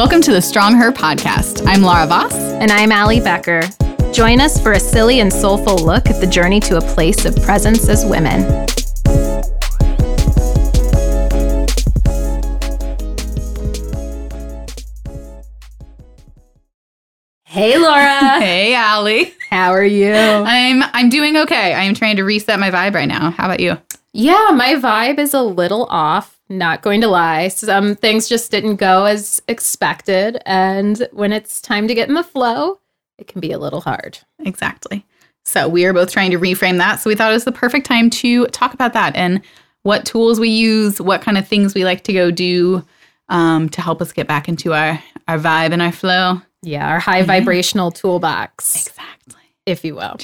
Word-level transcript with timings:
Welcome 0.00 0.22
to 0.22 0.32
the 0.32 0.40
Strong 0.40 0.76
Her 0.76 0.92
podcast. 0.92 1.62
I'm 1.66 1.82
Laura 1.82 2.06
Voss. 2.06 2.32
And 2.32 2.72
I'm 2.72 2.90
Allie 2.90 3.20
Becker. 3.20 3.60
Join 4.14 4.40
us 4.40 4.58
for 4.58 4.72
a 4.72 4.80
silly 4.80 5.20
and 5.20 5.30
soulful 5.30 5.76
look 5.76 6.08
at 6.08 6.22
the 6.22 6.26
journey 6.26 6.58
to 6.60 6.78
a 6.78 6.80
place 6.80 7.26
of 7.26 7.36
presence 7.42 7.86
as 7.86 8.06
women. 8.06 8.40
Hey 17.44 17.76
Laura. 17.76 18.40
Hey 18.40 18.74
Allie. 18.74 19.34
How 19.50 19.72
are 19.72 19.84
you? 19.84 20.14
I'm 20.14 20.82
I'm 20.94 21.10
doing 21.10 21.36
okay. 21.36 21.74
I 21.74 21.82
am 21.82 21.94
trying 21.94 22.16
to 22.16 22.24
reset 22.24 22.58
my 22.58 22.70
vibe 22.70 22.94
right 22.94 23.06
now. 23.06 23.32
How 23.32 23.44
about 23.44 23.60
you? 23.60 23.76
Yeah, 24.14 24.48
my 24.54 24.76
vibe 24.76 25.18
is 25.18 25.34
a 25.34 25.42
little 25.42 25.84
off, 25.90 26.39
not 26.50 26.82
going 26.82 27.00
to 27.00 27.08
lie. 27.08 27.48
Some 27.48 27.94
things 27.94 28.28
just 28.28 28.50
didn't 28.50 28.76
go 28.76 29.04
as 29.06 29.40
expected, 29.48 30.42
and 30.44 31.08
when 31.12 31.32
it's 31.32 31.60
time 31.62 31.88
to 31.88 31.94
get 31.94 32.08
in 32.08 32.14
the 32.14 32.22
flow, 32.24 32.78
it 33.18 33.26
can 33.28 33.40
be 33.40 33.52
a 33.52 33.58
little 33.58 33.80
hard. 33.80 34.18
Exactly. 34.40 35.06
So 35.44 35.68
we 35.68 35.84
are 35.86 35.92
both 35.92 36.12
trying 36.12 36.30
to 36.32 36.38
reframe 36.38 36.76
that. 36.78 37.00
So 37.00 37.08
we 37.08 37.14
thought 37.16 37.30
it 37.30 37.34
was 37.34 37.44
the 37.44 37.52
perfect 37.52 37.86
time 37.86 38.10
to 38.10 38.46
talk 38.48 38.74
about 38.74 38.92
that 38.92 39.16
and 39.16 39.40
what 39.82 40.04
tools 40.04 40.38
we 40.38 40.50
use, 40.50 41.00
what 41.00 41.22
kind 41.22 41.38
of 41.38 41.48
things 41.48 41.74
we 41.74 41.84
like 41.84 42.04
to 42.04 42.12
go 42.12 42.30
do 42.30 42.84
um, 43.30 43.68
to 43.70 43.80
help 43.80 44.02
us 44.02 44.12
get 44.12 44.26
back 44.28 44.48
into 44.48 44.74
our 44.74 45.02
our 45.28 45.38
vibe 45.38 45.72
and 45.72 45.80
our 45.80 45.92
flow. 45.92 46.42
Yeah, 46.62 46.88
our 46.88 46.98
high 46.98 47.22
vibrational 47.22 47.90
toolbox, 47.90 48.74
Exactly. 48.86 49.40
if 49.64 49.84
you 49.84 49.94
will. 49.94 50.16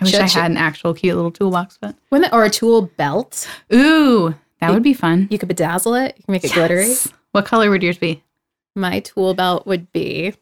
I 0.00 0.04
wish 0.04 0.12
Should- 0.12 0.20
I 0.20 0.26
had 0.28 0.50
an 0.50 0.56
actual 0.56 0.94
cute 0.94 1.16
little 1.16 1.30
toolbox, 1.32 1.76
but 1.80 1.94
When 2.10 2.22
the, 2.22 2.34
or 2.34 2.44
a 2.44 2.50
tool 2.50 2.82
belt. 2.96 3.48
ooh, 3.74 4.34
that 4.60 4.72
would 4.72 4.82
be 4.82 4.94
fun. 4.94 5.28
You 5.30 5.38
could 5.38 5.48
bedazzle 5.48 6.06
it. 6.06 6.16
You 6.18 6.24
can 6.24 6.32
make 6.32 6.44
it 6.44 6.52
glittery. 6.52 6.94
What 7.32 7.46
color 7.46 7.70
would 7.70 7.82
yours 7.82 7.98
be? 7.98 8.22
My 8.74 9.00
tool 9.00 9.34
belt 9.34 9.66
would 9.66 9.90
be 9.92 10.34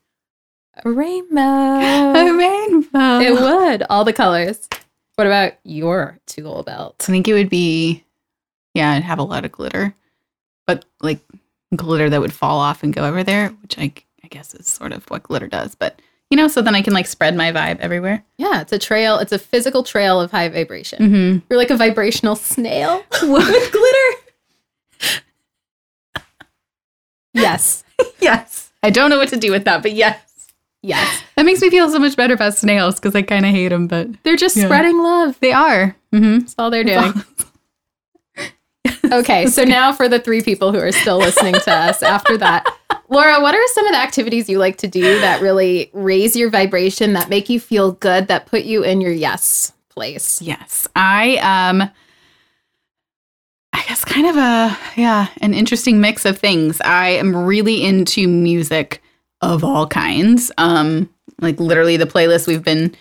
a 0.84 0.90
rainbow. 0.90 1.40
A 1.40 2.36
rainbow. 2.36 3.20
it 3.20 3.32
would. 3.32 3.82
All 3.88 4.04
the 4.04 4.12
colors. 4.12 4.68
What 5.16 5.26
about 5.26 5.54
your 5.64 6.18
tool 6.26 6.62
belt? 6.62 6.96
I 7.00 7.04
think 7.12 7.26
it 7.28 7.32
would 7.32 7.48
be, 7.48 8.04
yeah, 8.74 8.92
I'd 8.92 9.02
have 9.02 9.18
a 9.18 9.22
lot 9.22 9.46
of 9.46 9.52
glitter, 9.52 9.94
but 10.66 10.84
like 11.00 11.20
glitter 11.74 12.10
that 12.10 12.20
would 12.20 12.32
fall 12.34 12.58
off 12.58 12.82
and 12.82 12.92
go 12.94 13.04
over 13.04 13.24
there, 13.24 13.48
which 13.62 13.78
I, 13.78 13.92
I 14.22 14.28
guess 14.28 14.54
is 14.54 14.66
sort 14.68 14.92
of 14.92 15.04
what 15.10 15.22
glitter 15.22 15.48
does. 15.48 15.74
But 15.74 16.00
you 16.30 16.36
know, 16.36 16.48
so 16.48 16.60
then 16.62 16.74
I 16.74 16.82
can 16.82 16.92
like 16.92 17.06
spread 17.06 17.36
my 17.36 17.52
vibe 17.52 17.78
everywhere. 17.80 18.24
Yeah, 18.38 18.60
it's 18.60 18.72
a 18.72 18.78
trail. 18.78 19.18
It's 19.18 19.32
a 19.32 19.38
physical 19.38 19.82
trail 19.82 20.20
of 20.20 20.30
high 20.30 20.48
vibration. 20.48 20.98
Mm-hmm. 21.00 21.38
You're 21.48 21.58
like 21.58 21.70
a 21.70 21.76
vibrational 21.76 22.36
snail 22.36 23.02
with 23.22 23.72
glitter. 23.72 24.12
yes. 27.34 27.82
Yes, 28.20 28.72
I 28.82 28.90
don't 28.90 29.08
know 29.08 29.16
what 29.18 29.28
to 29.30 29.36
do 29.38 29.50
with 29.52 29.64
that, 29.64 29.80
but 29.82 29.92
yes, 29.92 30.18
Yes. 30.82 31.22
that 31.36 31.46
makes 31.46 31.60
me 31.62 31.70
feel 31.70 31.88
so 31.88 31.98
much 31.98 32.14
better 32.16 32.34
about 32.34 32.54
snails 32.54 32.96
because 32.96 33.14
I 33.14 33.22
kind 33.22 33.46
of 33.46 33.52
hate 33.52 33.68
them, 33.68 33.86
but 33.86 34.08
They're 34.22 34.36
just 34.36 34.56
Yeah. 34.56 34.66
spreading 34.66 35.02
love. 35.02 35.38
they 35.40 35.52
are. 35.52 35.96
Mm-hmm. 36.12 36.38
That's 36.40 36.54
all 36.58 36.70
they're 36.70 36.84
doing. 36.84 37.12
Okay, 39.12 39.46
so 39.46 39.64
now 39.64 39.92
for 39.92 40.08
the 40.08 40.18
three 40.18 40.42
people 40.42 40.72
who 40.72 40.78
are 40.78 40.92
still 40.92 41.18
listening 41.18 41.54
to 41.54 41.72
us 41.72 42.02
after 42.02 42.36
that. 42.38 42.66
Laura, 43.08 43.40
what 43.40 43.54
are 43.54 43.66
some 43.68 43.86
of 43.86 43.92
the 43.92 43.98
activities 43.98 44.48
you 44.48 44.58
like 44.58 44.78
to 44.78 44.88
do 44.88 45.02
that 45.20 45.40
really 45.40 45.90
raise 45.92 46.34
your 46.34 46.50
vibration, 46.50 47.12
that 47.12 47.28
make 47.28 47.48
you 47.48 47.60
feel 47.60 47.92
good, 47.92 48.28
that 48.28 48.46
put 48.46 48.64
you 48.64 48.82
in 48.82 49.00
your 49.00 49.12
yes 49.12 49.72
place? 49.88 50.42
Yes, 50.42 50.88
I 50.96 51.36
um 51.36 51.88
I 53.72 53.82
guess 53.88 54.04
kind 54.04 54.26
of 54.26 54.36
a 54.36 54.78
yeah, 54.96 55.28
an 55.40 55.54
interesting 55.54 56.00
mix 56.00 56.24
of 56.24 56.38
things. 56.38 56.80
I 56.80 57.08
am 57.10 57.36
really 57.36 57.84
into 57.84 58.26
music 58.26 59.02
of 59.40 59.62
all 59.62 59.86
kinds. 59.86 60.50
Um 60.58 61.08
like 61.40 61.60
literally 61.60 61.96
the 61.96 62.06
playlist 62.06 62.46
we've 62.46 62.64
been 62.64 62.94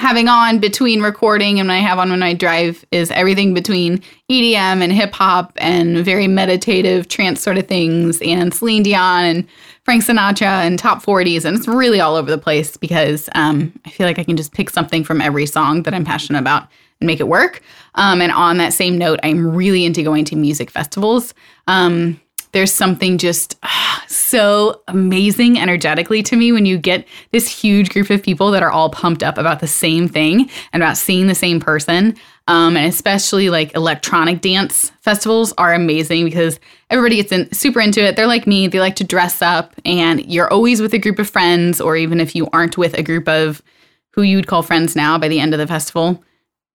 having 0.00 0.28
on 0.28 0.58
between 0.58 1.02
recording 1.02 1.60
and 1.60 1.68
when 1.68 1.76
I 1.76 1.80
have 1.80 1.98
on 1.98 2.08
when 2.08 2.22
I 2.22 2.32
drive 2.32 2.86
is 2.90 3.10
everything 3.10 3.52
between 3.52 3.98
EDM 4.30 4.80
and 4.80 4.90
hip 4.90 5.12
hop 5.12 5.52
and 5.56 5.98
very 5.98 6.26
meditative 6.26 7.06
trance 7.08 7.42
sort 7.42 7.58
of 7.58 7.68
things 7.68 8.18
and 8.22 8.54
Celine 8.54 8.82
Dion 8.82 9.24
and 9.24 9.46
Frank 9.84 10.02
Sinatra 10.02 10.64
and 10.64 10.78
top 10.78 11.02
40s 11.02 11.44
and 11.44 11.54
it's 11.54 11.68
really 11.68 12.00
all 12.00 12.16
over 12.16 12.30
the 12.30 12.38
place 12.38 12.78
because 12.78 13.28
um, 13.34 13.78
I 13.84 13.90
feel 13.90 14.06
like 14.06 14.18
I 14.18 14.24
can 14.24 14.38
just 14.38 14.54
pick 14.54 14.70
something 14.70 15.04
from 15.04 15.20
every 15.20 15.44
song 15.44 15.82
that 15.82 15.92
I'm 15.92 16.06
passionate 16.06 16.38
about 16.38 16.66
and 17.00 17.06
make 17.06 17.20
it 17.20 17.28
work. 17.28 17.60
Um, 17.96 18.22
and 18.22 18.32
on 18.32 18.56
that 18.56 18.72
same 18.72 18.96
note, 18.96 19.20
I'm 19.22 19.54
really 19.54 19.84
into 19.84 20.02
going 20.02 20.24
to 20.26 20.36
music 20.36 20.70
festivals. 20.70 21.34
Um, 21.66 22.18
there's 22.52 22.72
something 22.72 23.18
just 23.18 23.58
ah, 23.62 24.04
so 24.08 24.82
amazing 24.88 25.58
energetically 25.58 26.22
to 26.24 26.36
me 26.36 26.52
when 26.52 26.66
you 26.66 26.78
get 26.78 27.06
this 27.30 27.48
huge 27.48 27.90
group 27.90 28.10
of 28.10 28.22
people 28.22 28.50
that 28.50 28.62
are 28.62 28.70
all 28.70 28.90
pumped 28.90 29.22
up 29.22 29.38
about 29.38 29.60
the 29.60 29.66
same 29.66 30.08
thing 30.08 30.50
and 30.72 30.82
about 30.82 30.96
seeing 30.96 31.26
the 31.26 31.34
same 31.34 31.60
person. 31.60 32.16
Um, 32.48 32.76
and 32.76 32.86
especially 32.86 33.48
like 33.48 33.74
electronic 33.76 34.40
dance 34.40 34.90
festivals 35.02 35.52
are 35.56 35.72
amazing 35.72 36.24
because 36.24 36.58
everybody 36.88 37.16
gets 37.16 37.30
in, 37.30 37.52
super 37.52 37.80
into 37.80 38.04
it. 38.04 38.16
They're 38.16 38.26
like 38.26 38.46
me, 38.46 38.66
they 38.66 38.80
like 38.80 38.96
to 38.96 39.04
dress 39.04 39.40
up, 39.40 39.74
and 39.84 40.24
you're 40.26 40.52
always 40.52 40.82
with 40.82 40.92
a 40.92 40.98
group 40.98 41.20
of 41.20 41.30
friends, 41.30 41.80
or 41.80 41.96
even 41.96 42.18
if 42.18 42.34
you 42.34 42.48
aren't 42.52 42.76
with 42.76 42.94
a 42.94 43.04
group 43.04 43.28
of 43.28 43.62
who 44.10 44.22
you'd 44.22 44.48
call 44.48 44.62
friends 44.62 44.96
now 44.96 45.16
by 45.16 45.28
the 45.28 45.38
end 45.38 45.54
of 45.54 45.58
the 45.58 45.66
festival, 45.66 46.24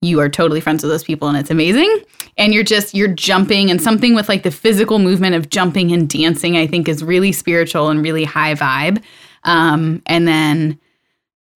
you 0.02 0.20
are 0.20 0.30
totally 0.30 0.62
friends 0.62 0.84
with 0.84 0.92
those 0.92 1.04
people 1.04 1.28
and 1.28 1.38
it's 1.38 1.50
amazing. 1.52 2.02
And 2.38 2.54
you're 2.54 2.64
just 2.64 2.94
you're 2.94 3.08
jumping 3.08 3.72
and 3.72 3.82
something 3.82 4.14
with 4.14 4.30
like 4.30 4.44
the 4.44 4.52
physical 4.52 5.00
movement 5.00 5.36
of 5.36 5.50
jumping 5.50 5.92
and 5.92 6.10
dancing 6.10 6.58
i 6.58 6.68
think 6.68 6.88
is 6.88 7.04
really 7.04 7.32
spiritual 7.32 7.90
and 7.90 8.04
really 8.04 8.24
high 8.24 8.56
vibe. 8.56 9.02
Um 9.44 10.02
and 10.06 10.28
then 10.28 10.80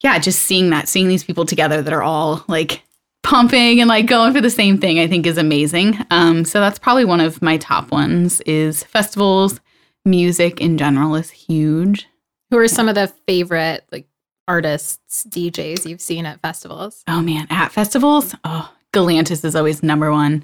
yeah 0.01 0.19
just 0.19 0.39
seeing 0.43 0.69
that 0.71 0.87
seeing 0.87 1.07
these 1.07 1.23
people 1.23 1.45
together 1.45 1.81
that 1.81 1.93
are 1.93 2.03
all 2.03 2.43
like 2.47 2.83
pumping 3.21 3.81
and 3.81 3.89
like 3.89 4.05
going 4.05 4.33
for 4.33 4.41
the 4.41 4.49
same 4.49 4.77
thing 4.77 4.99
i 4.99 5.07
think 5.07 5.27
is 5.27 5.37
amazing. 5.37 5.97
Um 6.09 6.45
so 6.45 6.59
that's 6.59 6.79
probably 6.79 7.05
one 7.05 7.21
of 7.21 7.41
my 7.41 7.57
top 7.57 7.91
ones 7.91 8.41
is 8.41 8.83
festivals. 8.83 9.59
Music 10.05 10.61
in 10.61 10.77
general 10.77 11.15
is 11.15 11.29
huge. 11.29 12.07
Who 12.49 12.57
are 12.57 12.67
some 12.67 12.89
of 12.89 12.95
the 12.95 13.13
favorite 13.27 13.83
like 13.91 14.08
artists, 14.49 15.25
DJs 15.29 15.87
you've 15.87 16.01
seen 16.01 16.25
at 16.25 16.41
festivals? 16.41 17.03
Oh 17.07 17.21
man, 17.21 17.47
at 17.49 17.71
festivals, 17.71 18.35
oh, 18.43 18.73
Galantis 18.91 19.45
is 19.45 19.55
always 19.55 19.83
number 19.83 20.11
one. 20.11 20.43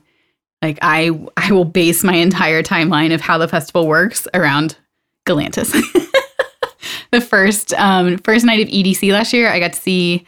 Like 0.61 0.79
I 0.81 1.11
I 1.35 1.51
will 1.51 1.65
base 1.65 2.03
my 2.03 2.15
entire 2.15 2.63
timeline 2.63 3.13
of 3.13 3.19
how 3.19 3.37
the 3.37 3.47
festival 3.47 3.87
works 3.87 4.27
around 4.33 4.77
Galantis. 5.25 5.71
the 7.11 7.19
first 7.19 7.73
um 7.73 8.17
first 8.19 8.45
night 8.45 8.61
of 8.61 8.69
EDC 8.69 9.11
last 9.11 9.33
year, 9.33 9.49
I 9.49 9.59
got 9.59 9.73
to 9.73 9.81
see 9.81 10.25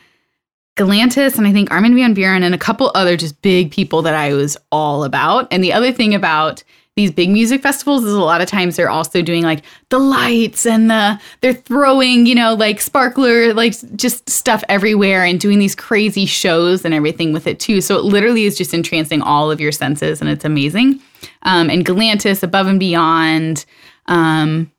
Galantis 0.76 1.38
and 1.38 1.48
I 1.48 1.54
think 1.54 1.72
Armin 1.72 1.96
van 1.96 2.16
Buuren 2.16 2.44
and 2.44 2.54
a 2.54 2.58
couple 2.58 2.92
other 2.94 3.16
just 3.16 3.42
big 3.42 3.72
people 3.72 4.02
that 4.02 4.16
I 4.16 4.34
was 4.34 4.58
all 4.72 5.04
about. 5.04 5.48
And 5.52 5.64
the 5.64 5.74
other 5.74 5.92
thing 5.92 6.14
about 6.14 6.64
these 6.98 7.12
big 7.12 7.30
music 7.30 7.62
festivals 7.62 8.04
is 8.04 8.14
a 8.14 8.20
lot 8.20 8.42
of 8.42 8.48
times 8.48 8.76
they're 8.76 8.90
also 8.90 9.22
doing 9.22 9.44
like 9.44 9.64
the 9.90 10.00
lights 10.00 10.66
and 10.66 10.90
the 10.90 11.22
they're 11.42 11.54
throwing, 11.54 12.26
you 12.26 12.34
know, 12.34 12.56
like 12.56 12.82
sparkler, 12.82 13.54
like 13.54 13.76
just 13.96 14.28
stuff 14.28 14.64
everywhere 14.68 15.24
and 15.24 15.40
doing 15.40 15.60
these 15.60 15.76
crazy 15.76 16.26
shows 16.26 16.84
and 16.84 16.96
everything 16.96 17.34
with 17.34 17.46
it 17.46 17.60
too. 17.60 17.82
So 17.82 17.98
it 17.98 18.04
literally 18.04 18.46
is 18.46 18.58
just 18.58 18.74
entrancing 18.74 19.22
all 19.22 19.52
of 19.52 19.62
your 19.62 19.72
senses 19.72 20.22
and 20.22 20.30
it's 20.30 20.44
amazing. 20.44 21.00
Um, 21.44 21.70
and 21.70 21.86
Galantis, 21.86 22.42
Above 22.42 22.66
and 22.66 22.80
Beyond, 22.80 23.64
um, 24.08 24.72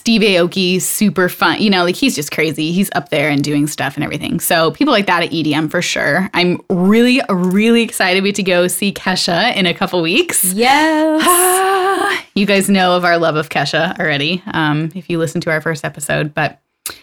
Steve 0.00 0.22
Aoki, 0.22 0.80
super 0.80 1.28
fun. 1.28 1.60
You 1.60 1.68
know, 1.68 1.84
like 1.84 1.94
he's 1.94 2.14
just 2.14 2.32
crazy. 2.32 2.72
He's 2.72 2.88
up 2.94 3.10
there 3.10 3.28
and 3.28 3.44
doing 3.44 3.66
stuff 3.66 3.96
and 3.96 4.02
everything. 4.02 4.40
So 4.40 4.70
people 4.70 4.94
like 4.94 5.04
that 5.04 5.22
at 5.22 5.28
EDM 5.28 5.70
for 5.70 5.82
sure. 5.82 6.30
I'm 6.32 6.58
really, 6.70 7.20
really 7.28 7.82
excited 7.82 8.34
to 8.34 8.42
go 8.42 8.66
see 8.66 8.94
Kesha 8.94 9.54
in 9.54 9.66
a 9.66 9.74
couple 9.74 10.00
weeks. 10.00 10.42
Yes. 10.54 12.24
you 12.34 12.46
guys 12.46 12.70
know 12.70 12.96
of 12.96 13.04
our 13.04 13.18
love 13.18 13.36
of 13.36 13.50
Kesha 13.50 14.00
already, 14.00 14.42
um, 14.54 14.90
if 14.94 15.10
you 15.10 15.18
listen 15.18 15.42
to 15.42 15.50
our 15.50 15.60
first 15.60 15.84
episode. 15.84 16.32
But 16.32 16.62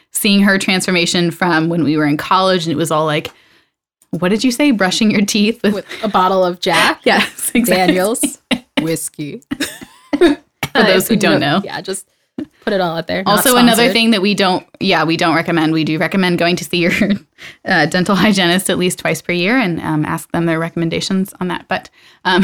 seeing 0.10 0.42
her 0.42 0.58
transformation 0.58 1.30
from 1.30 1.70
when 1.70 1.84
we 1.84 1.98
were 1.98 2.06
in 2.06 2.18
college 2.18 2.66
and 2.66 2.74
it 2.74 2.78
was 2.78 2.90
all 2.90 3.06
like, 3.06 3.30
what 4.10 4.30
did 4.30 4.44
you 4.44 4.52
say? 4.52 4.72
Brushing 4.72 5.12
your 5.12 5.24
teeth 5.24 5.62
with, 5.62 5.76
With 5.76 5.86
a 6.02 6.08
bottle 6.08 6.44
of 6.44 6.62
Jack 6.62 7.02
yes, 7.04 7.52
exactly. 7.54 7.94
Daniels 7.94 8.42
whiskey. 8.82 9.44
For 10.18 10.84
those 10.84 11.08
who 11.08 11.16
don't 11.16 11.40
know. 11.40 11.62
Yeah, 11.64 11.80
just 11.82 12.10
put 12.68 12.74
it 12.74 12.82
all 12.82 12.98
out 12.98 13.08
there. 13.08 13.24
Not 13.24 13.38
Also, 13.38 13.56
another 13.56 13.94
thing 13.94 14.12
that 14.12 14.22
we 14.22 14.34
don't, 14.34 14.68
yeah, 14.82 15.06
we 15.06 15.16
don't 15.16 15.36
recommend. 15.36 15.72
We 15.72 15.86
do 15.86 15.98
recommend 15.98 16.38
going 16.38 16.58
to 16.58 16.66
see 16.66 16.80
your 16.80 16.92
uh, 17.66 17.86
dental 17.86 18.14
hygienist 18.14 18.70
at 18.70 18.78
least 18.78 19.00
twice 19.00 19.22
per 19.22 19.32
year 19.32 19.58
and 19.58 19.80
um, 19.80 20.04
ask 20.04 20.30
them 20.34 20.48
their 20.48 20.60
recommendations 20.60 21.34
on 21.40 21.48
that. 21.48 21.70
But, 21.70 21.90
um, 22.26 22.44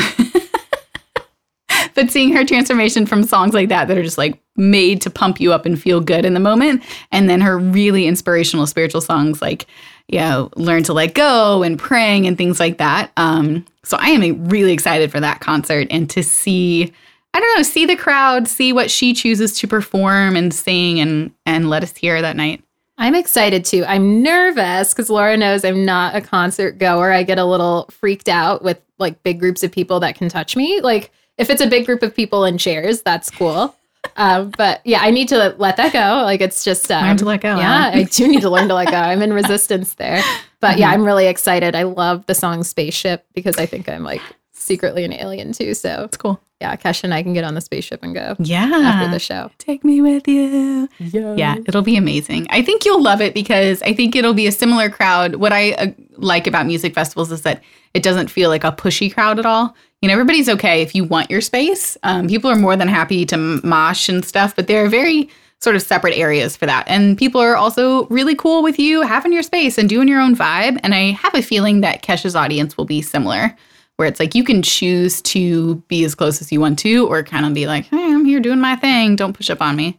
but 1.93 2.09
seeing 2.09 2.31
her 2.33 2.45
transformation 2.45 3.05
from 3.05 3.23
songs 3.23 3.53
like 3.53 3.67
that 3.67 3.89
that 3.89 3.97
are 3.97 4.03
just 4.03 4.17
like 4.17 4.41
made 4.55 5.01
to 5.01 5.09
pump 5.09 5.41
you 5.41 5.51
up 5.51 5.65
and 5.65 5.81
feel 5.81 5.99
good 5.99 6.23
in 6.23 6.33
the 6.33 6.39
moment, 6.39 6.83
and 7.11 7.29
then 7.29 7.41
her 7.41 7.59
really 7.59 8.07
inspirational 8.07 8.65
spiritual 8.65 9.01
songs 9.01 9.41
like, 9.41 9.65
you 10.07 10.19
know, 10.19 10.49
learn 10.55 10.83
to 10.83 10.93
let 10.93 11.15
go 11.15 11.63
and 11.63 11.77
praying 11.77 12.27
and 12.27 12.37
things 12.37 12.61
like 12.61 12.77
that. 12.77 13.11
Um, 13.17 13.65
so 13.83 13.97
I 13.99 14.11
am 14.11 14.47
really 14.47 14.71
excited 14.71 15.11
for 15.11 15.19
that 15.19 15.41
concert 15.41 15.87
and 15.91 16.09
to 16.11 16.23
see 16.23 16.93
I 17.33 17.39
don't 17.39 17.57
know, 17.57 17.63
see 17.63 17.85
the 17.85 17.95
crowd, 17.95 18.47
see 18.47 18.73
what 18.73 18.91
she 18.91 19.13
chooses 19.13 19.57
to 19.59 19.67
perform 19.67 20.35
and 20.35 20.53
sing 20.53 20.99
and 20.99 21.31
and 21.45 21.69
let 21.69 21.83
us 21.83 21.95
hear 21.95 22.21
that 22.21 22.35
night. 22.35 22.63
I'm 22.97 23.15
excited 23.15 23.65
too. 23.65 23.83
I'm 23.85 24.21
nervous 24.21 24.93
because 24.93 25.09
Laura 25.09 25.35
knows 25.35 25.65
I'm 25.65 25.83
not 25.83 26.15
a 26.15 26.21
concert 26.21 26.77
goer. 26.77 27.11
I 27.11 27.23
get 27.23 27.39
a 27.39 27.45
little 27.45 27.87
freaked 27.89 28.29
out 28.29 28.63
with 28.63 28.79
like 28.99 29.23
big 29.23 29.39
groups 29.39 29.63
of 29.63 29.71
people 29.71 29.99
that 30.01 30.15
can 30.15 30.29
touch 30.29 30.55
me. 30.55 30.79
Like 30.81 31.11
if 31.39 31.49
it's 31.49 31.61
a 31.61 31.67
big 31.67 31.87
group 31.87 32.03
of 32.03 32.15
people 32.15 32.45
in 32.45 32.59
chairs, 32.59 33.01
that's 33.01 33.31
cool. 33.31 33.75
um, 34.15 34.51
but 34.57 34.81
yeah, 34.85 34.99
I 35.01 35.09
need 35.09 35.27
to 35.29 35.55
let 35.57 35.77
that 35.77 35.91
go. 35.91 36.21
Like 36.23 36.39
it's 36.39 36.63
just 36.63 36.91
um, 36.91 37.03
Learn 37.03 37.17
to 37.17 37.25
let 37.25 37.41
go, 37.41 37.57
Yeah, 37.57 37.91
huh? 37.91 37.97
I 37.97 38.03
do 38.03 38.27
need 38.27 38.41
to 38.41 38.49
learn 38.51 38.67
to 38.67 38.75
let 38.75 38.91
go. 38.91 38.97
I'm 38.97 39.23
in 39.23 39.33
resistance 39.41 39.95
there. 39.95 40.21
But 40.59 40.77
yeah, 40.77 40.91
I'm 40.91 41.03
really 41.03 41.25
excited. 41.25 41.75
I 41.75 41.83
love 41.83 42.25
the 42.27 42.35
song 42.35 42.63
Spaceship 42.63 43.25
because 43.33 43.57
I 43.57 43.65
think 43.65 43.89
I'm 43.89 44.03
like 44.03 44.21
secretly 44.51 45.03
an 45.03 45.13
alien 45.13 45.51
too. 45.51 45.73
So 45.73 46.03
It's 46.03 46.17
cool. 46.17 46.39
Yeah, 46.63 46.75
Kesha 46.77 47.03
and 47.03 47.13
I 47.13 47.21
can 47.23 47.33
get 47.33 47.43
on 47.43 47.55
the 47.55 47.61
spaceship 47.61 48.01
and 48.03 48.13
go 48.15 48.35
Yeah. 48.39 48.71
after 48.73 49.11
the 49.11 49.19
show. 49.19 49.51
Take 49.57 49.83
me 49.83 50.01
with 50.01 50.27
you. 50.29 50.87
Yeah. 50.99 51.35
Yeah, 51.35 51.55
it'll 51.67 51.81
be 51.81 51.97
amazing. 51.97 52.47
I 52.49 52.61
think 52.61 52.85
you'll 52.85 53.01
love 53.03 53.19
it 53.19 53.33
because 53.33 53.81
I 53.81 53.93
think 53.93 54.15
it'll 54.15 54.33
be 54.33 54.47
a 54.47 54.51
similar 54.51 54.89
crowd. 54.89 55.35
What 55.35 55.51
I 55.51 55.71
uh, 55.73 55.87
like 56.17 56.47
about 56.47 56.65
music 56.65 56.93
festivals 56.93 57.31
is 57.33 57.41
that 57.41 57.61
it 57.93 58.01
doesn't 58.01 58.29
feel 58.31 58.49
like 58.49 58.63
a 58.63 58.71
pushy 58.71 59.13
crowd 59.13 59.39
at 59.39 59.45
all. 59.45 59.75
You 60.01 60.07
know, 60.07 60.13
everybody's 60.13 60.47
okay 60.49 60.81
if 60.81 60.95
you 60.95 61.03
want 61.03 61.29
your 61.29 61.41
space. 61.41 61.97
Um, 62.03 62.27
people 62.27 62.49
are 62.49 62.55
more 62.55 62.75
than 62.77 62.87
happy 62.87 63.25
to 63.25 63.35
m- 63.35 63.61
mosh 63.63 64.07
and 64.09 64.23
stuff, 64.23 64.55
but 64.55 64.67
there 64.67 64.83
are 64.85 64.89
very 64.89 65.29
sort 65.59 65.75
of 65.75 65.81
separate 65.81 66.17
areas 66.17 66.55
for 66.57 66.65
that. 66.65 66.83
And 66.87 67.17
people 67.17 67.39
are 67.41 67.55
also 67.55 68.05
really 68.07 68.35
cool 68.35 68.63
with 68.63 68.77
you 68.79 69.01
having 69.01 69.31
your 69.33 69.43
space 69.43 69.77
and 69.77 69.87
doing 69.89 70.07
your 70.07 70.19
own 70.21 70.35
vibe. 70.35 70.79
And 70.83 70.93
I 70.95 71.11
have 71.11 71.35
a 71.35 71.41
feeling 71.41 71.81
that 71.81 72.01
Kesha's 72.03 72.35
audience 72.35 72.77
will 72.77 72.85
be 72.85 73.01
similar, 73.01 73.55
where 74.03 74.09
it's 74.09 74.19
like 74.19 74.35
you 74.35 74.43
can 74.43 74.61
choose 74.61 75.21
to 75.21 75.75
be 75.87 76.03
as 76.03 76.13
close 76.13 76.41
as 76.41 76.51
you 76.51 76.59
want 76.59 76.77
to, 76.79 77.07
or 77.07 77.23
kind 77.23 77.45
of 77.45 77.53
be 77.53 77.67
like, 77.67 77.85
hey, 77.85 78.03
I'm 78.13 78.25
here 78.25 78.41
doing 78.41 78.59
my 78.59 78.75
thing. 78.75 79.15
Don't 79.15 79.31
push 79.33 79.49
up 79.49 79.61
on 79.61 79.77
me. 79.77 79.97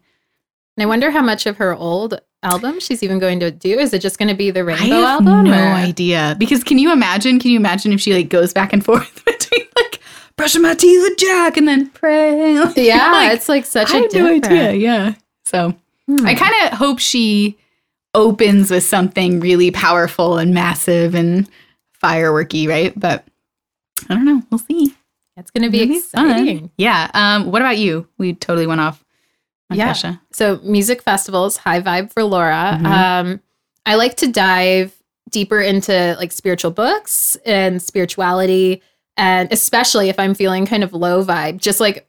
And 0.77 0.83
I 0.83 0.87
wonder 0.87 1.11
how 1.11 1.23
much 1.23 1.47
of 1.47 1.57
her 1.57 1.75
old 1.75 2.21
album 2.43 2.81
she's 2.81 3.03
even 3.03 3.19
going 3.19 3.41
to 3.41 3.51
do. 3.51 3.79
Is 3.79 3.95
it 3.95 4.03
just 4.03 4.19
going 4.19 4.29
to 4.29 4.35
be 4.35 4.51
the 4.51 4.61
I 4.61 4.65
Rainbow 4.65 4.85
have 4.97 5.27
album? 5.27 5.45
no 5.45 5.53
or- 5.53 5.73
idea 5.73 6.37
because 6.39 6.63
can 6.63 6.79
you 6.79 6.93
imagine? 6.93 7.39
Can 7.39 7.51
you 7.51 7.57
imagine 7.59 7.93
if 7.93 8.01
she 8.03 8.13
like 8.13 8.29
goes 8.29 8.53
back 8.53 8.73
and 8.75 8.85
forth 8.85 9.25
between 9.25 9.67
like 9.77 10.01
brushing 10.37 10.61
my 10.63 10.75
teeth 10.75 11.01
with 11.09 11.17
Jack 11.19 11.57
and 11.57 11.67
then 11.67 11.89
pray? 11.91 12.59
Like, 12.59 12.77
Yeah, 12.77 13.11
like, 13.13 13.33
it's 13.33 13.49
like 13.49 13.65
such 13.65 13.93
I 13.95 13.99
a 13.99 14.03
have 14.03 14.13
no 14.13 14.27
idea. 14.29 14.73
Yeah, 14.73 15.15
so 15.47 15.75
Hmm. 16.07 16.27
I 16.27 16.35
kind 16.35 16.53
of 16.65 16.77
hope 16.77 16.99
she 16.99 17.57
opens 18.13 18.71
with 18.71 18.85
something 18.85 19.41
really 19.41 19.71
powerful 19.71 20.37
and 20.37 20.53
massive 20.53 21.15
and 21.15 21.49
fireworky, 22.03 22.69
right? 22.69 22.93
But 22.99 23.25
I 24.09 24.15
don't 24.15 24.25
know. 24.25 24.43
We'll 24.51 24.59
see. 24.59 24.95
It's 25.37 25.51
going 25.51 25.65
to 25.65 25.71
be 25.71 25.83
It'll 25.83 25.97
exciting. 25.97 26.71
Yeah. 26.77 27.11
Um. 27.15 27.51
What 27.51 27.63
about 27.63 27.79
you? 27.79 28.07
We 28.19 28.35
totally 28.35 28.67
went 28.67 28.81
off. 28.81 29.05
Yeah. 29.73 29.93
Kesha. 29.93 30.21
So, 30.33 30.61
music 30.63 31.03
festivals, 31.03 31.57
high 31.57 31.81
vibe 31.81 32.13
for 32.13 32.23
Laura. 32.23 32.79
Mhm. 32.81 32.87
Um, 32.87 33.41
I 33.87 33.97
like 33.97 34.17
to 34.19 34.31
dive 34.31 34.95
deeper 35.31 35.61
into 35.61 36.15
like 36.19 36.31
spiritual 36.31 36.71
books 36.71 37.37
and 37.45 37.83
spirituality, 37.83 38.83
and 39.17 39.51
especially 39.53 40.09
if 40.09 40.19
I'm 40.19 40.35
feeling 40.35 40.67
kind 40.67 40.85
of 40.85 40.93
low 40.93 41.25
vibe, 41.25 41.59
just 41.59 41.81
like 41.81 42.07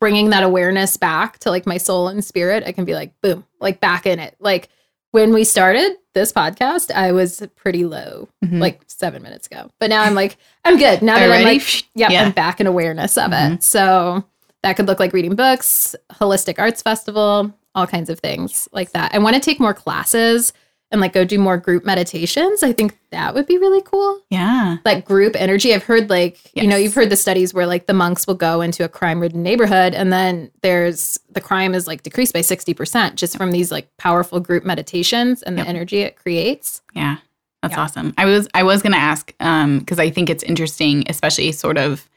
bringing 0.00 0.30
that 0.30 0.42
awareness 0.42 0.96
back 0.96 1.38
to 1.40 1.50
like 1.50 1.66
my 1.66 1.76
soul 1.78 2.08
and 2.08 2.24
spirit. 2.24 2.64
I 2.66 2.72
can 2.72 2.84
be 2.84 2.94
like, 2.94 3.12
boom, 3.20 3.44
like 3.60 3.80
back 3.80 4.06
in 4.06 4.18
it. 4.18 4.34
Like 4.40 4.68
when 5.14 5.32
we 5.32 5.44
started 5.44 5.92
this 6.12 6.32
podcast, 6.32 6.90
I 6.90 7.12
was 7.12 7.40
pretty 7.54 7.84
low, 7.84 8.28
Mhm. 8.44 8.58
like 8.58 8.80
seven 8.88 9.22
minutes 9.22 9.46
ago, 9.46 9.70
but 9.78 9.88
now 9.88 10.02
I'm 10.02 10.16
like, 10.16 10.36
I'm 10.64 10.76
good. 10.76 11.02
Now 11.02 11.14
that 11.20 11.30
I'm 11.30 11.44
like, 11.44 11.84
Yep, 11.94 12.10
Yeah. 12.10 12.24
I'm 12.24 12.32
back 12.32 12.60
in 12.60 12.66
awareness 12.66 13.16
of 13.16 13.30
Mhm. 13.30 13.54
it. 13.54 13.62
So 13.62 14.24
that 14.64 14.74
could 14.74 14.88
look 14.88 14.98
like 14.98 15.12
reading 15.12 15.36
books, 15.36 15.94
holistic 16.14 16.56
arts 16.58 16.82
festival, 16.82 17.52
all 17.76 17.86
kinds 17.86 18.10
of 18.10 18.18
things 18.18 18.68
like 18.72 18.90
that. 18.90 19.14
I 19.14 19.18
want 19.18 19.34
to 19.36 19.40
take 19.40 19.60
more 19.60 19.72
classes 19.72 20.52
and 20.94 21.00
like 21.02 21.12
go 21.12 21.24
do 21.24 21.38
more 21.38 21.58
group 21.58 21.84
meditations. 21.84 22.62
I 22.62 22.72
think 22.72 22.96
that 23.10 23.34
would 23.34 23.46
be 23.46 23.58
really 23.58 23.82
cool. 23.82 24.20
Yeah. 24.30 24.78
Like 24.86 25.04
group 25.04 25.34
energy. 25.36 25.74
I've 25.74 25.82
heard 25.84 26.08
like, 26.08 26.38
you 26.54 26.66
know, 26.66 26.76
you've 26.76 26.94
heard 26.94 27.10
the 27.10 27.16
studies 27.16 27.52
where 27.52 27.66
like 27.66 27.86
the 27.86 27.92
monks 27.92 28.26
will 28.26 28.34
go 28.36 28.62
into 28.62 28.84
a 28.84 28.88
crime 28.88 29.20
ridden 29.20 29.42
neighborhood 29.42 29.92
and 29.94 30.12
then 30.12 30.50
there's 30.62 31.18
the 31.30 31.40
crime 31.42 31.74
is 31.74 31.86
like 31.86 32.02
decreased 32.02 32.32
by 32.32 32.40
60% 32.40 33.16
just 33.16 33.36
from 33.36 33.50
these 33.52 33.70
like 33.70 33.94
powerful 33.98 34.40
group 34.40 34.64
meditations 34.64 35.42
and 35.42 35.56
Yep. 35.58 35.66
the 35.66 35.68
energy 35.68 35.98
it 36.00 36.16
creates. 36.16 36.80
Yeah. 36.94 37.16
That's 37.62 37.74
Yeah. 37.74 37.80
awesome. 37.82 38.14
I 38.16 38.24
was 38.24 38.48
I 38.54 38.62
was 38.62 38.80
going 38.82 38.92
to 38.92 38.98
ask 38.98 39.34
um 39.40 39.80
because 39.80 39.98
I 39.98 40.08
think 40.10 40.30
it's 40.30 40.42
interesting 40.44 41.04
especially 41.08 41.52
sort 41.52 41.76
of 41.76 42.08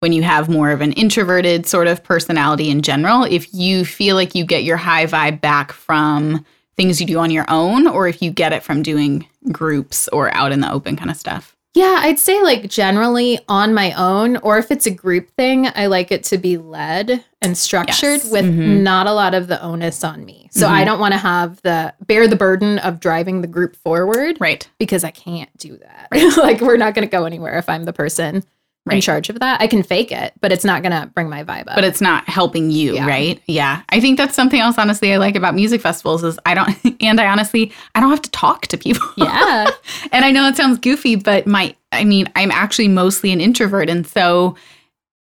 when 0.00 0.12
you 0.12 0.22
have 0.22 0.48
more 0.48 0.70
of 0.70 0.80
an 0.80 0.92
introverted 0.92 1.66
sort 1.66 1.88
of 1.88 2.04
personality 2.04 2.70
in 2.70 2.82
general 2.82 3.24
if 3.24 3.52
you 3.52 3.84
feel 3.84 4.14
like 4.14 4.34
you 4.34 4.44
get 4.44 4.62
your 4.62 4.76
high 4.76 5.06
vibe 5.06 5.40
back 5.40 5.72
from 5.72 6.44
things 6.78 7.00
you 7.00 7.06
do 7.06 7.18
on 7.18 7.30
your 7.30 7.44
own 7.48 7.86
or 7.86 8.08
if 8.08 8.22
you 8.22 8.30
get 8.30 8.52
it 8.54 8.62
from 8.62 8.82
doing 8.82 9.26
groups 9.52 10.08
or 10.08 10.32
out 10.34 10.52
in 10.52 10.60
the 10.60 10.72
open 10.72 10.96
kind 10.96 11.10
of 11.10 11.16
stuff. 11.16 11.54
Yeah, 11.74 11.98
I'd 12.00 12.18
say 12.18 12.42
like 12.42 12.68
generally 12.70 13.38
on 13.48 13.74
my 13.74 13.92
own, 13.92 14.38
or 14.38 14.58
if 14.58 14.70
it's 14.70 14.86
a 14.86 14.90
group 14.90 15.28
thing, 15.36 15.68
I 15.76 15.86
like 15.86 16.10
it 16.10 16.24
to 16.24 16.38
be 16.38 16.56
led 16.56 17.22
and 17.42 17.56
structured 17.58 18.20
Yes. 18.24 18.30
with 18.30 18.46
Mhm. 18.46 18.80
not 18.80 19.06
a 19.06 19.12
lot 19.12 19.34
of 19.34 19.46
the 19.48 19.62
onus 19.62 20.02
on 20.02 20.24
me. 20.24 20.48
So 20.50 20.66
Mhm. 20.66 20.70
I 20.70 20.84
don't 20.84 20.98
want 20.98 21.12
to 21.12 21.18
have 21.18 21.60
the 21.62 21.92
bear 22.06 22.26
the 22.26 22.36
burden 22.36 22.78
of 22.78 22.98
driving 23.00 23.42
the 23.42 23.46
group 23.48 23.76
forward 23.76 24.38
Right. 24.40 24.66
because 24.78 25.04
I 25.04 25.10
can't 25.10 25.50
do 25.58 25.76
that. 25.78 26.08
like 26.38 26.60
we're 26.62 26.78
not 26.78 26.94
going 26.94 27.06
to 27.06 27.12
go 27.16 27.24
anywhere 27.26 27.58
if 27.58 27.68
I'm 27.68 27.84
the 27.84 27.92
person 27.92 28.42
in 28.90 29.00
charge 29.02 29.28
of 29.28 29.38
that. 29.40 29.60
I 29.60 29.66
can 29.66 29.82
fake 29.82 30.10
it, 30.12 30.32
but 30.40 30.50
it's 30.50 30.64
not 30.64 30.82
going 30.82 30.92
to 30.92 31.06
bring 31.14 31.28
my 31.28 31.44
vibe 31.44 31.68
up. 31.68 31.74
But 31.74 31.84
it's 31.84 32.00
not 32.00 32.26
helping 32.28 32.70
you, 32.70 32.94
Yeah. 32.94 33.06
right? 33.06 33.38
Yeah. 33.46 33.82
I 33.90 34.00
think 34.00 34.16
that's 34.16 34.34
something 34.34 34.60
else 34.60 34.78
honestly 34.78 35.12
I 35.12 35.18
like 35.18 35.36
about 35.36 35.54
music 35.54 35.80
festivals 35.82 36.24
is 36.24 36.38
I 36.46 36.54
don't 36.54 36.74
and 37.02 37.20
I 37.20 37.26
honestly 37.26 37.70
I 37.94 38.00
don't 38.00 38.08
have 38.10 38.22
to 38.22 38.30
talk 38.30 38.66
to 38.68 38.78
people. 38.78 39.06
yeah. 39.16 39.70
and 40.12 40.24
I 40.24 40.30
know 40.30 40.48
it 40.48 40.56
sounds 40.56 40.78
goofy, 40.78 41.16
but 41.16 41.46
my, 41.46 41.74
I 41.92 42.04
mean, 42.04 42.30
I'm 42.34 42.50
actually 42.50 42.88
mostly 42.88 43.30
an 43.32 43.40
introvert. 43.40 43.90
And 43.90 44.06
so, 44.06 44.56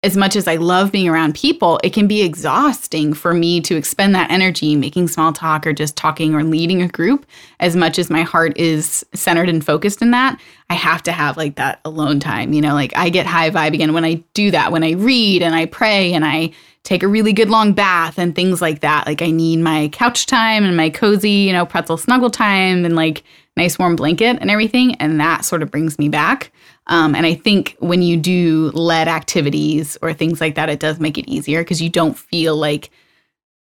as 0.01 0.15
much 0.15 0.37
as 0.37 0.47
I 0.47 0.55
love 0.55 0.93
being 0.93 1.09
around 1.09 1.35
people, 1.35 1.77
it 1.83 1.91
can 1.91 2.07
be 2.07 2.21
exhausting 2.21 3.13
for 3.13 3.33
me 3.33 3.59
to 3.61 3.75
expend 3.75 4.15
that 4.15 4.31
energy 4.31 4.75
making 4.77 5.09
small 5.09 5.33
talk 5.33 5.67
or 5.67 5.73
just 5.73 5.97
talking 5.97 6.33
or 6.33 6.43
leading 6.43 6.81
a 6.81 6.87
group. 6.87 7.25
As 7.59 7.75
much 7.75 7.99
as 7.99 8.09
my 8.09 8.21
heart 8.21 8.57
is 8.57 9.05
centered 9.13 9.49
and 9.49 9.65
focused 9.65 10.01
in 10.01 10.11
that, 10.11 10.39
I 10.69 10.75
have 10.75 11.03
to 11.03 11.11
have 11.11 11.35
like 11.35 11.55
that 11.55 11.81
alone 11.83 12.21
time. 12.21 12.53
You 12.53 12.61
know, 12.61 12.73
like 12.73 12.93
I 12.95 13.09
get 13.09 13.25
high 13.25 13.49
vibe 13.49 13.73
again 13.73 13.93
when 13.93 14.05
I 14.05 14.23
do 14.33 14.51
that, 14.51 14.71
when 14.71 14.85
I 14.85 14.91
read 14.91 15.43
and 15.43 15.53
I 15.53 15.65
pray 15.65 16.13
and 16.13 16.23
I 16.23 16.51
take 16.83 17.03
a 17.03 17.07
really 17.07 17.33
good 17.33 17.49
long 17.49 17.73
bath 17.73 18.17
and 18.17 18.33
things 18.33 18.61
like 18.61 18.79
that. 18.79 19.05
Like 19.05 19.21
I 19.21 19.31
need 19.31 19.59
my 19.59 19.89
couch 19.89 20.27
time 20.27 20.63
and 20.63 20.77
my 20.77 20.89
cozy, 20.89 21.29
you 21.29 21.51
know, 21.51 21.65
pretzel 21.65 21.97
snuggle 21.97 22.29
time 22.29 22.85
and 22.85 22.95
like 22.95 23.23
nice 23.57 23.77
warm 23.77 23.97
blanket 23.97 24.37
and 24.39 24.49
everything. 24.49 24.95
And 24.95 25.19
that 25.19 25.43
sort 25.43 25.61
of 25.61 25.69
brings 25.69 25.99
me 25.99 26.07
back. 26.07 26.53
Um, 26.89 27.15
and 27.15 27.25
I 27.25 27.35
think 27.35 27.75
when 27.79 28.01
you 28.01 28.17
do 28.17 28.71
lead 28.73 29.07
activities 29.07 29.97
or 30.01 30.11
things 30.13 30.41
like 30.41 30.55
that, 30.55 30.69
it 30.69 30.79
does 30.79 30.99
make 30.99 31.17
it 31.17 31.29
easier 31.29 31.61
because 31.61 31.81
you 31.81 31.89
don't 31.89 32.17
feel 32.17 32.55
like, 32.55 32.89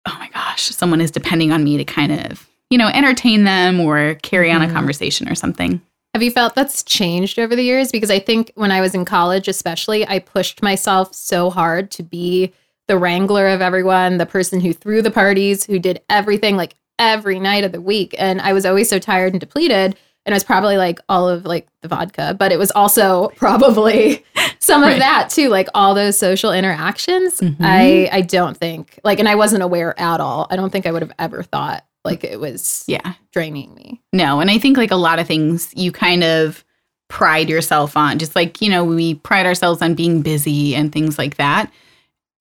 oh 0.08 0.16
my 0.20 0.30
gosh, 0.30 0.62
someone 0.64 1.02
is 1.02 1.12
depending 1.12 1.52
on 1.52 1.64
me 1.64 1.78
to 1.78 1.84
kind 1.84 2.12
of, 2.12 2.48
you 2.70 2.78
know, 2.78 2.88
entertain 2.88 3.44
them 3.44 3.80
or 3.80 4.14
carry 4.22 4.52
on 4.52 4.62
a 4.62 4.68
Mhm. 4.68 4.74
conversation 4.74 5.28
or 5.28 5.36
something. 5.36 5.82
Have 6.14 6.24
you 6.24 6.32
felt 6.32 6.56
that's 6.56 6.84
changed 6.84 7.40
over 7.40 7.56
the 7.56 7.64
years? 7.64 7.92
Because 7.92 8.12
I 8.12 8.20
think 8.20 8.52
when 8.56 8.72
I 8.72 8.80
was 8.80 8.94
in 8.96 9.04
college, 9.04 9.48
especially, 9.48 10.08
I 10.08 10.20
pushed 10.20 10.62
myself 10.64 11.14
so 11.14 11.50
hard 11.50 11.92
to 11.92 12.04
be 12.04 12.54
the 12.88 12.98
wrangler 12.98 13.48
of 13.48 13.60
everyone, 13.62 14.18
the 14.18 14.26
person 14.28 14.62
who 14.62 14.72
threw 14.72 15.02
the 15.02 15.12
parties, 15.12 15.66
who 15.66 15.80
did 15.80 16.02
everything 16.10 16.56
like 16.56 16.76
every 17.00 17.40
night 17.40 17.64
of 17.64 17.72
the 17.72 17.82
week. 17.82 18.16
And 18.18 18.40
I 18.40 18.54
was 18.54 18.66
always 18.66 18.88
so 18.88 19.00
tired 19.00 19.34
and 19.34 19.40
depleted. 19.42 19.98
And 20.26 20.34
it 20.34 20.36
was 20.36 20.44
probably 20.44 20.78
like 20.78 21.00
all 21.08 21.30
of 21.30 21.46
like 21.46 21.68
the 21.82 21.88
vodka, 21.88 22.36
but 22.40 22.52
it 22.52 22.58
was 22.58 22.72
also 22.72 23.28
probably 23.36 24.26
some 24.60 24.82
Right. 24.82 24.94
of 24.94 25.00
that 25.00 25.30
too, 25.30 25.50
like 25.50 25.68
all 25.76 25.94
those 25.94 26.18
social 26.18 26.52
interactions. 26.52 27.40
Mhm. 27.40 27.56
I 27.60 28.10
I 28.12 28.22
don't 28.22 28.58
think 28.58 29.00
like, 29.04 29.20
and 29.20 29.30
I 29.30 29.36
wasn't 29.36 29.62
aware 29.64 30.00
at 30.00 30.20
all. 30.20 30.48
I 30.50 30.56
don't 30.56 30.72
think 30.72 30.86
I 30.88 30.92
would 30.92 31.02
have 31.04 31.14
ever 31.20 31.44
thought 31.44 31.86
like 32.04 32.24
it 32.24 32.40
was 32.40 32.84
Yeah. 32.88 33.14
draining 33.32 33.74
me. 33.76 34.02
No, 34.14 34.40
and 34.40 34.50
I 34.50 34.58
think 34.58 34.78
like 34.78 34.92
a 34.92 34.96
lot 34.96 35.20
of 35.20 35.28
things 35.28 35.72
you 35.76 35.92
kind 35.92 36.24
of 36.24 36.64
pride 37.08 37.50
yourself 37.50 37.96
on, 37.96 38.18
just 38.18 38.36
like, 38.36 38.62
you 38.62 38.70
know, 38.70 38.84
we 38.84 39.14
pride 39.16 39.46
ourselves 39.46 39.82
on 39.82 39.94
being 39.94 40.22
busy 40.24 40.76
and 40.76 40.92
things 40.92 41.18
like 41.20 41.38
that. 41.38 41.72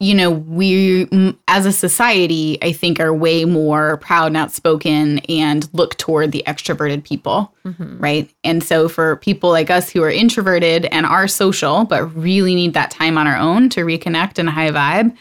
You 0.04 0.14
know, 0.14 0.30
we 0.30 1.08
as 1.48 1.64
a 1.64 1.72
society, 1.72 2.58
I 2.60 2.72
think, 2.72 3.00
are 3.00 3.14
way 3.14 3.46
more 3.46 3.96
proud 3.98 4.26
and 4.26 4.36
outspoken 4.36 5.20
and 5.30 5.66
look 5.72 5.96
toward 5.96 6.30
the 6.30 6.42
extroverted 6.46 7.04
people, 7.04 7.54
Mhm. 7.66 7.96
right? 8.02 8.28
And 8.44 8.62
so 8.62 8.88
for 8.90 9.16
people 9.16 9.48
like 9.50 9.70
us 9.70 9.88
who 9.88 10.02
are 10.02 10.10
introverted 10.10 10.84
and 10.92 11.06
are 11.06 11.26
social, 11.26 11.84
but 11.84 12.04
really 12.14 12.54
need 12.54 12.74
that 12.74 12.90
time 12.90 13.16
on 13.16 13.26
our 13.26 13.36
own 13.38 13.70
to 13.70 13.80
reconnect 13.80 14.38
and 14.38 14.50
high 14.50 14.70
vibe, 14.70 15.14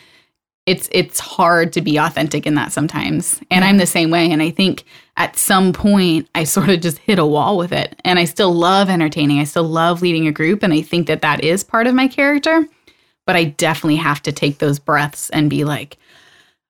it's 0.66 0.90
it's 0.92 1.20
hard 1.20 1.72
to 1.74 1.82
be 1.82 1.96
authentic 1.98 2.46
in 2.46 2.56
that 2.56 2.74
sometimes. 2.74 3.40
And 3.50 3.64
I'm 3.64 3.78
the 3.78 3.86
same 3.86 4.10
way. 4.12 4.30
And 4.32 4.42
I 4.42 4.50
think 4.50 4.84
at 5.16 5.38
some 5.38 5.72
point 5.72 6.28
I 6.36 6.44
sort 6.44 6.68
of 6.70 6.82
just 6.82 6.98
hit 6.98 7.20
a 7.20 7.26
wall 7.26 7.58
with 7.58 7.72
it. 7.72 7.96
And 8.04 8.20
I 8.20 8.26
still 8.26 8.54
love 8.54 8.90
entertaining. 8.90 9.40
I 9.40 9.46
still 9.46 9.64
love 9.64 10.02
leading 10.02 10.28
a 10.28 10.32
group. 10.34 10.62
And 10.62 10.74
I 10.74 10.82
think 10.82 11.08
that 11.08 11.22
that 11.22 11.42
is 11.42 11.64
part 11.64 11.88
of 11.88 11.96
my 11.96 12.08
character. 12.10 12.68
But 13.26 13.36
I 13.36 13.46
definitely 13.46 13.96
have 13.98 14.22
to 14.24 14.32
take 14.32 14.60
those 14.60 14.80
breaths 14.80 15.30
and 15.32 15.50
be 15.50 15.64
like, 15.64 15.98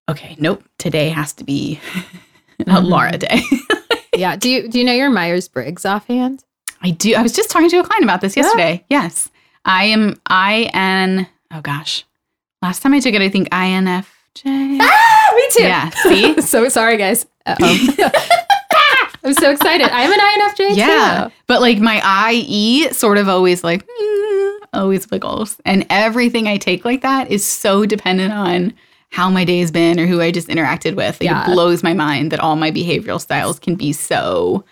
okay, 0.09 0.35
nope, 0.39 0.63
today 0.77 1.09
has 1.09 1.33
to 1.33 1.43
be 1.43 1.79
a 2.59 2.63
Mhm. 2.63 2.87
Laura 2.87 3.17
day. 3.17 3.41
yeah. 4.15 4.35
Do 4.35 4.49
you 4.49 4.67
do 4.67 4.77
you 4.79 4.85
know 4.85 4.93
your 4.93 5.09
Myers 5.09 5.47
Briggs 5.47 5.85
offhand? 5.85 6.43
I 6.81 6.91
do. 6.91 7.15
I 7.15 7.21
was 7.21 7.31
just 7.33 7.49
talking 7.49 7.69
to 7.69 7.77
a 7.79 7.83
client 7.83 8.03
about 8.03 8.21
this 8.21 8.35
yesterday. 8.37 8.83
Yes. 8.89 9.29
I 9.65 9.85
am 9.85 10.19
IN, 10.29 11.27
oh 11.51 11.61
gosh. 11.61 12.03
Last 12.61 12.81
time 12.81 12.93
I 12.93 12.99
took 12.99 13.13
it, 13.13 13.21
I 13.21 13.29
think 13.29 13.49
INFJ. 13.49 14.77
Ah, 14.81 15.33
me 15.35 15.43
too. 15.51 15.63
Yeah. 15.63 15.89
See? 15.89 16.41
so 16.41 16.67
sorry, 16.69 16.97
guys. 16.97 17.25
I'm 19.23 19.33
so 19.33 19.51
excited. 19.51 19.87
I'm 19.91 20.11
an 20.11 20.19
INFJ 20.19 20.75
Yeah. 20.75 21.25
too. 21.27 21.33
But 21.47 21.61
like 21.61 21.79
my 21.79 22.31
IE 22.31 22.89
sort 22.91 23.17
of 23.17 23.27
always 23.29 23.63
like, 23.63 23.85
mm, 23.87 24.57
always 24.73 25.09
wiggles. 25.09 25.59
And 25.65 25.85
everything 25.89 26.47
I 26.47 26.57
take 26.57 26.83
like 26.85 27.01
that 27.01 27.31
is 27.31 27.45
so 27.45 27.85
dependent 27.85 28.33
on 28.33 28.73
how 29.09 29.29
my 29.29 29.45
day's 29.45 29.71
been 29.71 29.99
or 29.99 30.07
who 30.07 30.19
I 30.21 30.31
just 30.31 30.47
interacted 30.47 30.95
with. 30.95 31.21
Like, 31.21 31.29
Yeah. 31.29 31.43
It 31.49 31.53
blows 31.53 31.83
my 31.83 31.93
mind 31.93 32.31
that 32.31 32.39
all 32.39 32.55
my 32.55 32.71
behavioral 32.71 33.21
styles 33.21 33.59
can 33.59 33.75
be 33.75 33.93
so. 33.93 34.65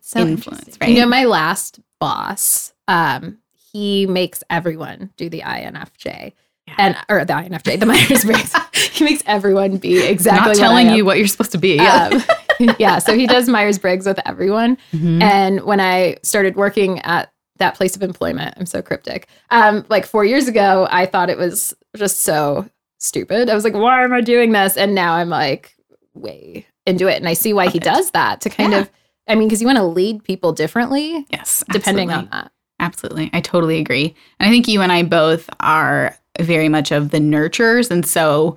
So 0.00 0.20
Influence, 0.20 0.60
interesting. 0.60 0.78
right? 0.80 0.90
You 0.94 1.00
know, 1.02 1.06
my 1.08 1.24
last 1.24 1.78
boss, 2.00 2.72
um, 2.88 3.38
he 3.72 4.06
makes 4.06 4.42
everyone 4.50 5.10
do 5.16 5.28
the 5.28 5.40
INFJ. 5.42 6.32
Yeah. 6.68 6.74
And 6.78 6.96
or 7.08 7.24
the 7.24 7.32
INFJ, 7.32 7.80
the 7.80 7.86
Myers 7.86 8.24
Briggs. 8.24 8.54
he 8.92 9.04
makes 9.04 9.22
everyone 9.26 9.78
be 9.78 10.04
exactly 10.06 10.50
not 10.52 10.56
telling 10.56 10.90
you 10.90 11.04
what 11.04 11.18
you're 11.18 11.26
supposed 11.26 11.52
to 11.52 11.58
be. 11.58 11.74
Yeah. 11.76 12.20
Um, 12.60 12.74
yeah. 12.78 12.98
So 12.98 13.16
he 13.16 13.26
does 13.26 13.48
Myers 13.48 13.78
Briggs 13.78 14.06
with 14.06 14.20
everyone. 14.26 14.78
Mhm. 14.92 15.22
And 15.22 15.60
when 15.62 15.80
I 15.80 16.16
started 16.22 16.56
working 16.56 17.00
at 17.00 17.32
that 17.58 17.74
place 17.74 17.96
of 17.96 18.02
employment, 18.02 18.54
I'm 18.58 18.66
so 18.66 18.80
cryptic. 18.82 19.28
Um, 19.50 19.84
like 19.88 20.06
four 20.06 20.24
years 20.24 20.48
ago, 20.48 20.86
I 20.90 21.06
thought 21.06 21.30
it 21.30 21.38
was 21.38 21.74
just 21.96 22.20
so 22.20 22.68
stupid. 22.98 23.50
I 23.50 23.54
was 23.54 23.64
like, 23.64 23.74
why 23.74 24.04
am 24.04 24.12
I 24.12 24.20
doing 24.20 24.52
this? 24.52 24.76
And 24.76 24.94
now 24.94 25.14
I'm 25.14 25.28
like, 25.28 25.74
way 26.14 26.66
into 26.86 27.08
it. 27.08 27.16
And 27.16 27.28
I 27.28 27.34
see 27.34 27.52
why 27.52 27.64
Love 27.64 27.72
he 27.72 27.78
it. 27.78 27.84
does 27.84 28.10
that 28.12 28.40
to 28.42 28.50
kind 28.50 28.72
Yeah. 28.72 28.80
of, 28.80 28.90
I 29.28 29.34
mean, 29.34 29.48
because 29.48 29.60
you 29.60 29.66
want 29.66 29.78
to 29.78 29.84
lead 29.84 30.24
people 30.24 30.52
differently 30.52 31.26
yes. 31.30 31.64
depending 31.70 32.10
on 32.12 32.28
that. 32.32 32.52
Absolutely. 32.80 33.30
I 33.32 33.40
totally 33.40 33.78
agree. 33.78 34.14
And 34.40 34.48
I 34.48 34.50
think 34.50 34.66
you 34.68 34.80
and 34.80 34.90
I 34.92 35.02
both 35.04 35.48
are 35.60 36.16
very 36.40 36.68
much 36.68 36.90
of 36.90 37.10
the 37.10 37.18
nurturers. 37.18 37.90
And 37.90 38.06
so, 38.06 38.56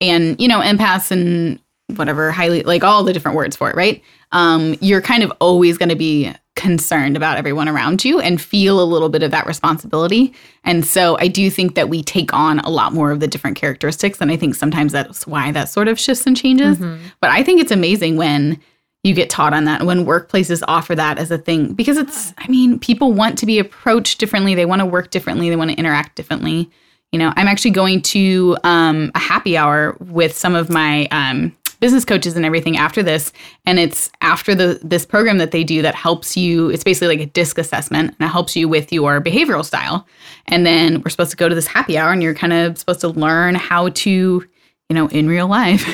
and, 0.00 0.40
you 0.40 0.48
know, 0.48 0.60
empaths 0.60 1.10
and 1.10 1.58
whatever, 1.96 2.30
highly, 2.30 2.62
like 2.62 2.84
all 2.84 3.02
the 3.04 3.12
different 3.12 3.36
words 3.36 3.56
for 3.56 3.68
it, 3.68 3.76
right? 3.76 4.02
Um, 4.32 4.76
you're 4.80 5.02
kind 5.02 5.22
of 5.22 5.32
always 5.40 5.76
going 5.76 5.88
to 5.88 5.96
be 5.96 6.32
concerned 6.56 7.16
about 7.16 7.36
everyone 7.36 7.68
around 7.68 8.04
you 8.04 8.20
and 8.20 8.40
feel 8.40 8.82
a 8.82 8.84
little 8.84 9.08
bit 9.08 9.22
of 9.22 9.30
that 9.30 9.46
responsibility. 9.46 10.32
And 10.62 10.84
so 10.84 11.16
I 11.18 11.26
do 11.26 11.50
think 11.50 11.74
that 11.74 11.88
we 11.88 12.02
take 12.02 12.32
on 12.34 12.60
a 12.60 12.70
lot 12.70 12.92
more 12.92 13.10
of 13.10 13.20
the 13.20 13.26
different 13.26 13.56
characteristics. 13.56 14.20
And 14.20 14.30
I 14.30 14.36
think 14.36 14.54
sometimes 14.54 14.92
that's 14.92 15.26
why 15.26 15.52
that 15.52 15.68
sort 15.68 15.88
of 15.88 15.98
shifts 15.98 16.26
and 16.26 16.36
changes. 16.36 16.78
Mhm. 16.78 16.98
But 17.20 17.30
I 17.30 17.42
think 17.42 17.60
it's 17.60 17.72
amazing 17.72 18.16
when 18.16 18.58
you 19.02 19.14
get 19.14 19.30
taught 19.30 19.54
on 19.54 19.64
that, 19.64 19.84
when 19.84 20.04
workplaces 20.04 20.62
offer 20.68 20.94
that 20.94 21.18
as 21.18 21.30
a 21.30 21.38
thing, 21.38 21.72
because 21.72 21.96
it's, 21.96 22.34
I 22.36 22.46
mean, 22.48 22.78
people 22.78 23.12
want 23.14 23.38
to 23.38 23.46
be 23.46 23.58
approached 23.58 24.18
differently. 24.18 24.54
They 24.54 24.66
want 24.66 24.80
to 24.80 24.86
work 24.86 25.10
differently. 25.10 25.48
They 25.48 25.56
want 25.56 25.70
to 25.70 25.76
interact 25.76 26.16
differently. 26.16 26.70
You 27.12 27.18
know, 27.18 27.32
I'm 27.36 27.48
actually 27.48 27.72
going 27.72 28.02
to 28.02 28.56
um, 28.62 29.10
a 29.14 29.18
happy 29.18 29.56
hour 29.56 29.96
with 30.00 30.36
some 30.36 30.54
of 30.54 30.70
my 30.70 31.06
um, 31.10 31.56
business 31.80 32.04
coaches 32.04 32.36
and 32.36 32.44
everything 32.44 32.76
after 32.76 33.02
this, 33.02 33.32
and 33.66 33.78
it's 33.78 34.10
after 34.20 34.54
the 34.54 34.78
this 34.82 35.04
program 35.04 35.38
that 35.38 35.50
they 35.50 35.64
do 35.64 35.82
that 35.82 35.94
helps 35.94 36.36
you. 36.36 36.70
It's 36.70 36.84
basically 36.84 37.16
like 37.16 37.26
a 37.26 37.30
DISC 37.30 37.58
assessment, 37.58 38.14
and 38.18 38.28
it 38.28 38.30
helps 38.30 38.54
you 38.54 38.68
with 38.68 38.92
your 38.92 39.20
behavioral 39.20 39.64
style. 39.64 40.06
And 40.46 40.64
then 40.64 41.02
we're 41.02 41.10
supposed 41.10 41.32
to 41.32 41.36
go 41.36 41.48
to 41.48 41.54
this 41.54 41.66
happy 41.66 41.98
hour, 41.98 42.12
and 42.12 42.22
you're 42.22 42.34
kind 42.34 42.52
of 42.52 42.78
supposed 42.78 43.00
to 43.00 43.08
learn 43.08 43.54
how 43.54 43.88
to 43.88 44.44
you 44.88 44.94
know, 44.94 45.06
in 45.10 45.28
real 45.28 45.46
life, 45.46 45.86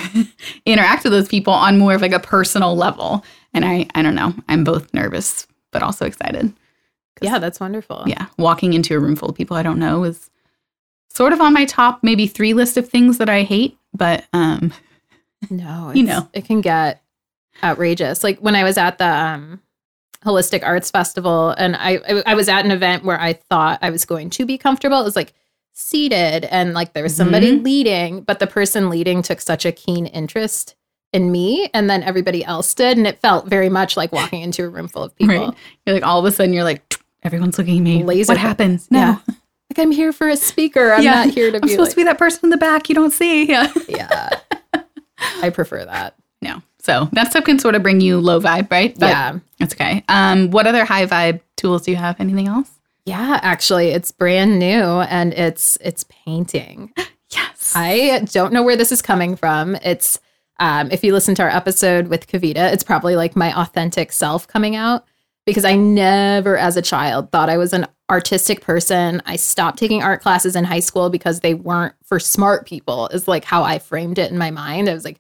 interact 0.65 1.05
with 1.05 1.13
those 1.13 1.29
people 1.29 1.53
on 1.53 1.79
more 1.79 1.95
of 1.95 2.01
like 2.01 2.15
a 2.15 2.19
personal 2.19 2.75
level. 2.75 3.23
And 3.53 3.63
I, 3.63 3.87
I 3.95 4.01
don't 4.01 4.15
know, 4.15 4.33
I'm 4.49 4.65
both 4.65 4.95
nervous 4.95 5.47
but 5.77 5.83
also 5.83 6.07
excited. 6.07 6.51
Yeah, 7.21 7.39
that's 7.39 7.61
wonderful. 7.61 8.05
Yeah, 8.07 8.27
walking 8.39 8.73
into 8.73 8.97
a 8.97 8.99
room 8.99 9.15
full 9.15 9.29
of 9.29 9.35
people 9.35 9.59
I 9.59 9.63
don't 9.63 9.79
know 9.79 10.05
is 10.05 10.31
sort 11.17 11.33
of 11.33 11.41
on 11.41 11.53
my 11.55 11.65
top 11.65 12.01
maybe 12.03 12.27
three 12.27 12.53
list 12.55 12.77
of 12.77 12.89
things 12.89 13.19
that 13.19 13.29
I 13.29 13.43
hate. 13.43 13.77
But 13.95 14.25
um, 14.33 14.73
No, 15.51 15.91
You 15.95 16.03
know. 16.05 16.29
it 16.33 16.45
can 16.45 16.61
get 16.61 17.03
outrageous. 17.63 18.23
Like 18.23 18.39
when 18.41 18.55
I 18.55 18.65
was 18.65 18.77
at 18.77 18.99
the 18.99 19.07
um, 19.09 19.61
Holistic 20.25 20.63
Arts 20.65 20.91
Festival, 20.91 21.51
and 21.51 21.77
I 21.77 21.99
I- 22.09 22.23
I 22.27 22.35
was 22.35 22.49
at 22.49 22.65
an 22.65 22.71
event 22.71 23.05
where 23.05 23.21
I 23.21 23.33
thought 23.35 23.79
I 23.83 23.91
was 23.91 24.05
going 24.05 24.31
to 24.31 24.45
be 24.45 24.59
comfortable. 24.59 25.01
It 25.01 25.05
was 25.05 25.17
like 25.17 25.33
seated, 25.73 26.45
and 26.47 26.75
like 26.75 26.93
there 26.93 27.03
was 27.03 27.15
somebody 27.17 27.53
Mm-hmm. 27.53 27.65
leading, 27.65 28.21
but 28.23 28.39
the 28.39 28.47
person 28.47 28.89
leading 28.91 29.23
took 29.23 29.41
such 29.41 29.65
a 29.65 29.73
keen 29.73 30.07
interest 30.07 30.75
in 31.13 31.31
me, 31.33 31.71
and 31.73 31.89
then 31.89 32.03
everybody 32.03 32.45
else 32.45 32.75
did, 32.75 32.99
and 32.99 33.07
it 33.07 33.21
felt 33.21 33.47
very 33.47 33.69
much 33.71 33.97
like 33.97 34.13
walking 34.13 34.43
into 34.43 34.65
a 34.65 34.69
room 34.69 34.89
full 34.89 35.05
of 35.05 35.15
people. 35.17 35.35
right, 35.37 35.55
you're 35.87 35.95
like 35.95 36.05
all 36.07 36.19
of 36.19 36.25
a 36.25 36.33
sudden 36.33 36.53
you're 36.53 36.65
like 36.65 36.99
everyone's 37.23 37.57
looking 37.59 37.77
at 37.79 37.83
me. 37.83 38.03
Laser 38.05 38.33
what 38.33 38.39
happens? 38.39 38.91
No, 38.91 38.99
Yeah. 38.99 39.19
Like 39.71 39.79
I'm 39.85 39.91
here 39.91 40.13
for 40.13 40.29
a 40.29 40.37
speaker. 40.37 40.93
I'm 40.93 41.03
Yeah. 41.03 41.25
not 41.25 41.35
here 41.35 41.51
to 41.51 41.57
I'm 41.63 41.63
be. 41.63 41.69
supposed 41.69 41.89
like, 41.89 41.91
to 41.91 41.97
be 41.97 42.05
that 42.05 42.19
person 42.19 42.41
in 42.45 42.51
the 42.51 42.57
back 42.57 42.89
you 42.89 42.95
don't 42.95 43.13
see. 43.13 43.45
Yeah, 43.49 43.73
yeah, 43.89 44.31
I 45.43 45.51
prefer 45.51 45.85
that. 45.85 46.15
no. 46.43 46.63
So 46.79 47.09
that 47.15 47.31
stuff 47.33 47.43
can 47.45 47.59
sort 47.59 47.75
of 47.75 47.83
bring 47.83 48.01
you 48.01 48.21
low 48.21 48.41
vibe, 48.41 48.71
right? 48.71 48.97
But 48.97 49.07
yeah. 49.09 49.39
it's 49.59 49.75
okay. 49.75 50.05
Um, 50.09 50.53
what 50.53 50.69
other 50.69 50.85
high 50.85 51.05
vibe 51.07 51.41
tools 51.57 51.83
do 51.83 51.91
you 51.91 51.97
have? 51.97 52.21
Anything 52.21 52.47
else? 52.47 52.71
Yeah, 53.05 53.41
actually, 53.43 53.89
it's 53.89 54.13
brand 54.13 54.61
new 54.61 55.01
and 55.01 55.33
it's 55.35 55.77
it's 55.81 56.05
painting. 56.05 56.93
Yes. 57.35 57.73
I 57.75 58.21
don't 58.33 58.53
know 58.53 58.63
where 58.63 58.77
this 58.77 58.93
is 58.93 59.03
coming 59.03 59.35
from. 59.35 59.75
It's 59.83 60.21
um, 60.61 60.89
if 60.93 61.03
you 61.03 61.13
listen 61.13 61.35
to 61.35 61.43
our 61.43 61.49
episode 61.51 62.07
with 62.07 62.29
Kavita, 62.29 62.73
it's 62.73 62.85
probably 62.85 63.17
like 63.17 63.35
my 63.35 63.53
authentic 63.61 64.13
self 64.13 64.47
coming 64.47 64.77
out 64.77 65.05
because 65.45 65.65
I 65.65 65.75
never, 65.75 66.57
as 66.57 66.77
a 66.77 66.83
child, 66.83 67.33
thought 67.33 67.51
I 67.51 67.57
was 67.59 67.73
an 67.73 67.87
artistic 68.11 68.61
person. 68.61 69.21
I 69.27 69.37
stopped 69.37 69.79
taking 69.79 70.03
art 70.03 70.23
classes 70.23 70.55
in 70.57 70.65
high 70.65 70.81
school 70.81 71.11
because 71.11 71.41
they 71.41 71.55
weren't 71.55 71.95
for 72.05 72.19
smart 72.21 72.67
people. 72.67 73.09
Is 73.09 73.27
like 73.29 73.45
how 73.45 73.63
I 73.65 73.79
framed 73.79 74.19
it 74.19 74.31
in 74.31 74.39
my 74.39 74.51
mind. 74.51 74.89
I 74.89 74.95
was 74.95 75.05
like, 75.05 75.19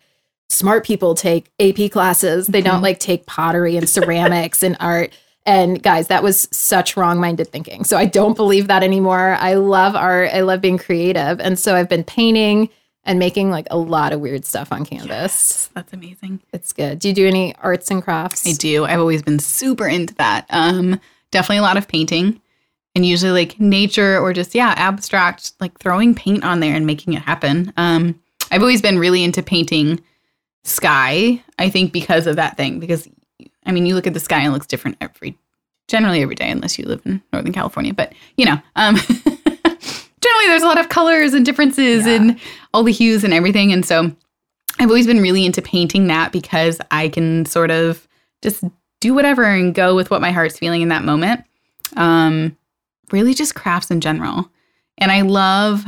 smart 0.49 0.85
people 0.85 1.15
take 1.15 1.51
AP 1.59 1.89
classes. 1.91 2.47
They 2.47 2.63
don't 2.63 2.79
Mhm. 2.81 2.85
like 2.85 2.99
take 3.01 3.27
pottery 3.27 3.77
and 3.77 3.89
ceramics 3.89 4.63
and 4.63 4.77
art. 4.79 5.13
And 5.45 5.83
guys, 5.83 6.09
that 6.09 6.23
was 6.23 6.49
such 6.53 6.97
wrong 6.97 7.21
minded 7.21 7.49
thinking. 7.53 7.85
So 7.85 7.97
I 7.97 8.05
don't 8.07 8.37
believe 8.37 8.67
that 8.69 8.83
anymore. 8.83 9.37
I 9.41 9.55
love 9.55 9.95
art. 9.97 10.31
I 10.33 10.41
love 10.41 10.61
being 10.61 10.79
creative. 10.79 11.41
And 11.41 11.59
so 11.59 11.75
I've 11.77 11.89
been 11.89 12.05
painting 12.05 12.69
and 13.05 13.21
making 13.21 13.51
like 13.51 13.67
a 13.71 13.79
lot 13.79 14.13
of 14.13 14.19
weird 14.21 14.45
stuff 14.45 14.73
on 14.73 14.85
canvas. 14.85 15.09
Yes, 15.09 15.71
that's 15.75 15.93
amazing. 15.93 16.41
It's 16.53 16.73
good. 16.73 16.99
Do 16.99 17.07
you 17.09 17.15
do 17.15 17.27
any 17.29 17.55
arts 17.63 17.91
and 17.93 18.03
crafts? 18.03 18.45
I 18.47 18.53
do. 18.53 18.85
I've 18.85 18.99
always 18.99 19.23
been 19.23 19.39
super 19.39 19.87
into 19.87 20.15
that. 20.17 20.47
Um, 20.51 21.01
definitely 21.31 21.59
a 21.59 21.63
lot 21.63 21.77
of 21.77 21.87
painting, 21.87 22.41
and 22.97 23.05
usually 23.07 23.31
like 23.31 23.61
nature 23.61 24.19
or 24.19 24.33
just 24.33 24.55
yeah, 24.55 24.73
abstract, 24.77 25.53
like 25.61 25.79
throwing 25.79 26.15
paint 26.15 26.43
on 26.43 26.59
there 26.61 26.75
and 26.75 26.87
making 26.87 27.13
it 27.13 27.23
happen. 27.23 27.73
Um, 27.77 28.19
I've 28.51 28.63
always 28.63 28.81
been 28.83 28.99
really 28.99 29.23
into 29.23 29.43
painting 29.43 30.01
sky. 30.65 31.43
I 31.59 31.69
think 31.71 31.93
because 31.93 32.27
of 32.27 32.37
that 32.37 32.57
thing. 32.57 32.81
Because 32.81 33.07
I 33.67 33.73
mean, 33.73 33.85
you 33.87 33.95
look 33.95 34.07
at 34.07 34.15
the 34.15 34.21
sky 34.21 34.39
and 34.39 34.47
it 34.47 34.51
looks 34.51 34.67
different 34.67 34.97
every, 35.01 35.37
generally 35.89 36.23
every 36.23 36.35
day, 36.37 36.51
unless 36.51 36.79
you 36.79 36.87
live 36.87 37.03
in 37.05 37.23
Northern 37.33 37.53
California. 37.53 37.93
But 37.93 38.15
you 38.37 38.47
know, 38.47 38.59
um, 38.77 38.97
generally 39.37 40.47
there's 40.47 40.63
a 40.63 40.67
lot 40.67 40.81
of 40.81 40.89
colors 40.89 41.35
and 41.35 41.45
differences 41.45 42.07
Yeah. 42.07 42.15
and 42.15 42.41
all 42.73 42.83
the 42.83 42.93
hues 42.93 43.25
and 43.25 43.35
everything. 43.35 43.73
And 43.73 43.85
so 43.85 44.11
I've 44.79 44.89
always 44.89 45.07
been 45.07 45.21
really 45.21 45.45
into 45.45 45.61
painting 45.63 46.07
that 46.07 46.33
because 46.33 46.81
I 46.91 47.09
can 47.09 47.45
sort 47.47 47.71
of 47.71 48.07
just 48.43 48.65
do 49.01 49.13
whatever 49.15 49.45
and 49.45 49.75
go 49.75 49.95
with 49.95 50.11
what 50.11 50.21
my 50.21 50.33
heart's 50.33 50.59
feeling 50.59 50.83
in 50.83 50.89
that 50.89 51.05
moment. 51.05 51.45
Um, 51.97 52.57
really 53.13 53.35
just 53.35 53.55
crafts 53.55 53.91
in 53.91 54.01
general. 54.01 54.51
And 54.99 55.13
I 55.13 55.23
love, 55.23 55.85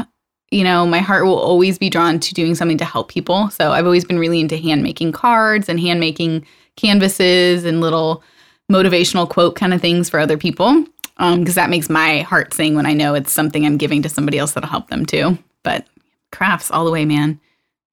you 0.51 0.65
know, 0.65 0.87
my 0.87 0.99
heart 0.99 1.25
will 1.25 1.39
always 1.39 1.79
be 1.79 1.91
drawn 1.91 2.21
to 2.21 2.35
doing 2.35 2.55
something 2.55 2.79
to 2.79 2.85
help 2.85 3.09
people. 3.09 3.51
So 3.51 3.73
I've 3.73 3.87
always 3.87 4.05
been 4.05 4.19
really 4.19 4.41
into 4.41 4.57
hand 4.57 4.83
making 4.83 5.13
cards 5.13 5.69
and 5.69 5.81
hand 5.81 6.01
making 6.01 6.47
canvases 6.77 7.65
and 7.65 7.81
little 7.81 8.23
motivational 8.71 9.29
quote 9.29 9.57
kind 9.57 9.73
of 9.75 9.81
things 9.81 10.09
for 10.09 10.21
other 10.21 10.37
people. 10.39 10.85
Um, 11.21 11.41
because 11.41 11.57
that 11.57 11.71
makes 11.71 11.91
my 11.91 12.21
heart 12.21 12.55
sing 12.55 12.77
when 12.77 12.87
I 12.87 12.93
know 12.93 13.15
it's 13.15 13.33
something 13.33 13.67
I'm 13.67 13.77
giving 13.77 14.03
to 14.03 14.09
somebody 14.09 14.39
else 14.39 14.53
that'll 14.53 14.71
help 14.71 14.89
them 14.89 15.05
too. 15.05 15.37
But 15.65 15.87
crafts 16.31 16.71
all 16.71 16.85
the 16.85 16.93
way, 16.93 17.05
man. 17.05 17.41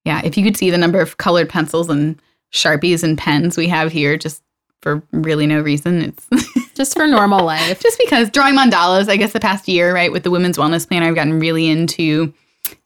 Yeah, 0.04 0.20
if 0.22 0.36
you 0.38 0.44
could 0.44 0.56
see 0.56 0.70
the 0.70 0.78
number 0.78 1.00
of 1.00 1.16
colored 1.16 1.48
pencils 1.48 1.88
and 1.88 2.20
sharpies 2.52 3.02
and 3.02 3.18
pens 3.18 3.56
we 3.56 3.66
have 3.66 3.90
here, 3.90 4.16
just 4.16 4.42
for 4.80 5.02
really 5.10 5.46
no 5.46 5.60
reason, 5.60 6.00
it's 6.02 6.28
Just 6.76 6.94
for 6.94 7.06
normal 7.06 7.44
life. 7.44 7.80
just 7.80 7.98
because 7.98 8.30
drawing 8.30 8.54
mandalas. 8.54 9.08
I 9.08 9.16
guess 9.16 9.32
the 9.32 9.40
past 9.40 9.66
year, 9.66 9.94
right, 9.94 10.12
with 10.12 10.22
the 10.22 10.30
women's 10.30 10.58
wellness 10.58 10.86
plan, 10.86 11.02
I've 11.02 11.14
gotten 11.14 11.40
really 11.40 11.66
into. 11.68 12.32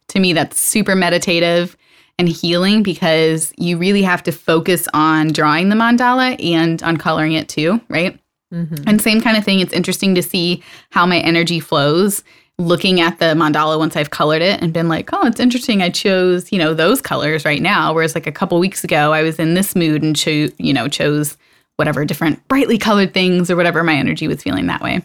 To 0.08 0.20
me, 0.20 0.32
that's 0.32 0.58
super 0.58 0.94
meditative 0.96 1.76
and 2.18 2.28
healing 2.28 2.82
because 2.82 3.52
you 3.56 3.78
really 3.78 4.02
have 4.02 4.22
to 4.24 4.32
focus 4.32 4.88
on 4.92 5.28
drawing 5.28 5.68
the 5.68 5.76
mandala 5.76 6.42
and 6.44 6.82
on 6.82 6.96
coloring 6.96 7.32
it 7.32 7.48
too, 7.48 7.80
right? 7.88 8.18
Mhm. 8.52 8.82
And 8.86 9.00
same 9.00 9.20
kind 9.20 9.36
of 9.36 9.44
thing. 9.44 9.60
It's 9.60 9.72
interesting 9.72 10.14
to 10.16 10.22
see 10.22 10.62
how 10.90 11.06
my 11.06 11.18
energy 11.20 11.60
flows 11.60 12.22
looking 12.58 13.00
at 13.00 13.20
the 13.20 13.26
mandala 13.36 13.78
once 13.78 13.96
I've 13.96 14.10
colored 14.10 14.42
it 14.42 14.60
and 14.60 14.72
been 14.72 14.88
like, 14.88 15.08
oh, 15.12 15.26
it's 15.26 15.40
interesting. 15.40 15.80
I 15.80 15.88
chose, 15.88 16.50
you 16.52 16.58
know, 16.58 16.74
those 16.74 17.00
colors 17.00 17.44
right 17.44 17.62
now. 17.62 17.94
Whereas 17.94 18.14
like 18.14 18.26
a 18.26 18.32
couple 18.32 18.58
weeks 18.58 18.84
ago, 18.84 19.12
I 19.12 19.22
was 19.22 19.38
in 19.38 19.54
this 19.54 19.74
mood 19.76 20.02
and 20.02 20.14
chose, 20.16 20.50
you 20.58 20.72
know, 20.74 20.88
chose 20.88 21.36
whatever 21.80 22.04
different 22.04 22.46
brightly 22.46 22.76
colored 22.78 23.14
things 23.14 23.50
or 23.50 23.56
whatever 23.56 23.82
my 23.82 23.94
energy 23.96 24.28
was 24.28 24.42
feeling 24.42 24.66
that 24.66 24.82
way. 24.82 25.02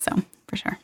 So 0.00 0.10
for 0.48 0.56
sure. 0.56 0.76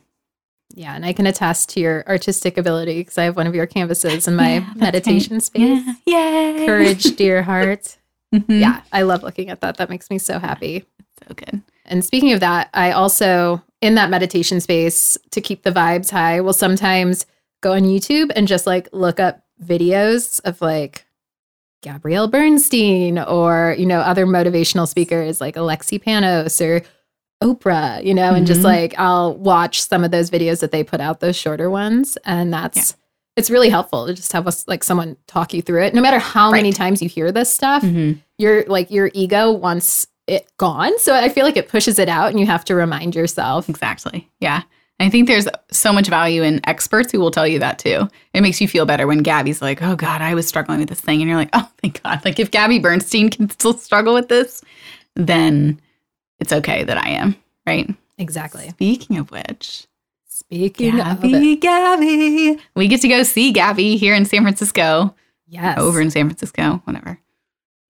Yeah, 0.73 0.95
and 0.95 1.05
I 1.05 1.11
can 1.13 1.27
attest 1.27 1.69
to 1.69 1.79
your 1.81 2.03
artistic 2.07 2.57
ability 2.57 3.01
because 3.01 3.17
I 3.17 3.25
have 3.25 3.35
one 3.35 3.45
of 3.45 3.53
your 3.53 3.67
canvases 3.67 4.27
in 4.27 4.35
my 4.35 4.53
Yeah, 4.55 4.73
meditation 4.75 5.33
right. 5.35 5.43
space. 5.43 5.83
Yeah. 6.07 6.57
Yay. 6.57 6.65
Courage, 6.65 7.03
dear 7.17 7.43
heart. 7.43 7.97
Mhm. 8.33 8.59
Yeah, 8.61 8.81
I 8.91 9.01
love 9.03 9.21
looking 9.21 9.49
at 9.49 9.59
that. 9.61 9.77
That 9.77 9.89
makes 9.91 10.09
me 10.09 10.17
so 10.17 10.39
happy. 10.39 10.85
So 11.27 11.35
good. 11.35 11.61
And 11.85 12.03
speaking 12.03 12.31
of 12.31 12.39
that, 12.39 12.69
I 12.73 12.91
also, 12.91 13.61
in 13.81 13.93
that 13.95 14.09
meditation 14.09 14.61
space, 14.61 15.17
to 15.31 15.41
keep 15.41 15.61
the 15.63 15.71
vibes 15.71 16.09
high, 16.09 16.39
will 16.41 16.53
sometimes 16.53 17.25
go 17.61 17.73
on 17.73 17.81
YouTube 17.83 18.31
and 18.35 18.47
just 18.47 18.65
like 18.65 18.87
look 18.93 19.19
up 19.19 19.43
videos 19.63 20.41
of 20.45 20.59
like 20.61 21.05
Gabrielle 21.83 22.27
Bernstein 22.27 23.19
or, 23.19 23.75
you 23.77 23.85
know, 23.85 23.99
other 23.99 24.25
motivational 24.25 24.87
speakers 24.87 25.39
like 25.39 25.55
Alexi 25.55 26.01
Panos 26.01 26.59
or 26.65 26.81
Oprah, 27.43 28.03
you 28.03 28.13
know, 28.13 28.33
and 28.33 28.47
just 28.47 28.61
Mhm. 28.61 28.65
like 28.65 28.95
I'll 28.97 29.35
watch 29.35 29.83
some 29.83 30.03
of 30.03 30.11
those 30.11 30.31
videos 30.31 30.61
that 30.61 30.71
they 30.71 30.83
put 30.83 31.01
out, 31.01 31.19
those 31.19 31.35
shorter 31.35 31.69
ones. 31.69 32.17
And 32.25 32.53
that's, 32.53 32.95
it's 33.35 33.49
really 33.49 33.69
helpful 33.69 34.07
to 34.07 34.13
just 34.13 34.31
have 34.31 34.47
us 34.47 34.65
like 34.67 34.83
someone 34.83 35.17
talk 35.27 35.53
you 35.53 35.61
through 35.61 35.83
it. 35.83 35.93
No 35.93 36.01
matter 36.01 36.19
how 36.19 36.51
many 36.51 36.71
times 36.71 37.01
you 37.01 37.09
hear 37.09 37.31
this 37.31 37.53
stuff, 37.53 37.83
Mhm. 37.83 38.19
your 38.37 38.63
like 38.67 38.89
your 38.89 39.11
ego 39.13 39.51
wants 39.51 40.07
it 40.25 40.47
gone. 40.57 40.97
So 40.99 41.13
I 41.13 41.27
feel 41.27 41.43
like 41.45 41.57
it 41.57 41.67
pushes 41.67 41.99
it 41.99 42.07
out 42.07 42.29
and 42.29 42.39
you 42.39 42.45
have 42.45 42.63
to 42.65 42.75
remind 42.75 43.13
yourself. 43.13 43.67
Exactly. 43.67 44.29
Yeah. 44.39 44.61
I 44.99 45.09
think 45.09 45.27
there's 45.27 45.47
so 45.71 45.91
much 45.91 46.07
value 46.07 46.43
in 46.43 46.61
experts 46.67 47.11
who 47.11 47.19
will 47.19 47.31
tell 47.31 47.47
you 47.47 47.59
that 47.59 47.79
too. 47.79 48.07
It 48.33 48.41
makes 48.41 48.61
you 48.61 48.67
feel 48.67 48.85
better 48.85 49.05
when 49.07 49.19
Gabby's 49.23 49.61
like, 49.61 49.81
oh 49.81 49.95
God, 49.95 50.21
I 50.21 50.33
was 50.33 50.47
struggling 50.47 50.79
with 50.79 50.89
this 50.89 51.01
thing. 51.01 51.19
And 51.21 51.29
you're 51.29 51.37
like, 51.39 51.49
oh, 51.53 51.69
thank 51.81 52.01
God. 52.03 52.23
Like 52.23 52.39
if 52.39 52.51
Gabby 52.51 52.79
Bernstein 52.79 53.29
can 53.29 53.49
still 53.49 53.73
struggle 53.73 54.13
with 54.13 54.29
this, 54.29 54.63
then 55.15 55.81
it's 56.39 56.53
okay 56.53 56.83
that 56.83 56.97
I 56.97 57.09
am. 57.09 57.35
Right. 57.67 57.93
Exactly. 58.17 58.69
Speaking 58.69 59.17
of 59.17 59.31
which, 59.31 59.87
Speaking 60.27 60.99
of. 60.99 61.21
Gabby, 61.21 61.55
Gabby, 61.57 62.59
we 62.75 62.87
get 62.87 63.01
to 63.01 63.07
go 63.07 63.23
see 63.23 63.51
Gabby 63.51 63.97
here 63.97 64.13
in 64.15 64.25
San 64.25 64.41
Francisco, 64.41 65.15
Yes. 65.47 65.77
over 65.77 66.01
in 66.01 66.09
San 66.11 66.27
Francisco, 66.27 66.81
whatever, 66.85 67.19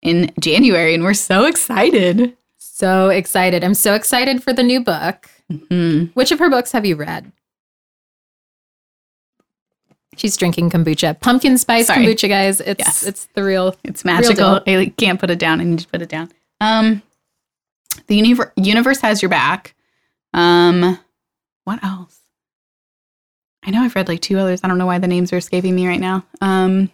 in 0.02 0.32
January. 0.40 0.94
And 0.94 1.02
we're 1.04 1.14
so 1.14 1.44
excited. 1.44 2.36
So 2.58 3.08
excited. 3.10 3.62
I'm 3.64 3.74
so 3.74 3.94
excited 3.94 4.42
for 4.42 4.52
the 4.52 4.62
new 4.62 4.82
book. 4.82 5.28
Mhm. 5.52 6.10
Which 6.14 6.32
of 6.32 6.38
her 6.38 6.48
books 6.50 6.72
have 6.72 6.84
you 6.86 6.96
read? 6.96 7.32
She's 10.16 10.36
drinking 10.36 10.70
kombucha. 10.70 11.18
Pumpkin 11.20 11.56
spice 11.56 11.86
Sorry. 11.86 12.04
kombucha, 12.04 12.28
guys. 12.28 12.60
It's 12.60 12.78
Yes. 12.84 13.02
it's 13.02 13.28
the 13.34 13.42
real 13.42 13.74
It's 13.82 14.04
magical. 14.04 14.60
deal. 14.60 14.78
I 14.80 14.86
can't 14.96 15.18
put 15.18 15.30
it 15.30 15.38
down. 15.38 15.60
I 15.60 15.64
need 15.64 15.78
to 15.78 15.88
put 15.88 16.02
it 16.02 16.08
down. 16.10 16.30
Um, 16.60 17.02
the 18.08 18.16
universe 18.16 18.50
universe 18.56 19.00
has 19.00 19.22
your 19.22 19.30
back. 19.30 19.74
Um, 20.34 20.98
what 21.64 21.82
else? 21.82 22.18
I 23.64 23.70
know 23.70 23.82
I've 23.82 23.94
read 23.94 24.08
like 24.08 24.20
two 24.20 24.38
others. 24.38 24.60
I 24.62 24.68
don't 24.68 24.78
know 24.78 24.86
why 24.86 24.98
the 24.98 25.06
names 25.08 25.32
are 25.32 25.36
escaping 25.38 25.74
me 25.74 25.86
right 25.86 26.00
now. 26.00 26.26
Um, 26.40 26.90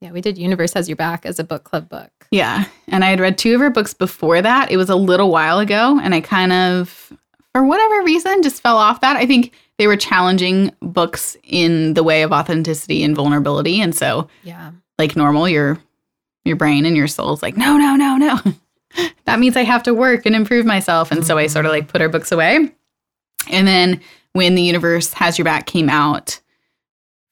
Yeah, 0.00 0.12
we 0.12 0.20
did 0.20 0.38
Universe 0.38 0.72
Has 0.74 0.88
Your 0.88 0.96
Back 0.96 1.26
as 1.26 1.38
a 1.38 1.44
book 1.44 1.64
club 1.64 1.88
book. 1.88 2.10
yeah, 2.30 2.64
and 2.88 3.04
I 3.04 3.10
had 3.10 3.20
read 3.20 3.36
two 3.36 3.54
of 3.54 3.60
her 3.60 3.70
books 3.70 3.92
before 3.92 4.40
that. 4.40 4.70
It 4.70 4.76
was 4.78 4.88
a 4.88 4.96
little 4.96 5.30
while 5.30 5.58
ago, 5.58 6.00
and 6.02 6.14
I 6.14 6.20
kind 6.20 6.52
of, 6.52 7.12
for 7.52 7.64
whatever 7.64 8.02
reason, 8.02 8.42
just 8.42 8.62
fell 8.62 8.78
off 8.78 9.00
that. 9.02 9.16
I 9.16 9.26
think 9.26 9.52
they 9.78 9.86
were 9.86 9.96
challenging 9.96 10.72
books 10.80 11.36
in 11.44 11.94
the 11.94 12.02
way 12.02 12.22
of 12.22 12.32
authenticity 12.32 13.02
and 13.02 13.14
vulnerability, 13.14 13.80
and 13.80 13.94
so 13.94 14.28
Yeah. 14.42 14.70
like 14.98 15.16
normal, 15.16 15.48
your 15.48 15.78
your 16.46 16.56
brain 16.56 16.86
and 16.86 16.96
your 16.96 17.06
soul's 17.06 17.42
like, 17.42 17.58
no, 17.58 17.76
no, 17.76 17.94
no, 17.96 18.16
no. 18.16 18.38
that 19.26 19.38
means 19.38 19.58
I 19.58 19.62
have 19.64 19.82
to 19.82 19.92
work 19.92 20.24
and 20.24 20.34
improve 20.34 20.64
myself. 20.64 21.12
And 21.12 21.24
so 21.26 21.36
I 21.36 21.46
sort 21.48 21.66
of 21.66 21.70
like 21.72 21.88
put 21.88 22.00
her 22.00 22.08
books 22.08 22.32
away. 22.32 22.70
And 23.50 23.68
then 23.68 24.00
when 24.32 24.54
the 24.54 24.62
universe 24.62 25.12
has 25.12 25.36
your 25.36 25.44
back 25.44 25.66
came 25.66 25.90
out, 25.90 26.40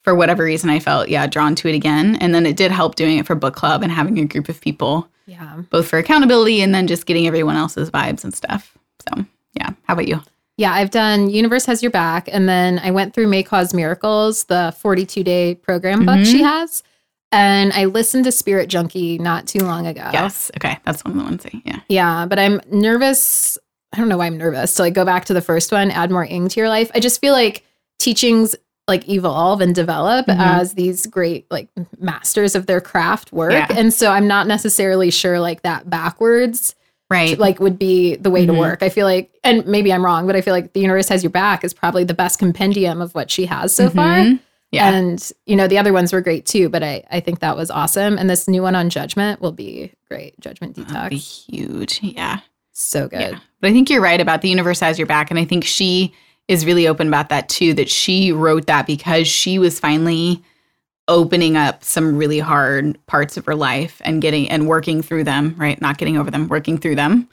for 0.09 0.15
whatever 0.15 0.43
reason, 0.43 0.71
I 0.71 0.79
felt 0.79 1.11
yeah 1.11 1.27
drawn 1.27 1.55
to 1.57 1.69
it 1.69 1.75
again. 1.75 2.17
And 2.17 2.35
then 2.35 2.47
it 2.47 2.57
did 2.57 2.71
help 2.71 2.95
doing 2.95 3.19
it 3.19 3.27
for 3.27 3.35
book 3.35 3.55
club 3.55 3.83
and 3.83 3.93
having 3.93 4.19
a 4.19 4.25
group 4.25 4.49
of 4.49 4.59
people, 4.59 5.07
Yeah. 5.27 5.65
both 5.69 5.87
for 5.87 5.99
accountability 5.99 6.63
and 6.63 6.75
then 6.75 6.87
just 6.87 7.05
getting 7.05 7.27
everyone 7.27 7.57
else's 7.57 7.91
vibes 7.91 8.25
and 8.25 8.33
stuff. 8.33 8.75
So 9.07 9.27
yeah, 9.53 9.69
how 9.85 9.93
about 9.93 10.09
you? 10.09 10.23
Yeah, 10.57 10.73
I've 10.73 10.91
done 10.91 11.29
Universe 11.29 11.67
Has 11.67 11.83
Your 11.83 11.93
Back. 11.93 12.27
And 12.33 12.49
then 12.49 12.79
I 12.79 12.91
went 12.91 13.13
through 13.13 13.27
May 13.27 13.43
Cause 13.43 13.75
Miracles, 13.75 14.45
the 14.45 14.75
42 14.79 15.23
day 15.25 15.57
program 15.57 16.07
book 16.07 16.25
she 16.25 16.37
mm-hmm. 16.37 16.47
has. 16.47 16.83
And 17.31 17.75
I 17.75 17.85
listened 17.85 18.25
to 18.25 18.33
Spirit 18.33 18.71
Junkie 18.71 19.19
not 19.19 19.47
too 19.47 19.59
long 19.59 19.87
ago. 19.87 20.09
Yes, 20.11 20.51
okay, 20.57 20.79
that's 20.87 21.05
one 21.05 21.13
of 21.13 21.19
the 21.19 21.25
ones. 21.25 21.45
I, 21.45 21.61
yeah, 21.67 21.81
Yeah, 21.91 22.25
but 22.25 22.39
I'm 22.39 22.63
nervous. 22.73 23.59
I 23.93 23.99
don't 23.99 24.09
know 24.09 24.17
why 24.17 24.25
I'm 24.25 24.39
nervous 24.39 24.73
to 24.77 24.83
like 24.85 24.95
go 24.95 25.05
back 25.05 25.27
to 25.27 25.35
the 25.35 25.43
first 25.43 25.71
one, 25.71 25.91
add 25.91 26.11
more 26.11 26.25
ing 26.25 26.49
to 26.49 26.61
your 26.61 26.71
life. 26.71 26.91
I 26.95 27.01
just 27.01 27.21
feel 27.21 27.35
like 27.35 27.67
teachings 27.99 28.57
like 28.89 29.09
evolve 29.09 29.61
and 29.61 29.75
develop 29.75 30.27
Mhm. 30.27 30.39
as 30.39 30.73
these 30.75 31.07
great 31.07 31.47
like 31.51 31.69
masters 32.01 32.55
of 32.55 32.67
their 32.67 32.81
craft 32.81 33.33
work. 33.33 33.53
Yeah. 33.53 33.67
And 33.71 33.93
so 33.93 34.11
I'm 34.11 34.27
not 34.27 34.47
necessarily 34.47 35.11
sure 35.11 35.39
like 35.39 35.63
that 35.63 35.89
backwards 35.91 36.75
right. 37.11 37.39
like 37.39 37.61
would 37.61 37.79
be 37.79 38.17
the 38.17 38.31
way 38.31 38.45
Mhm. 38.45 38.49
to 38.49 38.55
work. 38.55 38.83
I 38.83 38.89
feel 38.89 39.07
like 39.07 39.31
and 39.45 39.67
maybe 39.67 39.93
I'm 39.93 40.05
wrong, 40.05 40.27
but 40.27 40.35
I 40.37 40.41
feel 40.41 40.55
like 40.55 40.73
the 40.73 40.81
universe 40.81 41.09
has 41.11 41.23
your 41.23 41.31
back 41.31 41.65
is 41.65 41.73
probably 41.75 42.05
the 42.05 42.15
best 42.15 42.39
compendium 42.39 43.01
of 43.01 43.15
what 43.15 43.31
she 43.31 43.47
has 43.47 43.75
so 43.75 43.91
far. 43.91 44.17
Mhm. 44.17 44.41
Yeah. 44.73 44.91
And 44.93 45.31
you 45.47 45.57
know, 45.57 45.67
the 45.69 45.79
other 45.79 45.93
ones 45.93 46.13
were 46.13 46.21
great 46.21 46.45
too, 46.47 46.69
but 46.69 46.83
I 46.83 47.05
I 47.11 47.21
think 47.21 47.41
that 47.41 47.57
was 47.57 47.71
awesome. 47.71 48.19
And 48.19 48.29
this 48.29 48.49
new 48.49 48.63
one 48.63 48.75
on 48.75 48.91
judgment 48.91 49.41
will 49.41 49.53
be 49.53 49.93
great. 50.09 50.39
Judgment 50.41 50.77
detox. 50.77 51.11
be 51.11 51.17
huge. 51.17 52.01
Yeah. 52.03 52.41
so 52.73 53.09
good. 53.09 53.21
Yeah. 53.21 53.39
But 53.61 53.71
I 53.71 53.73
think 53.73 53.91
you're 53.91 54.01
right 54.01 54.21
about 54.21 54.41
the 54.41 54.49
universe 54.49 54.79
has 54.81 54.99
your 55.01 55.07
back. 55.07 55.31
And 55.33 55.39
I 55.41 55.45
think 55.45 55.65
she 55.65 56.13
is 56.49 56.67
really 56.67 56.89
open 56.89 57.09
about 57.09 57.29
that 57.29 57.49
too, 57.49 57.75
that 57.75 57.89
she 57.91 58.33
wrote 58.33 58.67
that 58.67 58.87
because 58.87 59.29
she 59.29 59.59
was 59.59 59.79
finally 59.79 60.43
opening 61.07 61.57
up 61.57 61.85
some 61.85 62.17
really 62.17 62.39
hard 62.39 62.99
parts 63.07 63.37
of 63.37 63.47
her 63.47 63.55
life 63.55 64.01
and 64.05 64.21
getting 64.21 64.49
and 64.51 64.67
working 64.67 65.03
through 65.03 65.25
them, 65.25 65.55
right? 65.57 65.81
Not 65.81 65.99
getting 65.99 66.19
over 66.19 66.31
them, 66.31 66.49
working 66.49 66.79
through 66.79 66.97
them 66.97 67.29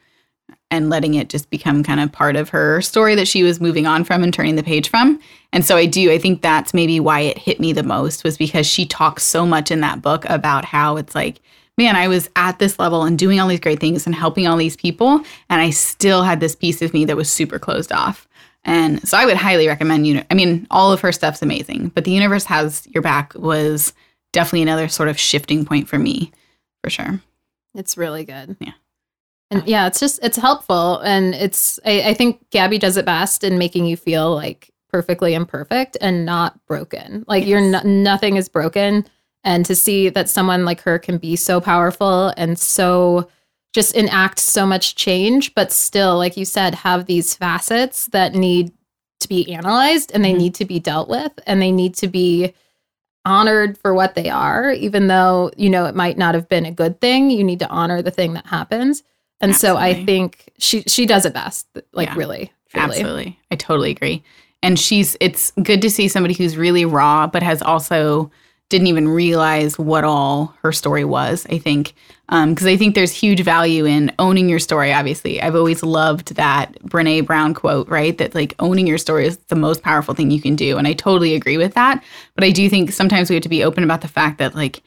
and 0.71 0.89
letting 0.89 1.13
it 1.13 1.29
just 1.29 1.49
become 1.49 1.83
kind 1.83 1.99
of 1.99 2.11
part 2.11 2.35
of 2.35 2.49
her 2.49 2.81
story 2.81 3.15
that 3.15 3.27
she 3.27 3.43
was 3.43 3.61
moving 3.61 3.85
on 3.85 4.03
from 4.03 4.23
and 4.23 4.33
turning 4.33 4.55
the 4.55 4.63
page 4.63 4.89
from. 4.89 5.19
And 5.53 5.63
so 5.63 5.77
I 5.77 5.85
do, 5.85 6.11
I 6.11 6.17
think 6.17 6.41
that's 6.41 6.73
maybe 6.73 6.99
why 6.99 7.21
it 7.21 7.37
hit 7.37 7.59
me 7.59 7.73
the 7.73 7.83
most 7.83 8.23
was 8.23 8.37
because 8.37 8.65
she 8.65 8.85
talks 8.85 9.23
so 9.23 9.45
much 9.45 9.71
in 9.71 9.81
that 9.81 10.01
book 10.01 10.25
about 10.25 10.65
how 10.65 10.97
it's 10.97 11.15
like, 11.15 11.41
man, 11.77 11.95
I 11.95 12.07
was 12.07 12.29
at 12.35 12.59
this 12.59 12.79
level 12.79 13.03
and 13.03 13.19
doing 13.19 13.39
all 13.39 13.47
these 13.47 13.59
great 13.59 13.79
things 13.79 14.05
and 14.05 14.15
helping 14.15 14.47
all 14.47 14.57
these 14.57 14.77
people. 14.77 15.21
And 15.49 15.61
I 15.61 15.69
still 15.69 16.23
had 16.23 16.39
this 16.39 16.55
piece 16.55 16.81
of 16.81 16.93
me 16.93 17.05
that 17.05 17.17
was 17.17 17.29
super 17.29 17.59
closed 17.59 17.91
off. 17.91 18.27
And 18.65 19.07
so 19.07 19.17
I 19.17 19.25
would 19.25 19.37
highly 19.37 19.67
recommend 19.67 20.07
you. 20.07 20.23
I 20.29 20.33
mean, 20.33 20.65
all 20.71 20.91
of 20.91 20.99
her 21.01 21.11
stuff's 21.11 21.41
amazing, 21.41 21.89
but 21.89 22.03
the 22.03 22.11
universe 22.11 22.45
has 22.45 22.85
your 22.87 23.03
back 23.03 23.33
was 23.35 23.93
definitely 24.33 24.63
another 24.63 24.87
sort 24.87 25.07
of 25.07 25.19
shifting 25.19 25.65
point 25.65 25.87
for 25.87 25.99
me, 25.99 26.31
for 26.83 26.89
sure. 26.89 27.21
It's 27.75 27.97
really 27.97 28.25
good. 28.25 28.57
Yeah. 28.59 28.73
And 29.51 29.65
yeah, 29.67 29.85
it's 29.85 29.99
just 29.99 30.19
it's 30.23 30.37
helpful. 30.37 30.99
And 31.01 31.35
it's 31.35 31.79
I, 31.85 32.01
I 32.09 32.13
think 32.15 32.49
Gabby 32.49 32.79
does 32.79 32.97
it 32.97 33.05
best 33.05 33.43
in 33.43 33.59
making 33.59 33.85
you 33.85 33.95
feel 33.95 34.33
like 34.33 34.71
perfectly 34.89 35.35
imperfect 35.35 35.95
and 36.01 36.25
not 36.25 36.59
broken. 36.65 37.23
Like 37.27 37.45
you're 37.45 37.59
Yes. 37.59 37.83
no, 37.83 37.89
nothing 37.89 38.37
is 38.37 38.49
broken. 38.49 39.05
And 39.43 39.63
to 39.65 39.75
see 39.75 40.09
that 40.09 40.27
someone 40.29 40.65
like 40.65 40.81
her 40.81 40.97
can 40.97 41.19
be 41.19 41.35
so 41.35 41.61
powerful 41.61 42.33
and 42.35 42.57
so 42.57 43.29
just 43.75 43.93
enact 43.93 44.39
so 44.39 44.65
much 44.65 44.95
change, 44.95 45.53
but 45.53 45.69
still, 45.69 46.17
like 46.17 46.37
you 46.37 46.45
said, 46.45 46.73
have 46.73 47.07
these 47.07 47.35
facets 47.35 48.05
that 48.07 48.33
need 48.33 48.71
to 49.19 49.27
be 49.27 49.51
analyzed 49.53 50.11
and 50.13 50.23
they 50.23 50.33
Mhm. 50.33 50.37
need 50.37 50.55
to 50.55 50.63
be 50.63 50.79
dealt 50.79 51.09
with 51.09 51.33
and 51.45 51.61
they 51.61 51.73
need 51.73 51.93
to 51.95 52.07
be 52.07 52.53
honored 53.25 53.77
for 53.77 53.93
what 53.93 54.15
they 54.15 54.29
are, 54.29 54.71
even 54.71 55.07
though, 55.07 55.51
you 55.57 55.69
know, 55.69 55.85
it 55.87 55.93
might 55.95 56.17
not 56.17 56.35
have 56.35 56.47
been 56.47 56.65
a 56.65 56.71
good 56.71 57.01
thing. 57.01 57.29
You 57.29 57.43
need 57.43 57.59
to 57.59 57.69
honor 57.69 58.01
the 58.01 58.11
thing 58.11 58.33
that 58.33 58.45
happens. 58.45 59.03
And 59.41 59.53
so 59.53 59.75
I 59.75 60.05
think 60.05 60.49
she 60.57 60.83
she 60.87 61.05
does 61.05 61.25
it 61.25 61.33
best. 61.33 61.67
Like 61.91 62.07
Yeah. 62.09 62.15
really, 62.15 62.53
truly. 62.69 62.85
Absolutely. 62.85 63.39
I 63.51 63.55
totally 63.57 63.91
agree. 63.91 64.23
And 64.63 64.79
she's 64.79 65.17
it's 65.19 65.51
good 65.61 65.81
to 65.81 65.89
see 65.89 66.07
somebody 66.07 66.33
who's 66.33 66.55
really 66.55 66.85
raw 66.85 67.27
but 67.27 67.43
has 67.43 67.61
also 67.61 68.31
didn't 68.69 68.87
even 68.87 69.07
realize 69.07 69.77
what 69.77 70.03
all 70.03 70.53
her 70.63 70.71
story 70.71 71.05
was, 71.05 71.45
I 71.49 71.59
think. 71.59 71.93
Um, 72.29 72.53
because 72.53 72.65
I 72.65 72.75
think 72.75 72.95
there's 72.95 73.11
huge 73.11 73.41
value 73.41 73.85
in 73.85 74.11
owning 74.17 74.49
your 74.49 74.57
story, 74.57 74.91
obviously. 74.91 75.39
I've 75.39 75.55
always 75.55 75.83
loved 75.83 76.35
that 76.35 76.73
Brene 76.81 77.27
Brown 77.27 77.53
quote, 77.53 77.87
right? 77.87 78.17
That 78.17 78.33
like 78.33 78.55
owning 78.57 78.87
your 78.87 78.97
story 78.97 79.27
is 79.27 79.37
the 79.37 79.55
most 79.55 79.83
powerful 79.83 80.15
thing 80.15 80.31
you 80.31 80.41
can 80.41 80.55
do. 80.55 80.77
And 80.77 80.87
I 80.87 80.93
totally 80.93 81.35
agree 81.35 81.57
with 81.57 81.75
that. 81.75 82.03
But 82.33 82.43
I 82.43 82.49
do 82.49 82.67
think 82.67 82.91
sometimes 82.91 83.29
we 83.29 83.35
have 83.35 83.43
to 83.43 83.49
be 83.49 83.63
open 83.63 83.83
about 83.83 84.01
the 84.01 84.07
fact 84.07 84.39
that 84.39 84.55
like 84.55 84.81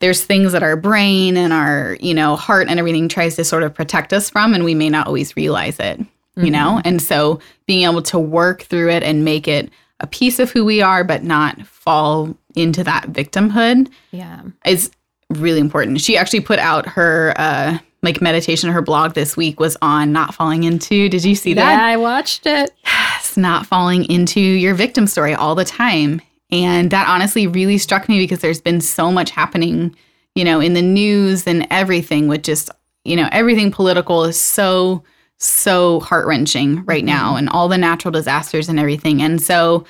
there's 0.00 0.22
things 0.22 0.52
that 0.52 0.62
our 0.62 0.76
brain 0.76 1.38
and 1.38 1.52
our, 1.52 1.96
you 2.00 2.12
know, 2.12 2.36
heart 2.36 2.68
and 2.68 2.78
everything 2.78 3.08
tries 3.08 3.36
to 3.36 3.44
sort 3.44 3.62
of 3.62 3.72
protect 3.72 4.12
us 4.12 4.28
from, 4.28 4.52
and 4.52 4.64
we 4.64 4.74
may 4.74 4.90
not 4.90 5.06
always 5.06 5.36
realize 5.36 5.78
it. 5.78 5.98
you 6.36 6.50
know? 6.50 6.76
Mm-hmm. 6.78 6.88
And 6.88 7.02
so 7.02 7.40
being 7.66 7.84
able 7.88 8.02
to 8.02 8.18
work 8.18 8.62
through 8.62 8.90
it 8.90 9.02
and 9.02 9.24
make 9.24 9.46
it 9.46 9.70
a 10.02 10.06
piece 10.06 10.38
of 10.38 10.50
who 10.50 10.64
we 10.64 10.82
are, 10.82 11.04
but 11.04 11.22
not 11.22 11.64
fall 11.66 12.36
into 12.54 12.84
that 12.84 13.06
victimhood 13.12 13.88
Yeah. 14.10 14.42
is 14.66 14.90
really 15.30 15.60
important. 15.60 16.00
She 16.02 16.16
actually 16.18 16.40
put 16.40 16.58
out 16.58 16.86
her 16.86 17.32
uh 17.36 17.78
like 18.04 18.20
meditation 18.20 18.68
her 18.68 18.82
blog 18.82 19.14
this 19.14 19.36
week 19.36 19.60
was 19.60 19.76
on 19.80 20.10
not 20.12 20.34
falling 20.34 20.64
into 20.64 21.08
did 21.08 21.24
you 21.24 21.36
see 21.36 21.50
Yeah, 21.50 21.64
that 21.66 21.80
I 21.84 21.96
watched 21.96 22.46
it. 22.46 22.72
yes 22.84 23.36
not 23.36 23.64
falling 23.64 24.04
into 24.10 24.40
your 24.40 24.74
victim 24.74 25.06
story 25.06 25.34
all 25.34 25.54
the 25.54 25.64
time 25.64 26.20
and 26.50 26.90
that 26.90 27.06
honestly 27.08 27.46
really 27.46 27.78
struck 27.78 28.08
me 28.08 28.18
because 28.18 28.40
there's 28.40 28.60
been 28.60 28.80
so 28.80 29.12
much 29.12 29.30
happening 29.30 29.94
you 30.34 30.44
know 30.44 30.58
in 30.60 30.74
the 30.74 30.82
news 30.82 31.46
and 31.46 31.64
everything 31.70 32.26
with 32.26 32.42
just 32.42 32.70
you 33.04 33.14
know 33.14 33.28
everything 33.30 33.70
political 33.70 34.24
is 34.24 34.38
so 34.38 35.04
so 35.42 36.00
heart-wrenching 36.00 36.84
right 36.84 37.04
now 37.04 37.30
mm-hmm. 37.30 37.38
and 37.38 37.48
all 37.50 37.68
the 37.68 37.78
natural 37.78 38.12
disasters 38.12 38.68
and 38.68 38.78
everything 38.78 39.22
and 39.22 39.40
so 39.40 39.84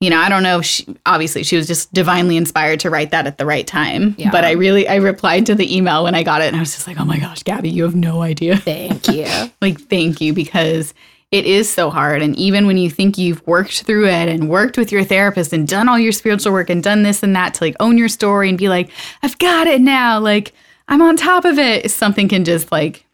you 0.00 0.08
know, 0.08 0.18
I 0.18 0.30
don't 0.30 0.42
know 0.42 0.60
if 0.60 0.64
she, 0.64 0.96
obviously 1.04 1.42
she 1.42 1.56
was 1.56 1.66
just 1.66 1.92
divinely 1.92 2.38
inspired 2.38 2.80
to 2.80 2.90
write 2.90 3.10
that 3.10 3.26
at 3.26 3.36
the 3.36 3.44
right 3.44 3.66
time. 3.66 4.14
Yeah. 4.16 4.30
But 4.30 4.44
I 4.44 4.52
really, 4.52 4.88
I 4.88 4.96
replied 4.96 5.44
to 5.46 5.54
the 5.54 5.76
email 5.76 6.04
when 6.04 6.14
I 6.14 6.22
got 6.22 6.40
it 6.40 6.46
and 6.46 6.56
I 6.56 6.60
was 6.60 6.74
just 6.74 6.86
like, 6.86 6.98
oh 6.98 7.04
my 7.04 7.18
gosh, 7.18 7.42
Gabby, 7.42 7.68
you 7.68 7.82
have 7.82 7.94
no 7.94 8.22
idea. 8.22 8.56
Thank 8.64 9.08
you. 9.08 9.26
like, 9.60 9.78
thank 9.78 10.22
you 10.22 10.32
because 10.32 10.94
it 11.30 11.44
is 11.44 11.70
so 11.70 11.90
hard. 11.90 12.22
And 12.22 12.34
even 12.36 12.66
when 12.66 12.78
you 12.78 12.88
think 12.88 13.18
you've 13.18 13.46
worked 13.46 13.82
through 13.82 14.06
it 14.06 14.28
and 14.28 14.48
worked 14.48 14.78
with 14.78 14.90
your 14.90 15.04
therapist 15.04 15.52
and 15.52 15.68
done 15.68 15.88
all 15.88 15.98
your 15.98 16.12
spiritual 16.12 16.52
work 16.52 16.70
and 16.70 16.82
done 16.82 17.02
this 17.02 17.22
and 17.22 17.36
that 17.36 17.54
to 17.54 17.64
like 17.64 17.76
own 17.78 17.98
your 17.98 18.08
story 18.08 18.48
and 18.48 18.56
be 18.56 18.70
like, 18.70 18.90
I've 19.22 19.38
got 19.38 19.66
it 19.66 19.82
now, 19.82 20.18
like 20.18 20.52
I'm 20.88 21.02
on 21.02 21.16
top 21.16 21.44
of 21.44 21.58
it, 21.58 21.90
something 21.90 22.28
can 22.28 22.44
just 22.44 22.72
like 22.72 23.04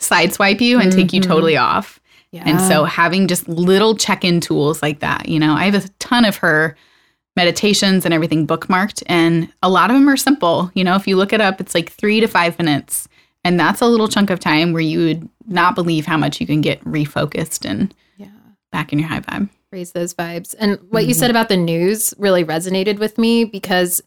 sideswipe 0.00 0.60
you 0.60 0.78
and 0.80 0.90
take 0.92 1.12
you 1.12 1.20
Mhm. 1.20 1.26
totally 1.26 1.56
off. 1.56 2.00
Yeah. 2.32 2.42
And 2.46 2.60
so 2.60 2.84
having 2.84 3.26
just 3.26 3.48
little 3.48 3.94
check-in 3.96 4.40
tools 4.40 4.82
like 4.82 5.00
that, 5.00 5.28
you 5.28 5.38
know, 5.38 5.54
I 5.54 5.64
have 5.64 5.74
a 5.84 5.88
ton 5.98 6.24
of 6.24 6.36
her 6.36 6.76
meditations 7.36 8.04
and 8.04 8.12
everything 8.12 8.46
bookmarked 8.46 9.02
and 9.06 9.48
a 9.62 9.70
lot 9.70 9.90
of 9.90 9.94
them 9.96 10.08
are 10.08 10.16
simple. 10.16 10.70
You 10.74 10.84
know, 10.84 10.96
if 10.96 11.06
you 11.06 11.16
look 11.16 11.32
it 11.32 11.40
up, 11.40 11.60
it's 11.60 11.74
like 11.74 11.90
3 11.90 12.20
to 12.20 12.26
5 12.26 12.58
minutes 12.58 13.08
and 13.44 13.58
that's 13.58 13.80
a 13.80 13.86
little 13.86 14.08
chunk 14.08 14.30
of 14.30 14.40
time 14.40 14.72
where 14.72 14.82
you 14.82 14.98
would 15.06 15.28
not 15.46 15.74
believe 15.74 16.04
how 16.04 16.16
much 16.16 16.40
you 16.40 16.46
can 16.46 16.60
get 16.60 16.84
refocused 16.84 17.64
and 17.68 17.94
yeah. 18.16 18.26
back 18.72 18.92
in 18.92 18.98
your 18.98 19.08
high 19.08 19.20
vibe. 19.20 19.48
raise 19.70 19.92
those 19.92 20.14
vibes. 20.14 20.54
And 20.58 20.78
what 20.88 21.04
you 21.06 21.14
Mhm. 21.14 21.18
said 21.18 21.30
about 21.30 21.50
the 21.50 21.56
news 21.56 22.14
really 22.16 22.42
resonated 22.42 22.98
with 22.98 23.18
me 23.18 23.44
because 23.44 24.00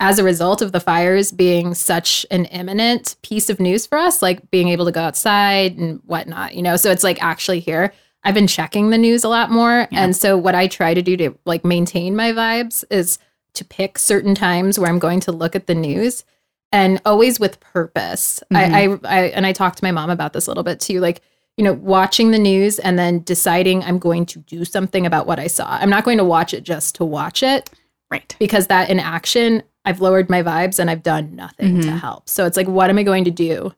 as 0.00 0.18
a 0.18 0.24
result 0.24 0.62
of 0.62 0.72
the 0.72 0.80
fires 0.80 1.32
being 1.32 1.74
such 1.74 2.24
an 2.30 2.44
imminent 2.46 3.16
piece 3.22 3.50
of 3.50 3.58
news 3.58 3.86
for 3.86 3.98
us, 3.98 4.22
like 4.22 4.50
being 4.50 4.68
able 4.68 4.84
to 4.84 4.92
go 4.92 5.00
outside 5.00 5.76
and 5.76 6.00
whatnot, 6.04 6.54
you 6.54 6.62
know, 6.62 6.76
so 6.76 6.90
it's 6.90 7.02
like 7.02 7.22
actually 7.22 7.60
here. 7.60 7.92
I've 8.22 8.34
been 8.34 8.46
checking 8.46 8.90
the 8.90 8.98
news 8.98 9.24
a 9.24 9.28
lot 9.28 9.50
more. 9.50 9.88
Yeah. 9.90 10.04
And 10.04 10.14
so 10.14 10.36
what 10.36 10.54
I 10.54 10.68
try 10.68 10.94
to 10.94 11.02
do 11.02 11.16
to 11.16 11.38
like 11.44 11.64
maintain 11.64 12.14
my 12.14 12.32
vibes 12.32 12.84
is 12.90 13.18
to 13.54 13.64
pick 13.64 13.98
certain 13.98 14.34
times 14.34 14.78
where 14.78 14.88
I'm 14.88 14.98
going 14.98 15.20
to 15.20 15.32
look 15.32 15.56
at 15.56 15.66
the 15.66 15.74
news 15.74 16.24
and 16.70 17.00
always 17.04 17.40
with 17.40 17.60
purpose. 17.60 18.42
I, 18.52 18.64
mm-hmm. 18.64 19.06
I, 19.06 19.08
I 19.08 19.22
and 19.28 19.46
I 19.46 19.52
talked 19.52 19.78
to 19.78 19.84
my 19.84 19.92
mom 19.92 20.10
about 20.10 20.32
this 20.32 20.46
a 20.46 20.50
little 20.50 20.64
bit 20.64 20.80
too. 20.80 21.00
Like, 21.00 21.22
you 21.56 21.64
know, 21.64 21.72
watching 21.72 22.30
the 22.30 22.38
news 22.38 22.78
and 22.78 22.98
then 22.98 23.22
deciding 23.22 23.82
I'm 23.82 23.98
going 23.98 24.26
to 24.26 24.38
do 24.40 24.64
something 24.64 25.06
about 25.06 25.26
what 25.26 25.40
I 25.40 25.48
saw. 25.48 25.66
I'm 25.68 25.90
not 25.90 26.04
going 26.04 26.18
to 26.18 26.24
watch 26.24 26.54
it 26.54 26.62
just 26.62 26.94
to 26.96 27.04
watch 27.04 27.42
it 27.42 27.70
Right. 28.10 28.34
because 28.38 28.68
that 28.68 28.90
in 28.90 29.00
action, 29.00 29.62
I've 29.84 30.00
lowered 30.00 30.28
my 30.28 30.42
vibes 30.42 30.78
and 30.78 30.90
I've 30.90 31.02
done 31.02 31.34
nothing 31.34 31.80
to 31.80 31.88
Mhm. 31.88 32.00
help. 32.00 32.28
So 32.28 32.44
it's 32.46 32.56
like, 32.56 32.68
what 32.68 32.90
am 32.90 32.98
I 32.98 33.02
going 33.02 33.24
to 33.24 33.30
do? 33.30 33.72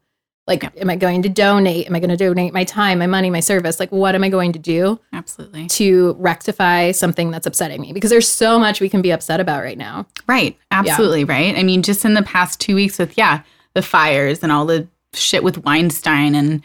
Like, 0.47 0.65
Yeah. 0.65 0.71
am 0.79 0.91
I 0.91 0.97
going 0.97 1.23
to 1.23 1.29
donate? 1.29 1.87
Am 1.87 1.95
I 1.95 2.01
going 2.01 2.11
to 2.11 2.17
donate 2.17 2.53
my 2.53 2.65
time, 2.65 2.99
my 2.99 3.07
money, 3.07 3.31
my 3.31 3.39
service? 3.41 3.79
Like, 3.79 3.93
what 3.93 4.15
am 4.17 4.25
I 4.25 4.29
going 4.29 4.53
to 4.53 4.59
do 4.59 4.99
Absolutely. 5.13 5.67
to 5.69 6.17
rectify 6.19 6.91
something 6.91 7.31
that's 7.31 7.47
upsetting 7.47 7.81
me? 7.81 7.93
Because 7.93 8.11
there's 8.11 8.29
so 8.29 8.59
much 8.59 8.81
we 8.81 8.89
can 8.89 9.03
be 9.03 9.13
upset 9.13 9.39
about 9.39 9.63
right 9.63 9.79
now. 9.79 10.07
Right. 10.27 10.57
Absolutely. 10.73 11.23
Right. 11.25 11.57
I 11.57 11.63
mean, 11.63 11.83
just 11.83 12.05
in 12.05 12.15
the 12.15 12.23
past 12.23 12.59
two 12.61 12.75
weeks 12.75 12.99
with, 12.99 13.17
yeah, 13.17 13.43
the 13.75 13.83
fires 13.83 14.43
and 14.43 14.51
all 14.51 14.67
the 14.67 14.89
shit 15.15 15.45
with 15.45 15.63
Weinstein 15.65 16.35
and, 16.35 16.63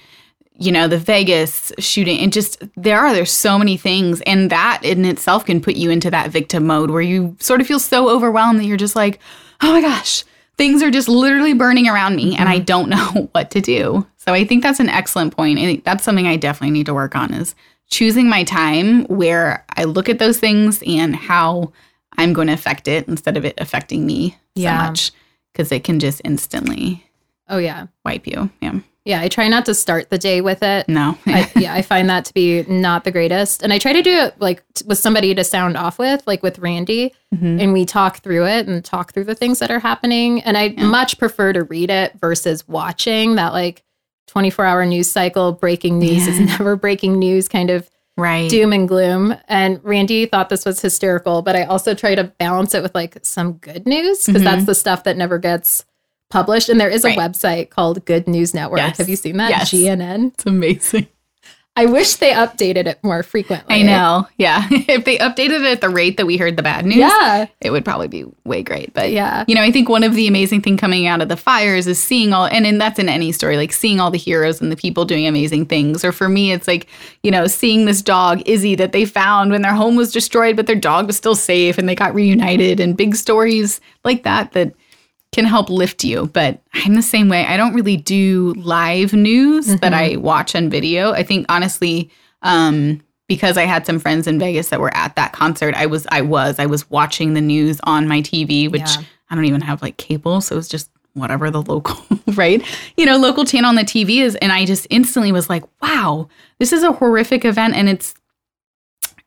you 0.58 0.72
know, 0.72 0.88
the 0.88 0.98
Vegas 0.98 1.72
shooting 1.80 2.20
and 2.20 2.32
just 2.32 2.64
there 2.76 3.00
are, 3.00 3.14
there's 3.14 3.32
so 3.32 3.58
many 3.58 3.78
things. 3.78 4.22
And 4.22 4.50
that 4.50 4.82
in 4.84 5.04
itself 5.06 5.46
can 5.46 5.62
put 5.62 5.76
you 5.76 5.90
into 5.90 6.10
that 6.12 6.32
victim 6.32 6.66
mode 6.66 6.92
where 6.92 7.02
you 7.02 7.36
sort 7.40 7.62
of 7.62 7.68
feel 7.68 7.80
so 7.80 8.10
overwhelmed 8.10 8.60
that 8.60 8.66
you're 8.66 8.78
just 8.78 8.96
like, 8.96 9.20
oh 9.62 9.74
my 9.74 9.82
gosh, 9.82 10.24
things 10.58 10.82
are 10.82 10.92
just 10.92 11.10
literally 11.10 11.54
burning 11.54 11.88
around 11.88 12.16
me 12.16 12.36
and 12.38 12.48
I 12.48 12.56
mm-hmm. 12.58 12.66
don't 12.66 12.90
know 13.16 13.30
what 13.34 13.52
to 13.52 13.62
do. 13.62 14.06
So 14.18 14.34
I 14.34 14.46
think 14.46 14.64
that's 14.64 14.80
an 14.80 14.90
excellent 14.90 15.36
point. 15.36 15.60
I 15.60 15.64
think 15.64 15.84
that's 15.84 16.04
something 16.04 16.28
I 16.28 16.38
definitely 16.38 16.72
need 16.72 16.86
to 16.88 16.94
work 16.94 17.16
on 17.16 17.34
is 17.34 17.54
choosing 17.90 18.28
my 18.28 18.44
time 18.44 19.06
where 19.06 19.66
I 19.76 19.84
look 19.84 20.10
at 20.10 20.20
those 20.20 20.40
things 20.40 20.82
and 20.88 21.16
how 21.16 21.72
I'm 22.18 22.34
going 22.34 22.48
to 22.48 22.54
affect 22.54 22.88
it 22.88 23.08
instead 23.08 23.38
of 23.38 23.46
it 23.46 23.56
affecting 23.60 24.06
me 24.06 24.38
Yeah. 24.56 24.80
so 24.80 24.88
much 24.88 25.12
because 25.52 25.72
it 25.72 25.84
can 25.84 26.00
just 26.00 26.22
instantly 26.24 27.06
Oh, 27.48 27.60
yeah. 27.60 27.88
wipe 28.04 28.26
you. 28.26 28.50
Yeah. 28.62 28.80
Yeah. 29.06 29.22
I 29.22 29.28
try 29.30 29.48
not 29.48 29.66
to 29.68 29.74
start 29.76 30.10
the 30.10 30.18
day 30.18 30.42
with 30.42 30.64
it. 30.64 30.90
No. 30.90 31.18
I, 31.28 31.50
yeah, 31.56 31.74
I 31.74 31.82
find 31.84 32.10
that 32.10 32.26
to 32.26 32.34
be 32.34 32.64
not 32.64 33.04
the 33.04 33.12
greatest. 33.12 33.62
And 33.64 33.72
I 33.72 33.78
try 33.80 33.94
to 33.94 34.02
do 34.02 34.12
it 34.12 34.36
like 34.42 34.64
t- 34.74 34.84
with 34.88 34.98
somebody 34.98 35.34
to 35.36 35.44
sound 35.44 35.78
off 35.78 35.98
with, 36.00 36.24
like 36.26 36.42
with 36.44 36.60
Randy, 36.60 37.14
Mhm. 37.34 37.62
and 37.62 37.72
we 37.74 37.86
talk 37.86 38.18
through 38.24 38.48
it 38.48 38.68
and 38.68 38.84
talk 38.84 39.14
through 39.14 39.26
the 39.26 39.36
things 39.36 39.60
that 39.60 39.70
are 39.72 39.80
happening. 39.80 40.42
And 40.42 40.58
I 40.58 40.74
Yeah. 40.76 40.86
much 40.88 41.18
prefer 41.20 41.54
to 41.54 41.64
read 41.64 41.90
it 41.92 42.14
versus 42.20 42.68
watching 42.68 43.36
that 43.36 43.54
like 43.54 43.84
24 44.28 44.66
hour 44.66 44.86
news 44.86 45.10
cycle. 45.12 45.52
Breaking 45.52 46.00
news 46.00 46.28
is 46.28 46.40
never 46.40 46.76
breaking 46.76 47.20
news, 47.20 47.48
kind 47.48 47.70
of 47.70 47.90
Right. 48.18 48.50
doom 48.50 48.72
and 48.74 48.88
gloom. 48.88 49.36
And 49.50 49.80
Randy 49.84 50.26
thought 50.26 50.48
this 50.50 50.66
was 50.66 50.80
hysterical, 50.82 51.42
but 51.42 51.56
I 51.56 51.64
also 51.64 51.94
try 51.94 52.16
to 52.16 52.24
balance 52.24 52.74
it 52.74 52.82
with 52.82 52.96
like 52.96 53.18
some 53.24 53.54
good 53.54 53.86
news 53.86 54.26
because 54.26 54.42
Mhm. 54.42 54.46
that's 54.46 54.66
the 54.66 54.74
stuff 54.76 55.04
that 55.04 55.18
never 55.18 55.38
gets 55.38 55.84
published. 56.30 56.70
And 56.70 56.80
there 56.80 56.90
is 56.90 57.04
a 57.06 57.10
Right. 57.10 57.18
website 57.18 57.70
called 57.70 58.04
Good 58.06 58.28
News 58.28 58.54
Network. 58.54 58.80
Yes. 58.80 58.98
Have 58.98 59.10
you 59.10 59.16
seen 59.16 59.38
that? 59.38 59.50
Yes. 59.50 59.72
GNN. 59.72 60.32
It's 60.34 60.46
amazing. 60.46 61.08
I 61.78 61.88
wish 61.88 62.14
they 62.16 62.32
updated 62.32 62.88
it 62.88 63.00
more 63.04 63.22
frequently. 63.22 63.76
I 63.76 63.82
know. 63.82 64.30
Yeah. 64.38 64.66
if 64.72 65.04
they 65.04 65.18
updated 65.18 65.60
it 65.60 65.66
at 65.66 65.82
the 65.82 65.90
rate 65.90 66.16
that 66.16 66.26
we 66.26 66.38
heard 66.38 66.56
the 66.56 66.64
bad 66.64 66.86
news, 66.86 66.96
Yeah. 67.00 67.48
it 67.60 67.70
would 67.72 67.84
probably 67.84 68.08
be 68.08 68.24
way 68.46 68.64
great. 68.64 68.94
But 68.94 69.12
Yeah. 69.12 69.44
you 69.46 69.56
know, 69.56 69.62
I 69.62 69.72
think 69.72 69.90
one 69.90 70.06
of 70.06 70.16
the 70.16 70.26
amazing 70.26 70.62
thing 70.62 70.78
coming 70.78 71.06
out 71.06 71.22
of 71.22 71.28
the 71.28 71.36
fires 71.36 71.86
is 71.86 72.00
seeing 72.02 72.32
all, 72.32 72.46
and, 72.46 72.66
and 72.66 72.80
that's 72.80 72.98
in 72.98 73.10
any 73.10 73.34
story, 73.34 73.58
like 73.58 73.74
seeing 73.74 74.00
all 74.00 74.10
the 74.10 74.18
heroes 74.18 74.62
and 74.62 74.72
the 74.72 74.78
people 74.78 75.04
doing 75.04 75.28
amazing 75.28 75.66
things. 75.66 76.06
Or 76.06 76.14
for 76.14 76.30
me, 76.30 76.54
it's 76.54 76.66
like, 76.68 76.88
you 77.24 77.30
know, 77.32 77.46
seeing 77.46 77.84
this 77.84 78.02
dog, 78.02 78.42
Izzy, 78.46 78.76
that 78.76 78.94
they 78.94 79.04
found 79.04 79.52
when 79.52 79.62
their 79.62 79.74
home 79.76 79.98
was 79.98 80.14
destroyed, 80.14 80.56
but 80.56 80.68
their 80.68 80.78
dog 80.78 81.08
was 81.08 81.18
still 81.18 81.36
safe 81.36 81.78
and 81.78 81.90
they 81.90 81.96
got 81.96 82.16
reunited 82.16 82.80
and 82.80 82.96
big 82.96 83.18
stories 83.18 83.82
like 84.06 84.24
that 84.24 84.54
that 84.54 84.72
can 85.36 85.46
help 85.46 85.70
lift 85.70 86.04
you. 86.04 86.28
But 86.28 86.62
I'm 86.74 86.96
the 86.96 87.02
same 87.02 87.30
way. 87.30 87.46
I 87.46 87.58
don't 87.58 87.74
really 87.76 87.98
do 87.98 88.54
live 88.58 89.14
news 89.14 89.68
that 89.82 89.94
I 89.94 90.16
watch 90.16 90.56
on 90.56 90.70
video. 90.70 91.12
I 91.12 91.24
think 91.24 91.46
honestly, 91.50 92.10
um, 92.42 93.02
because 93.28 93.58
I 93.58 93.64
had 93.64 93.86
some 93.86 94.00
friends 94.00 94.28
in 94.28 94.40
Vegas 94.40 94.70
that 94.70 94.80
were 94.80 94.96
at 94.96 95.16
that 95.18 95.34
concert, 95.34 95.76
I 95.76 95.86
was 95.88 96.08
I 96.10 96.22
was 96.22 96.58
I 96.58 96.66
was 96.66 96.90
watching 96.90 97.34
the 97.34 97.42
news 97.42 97.80
on 97.84 98.08
my 98.08 98.22
TV, 98.22 98.72
which 98.72 98.82
Yeah. 98.82 99.04
I 99.30 99.36
don't 99.36 99.46
even 99.46 99.62
have 99.62 99.82
like 99.82 99.98
cable, 99.98 100.42
so 100.42 100.58
it's 100.58 100.68
just 100.68 100.90
whatever 101.14 101.50
the 101.52 101.62
local, 101.62 101.98
right? 102.34 102.64
You 102.98 103.06
know, 103.06 103.18
local 103.18 103.46
channel 103.46 103.70
on 103.70 103.76
the 103.76 103.84
TV 103.84 104.22
is 104.22 104.36
and 104.38 104.52
I 104.52 104.66
just 104.66 104.88
instantly 104.90 105.32
was 105.32 105.50
like, 105.50 105.64
wow, 105.82 106.30
this 106.60 106.72
is 106.72 106.84
a 106.84 106.92
horrific 106.92 107.44
event 107.46 107.76
and 107.76 107.90
it's 107.90 108.14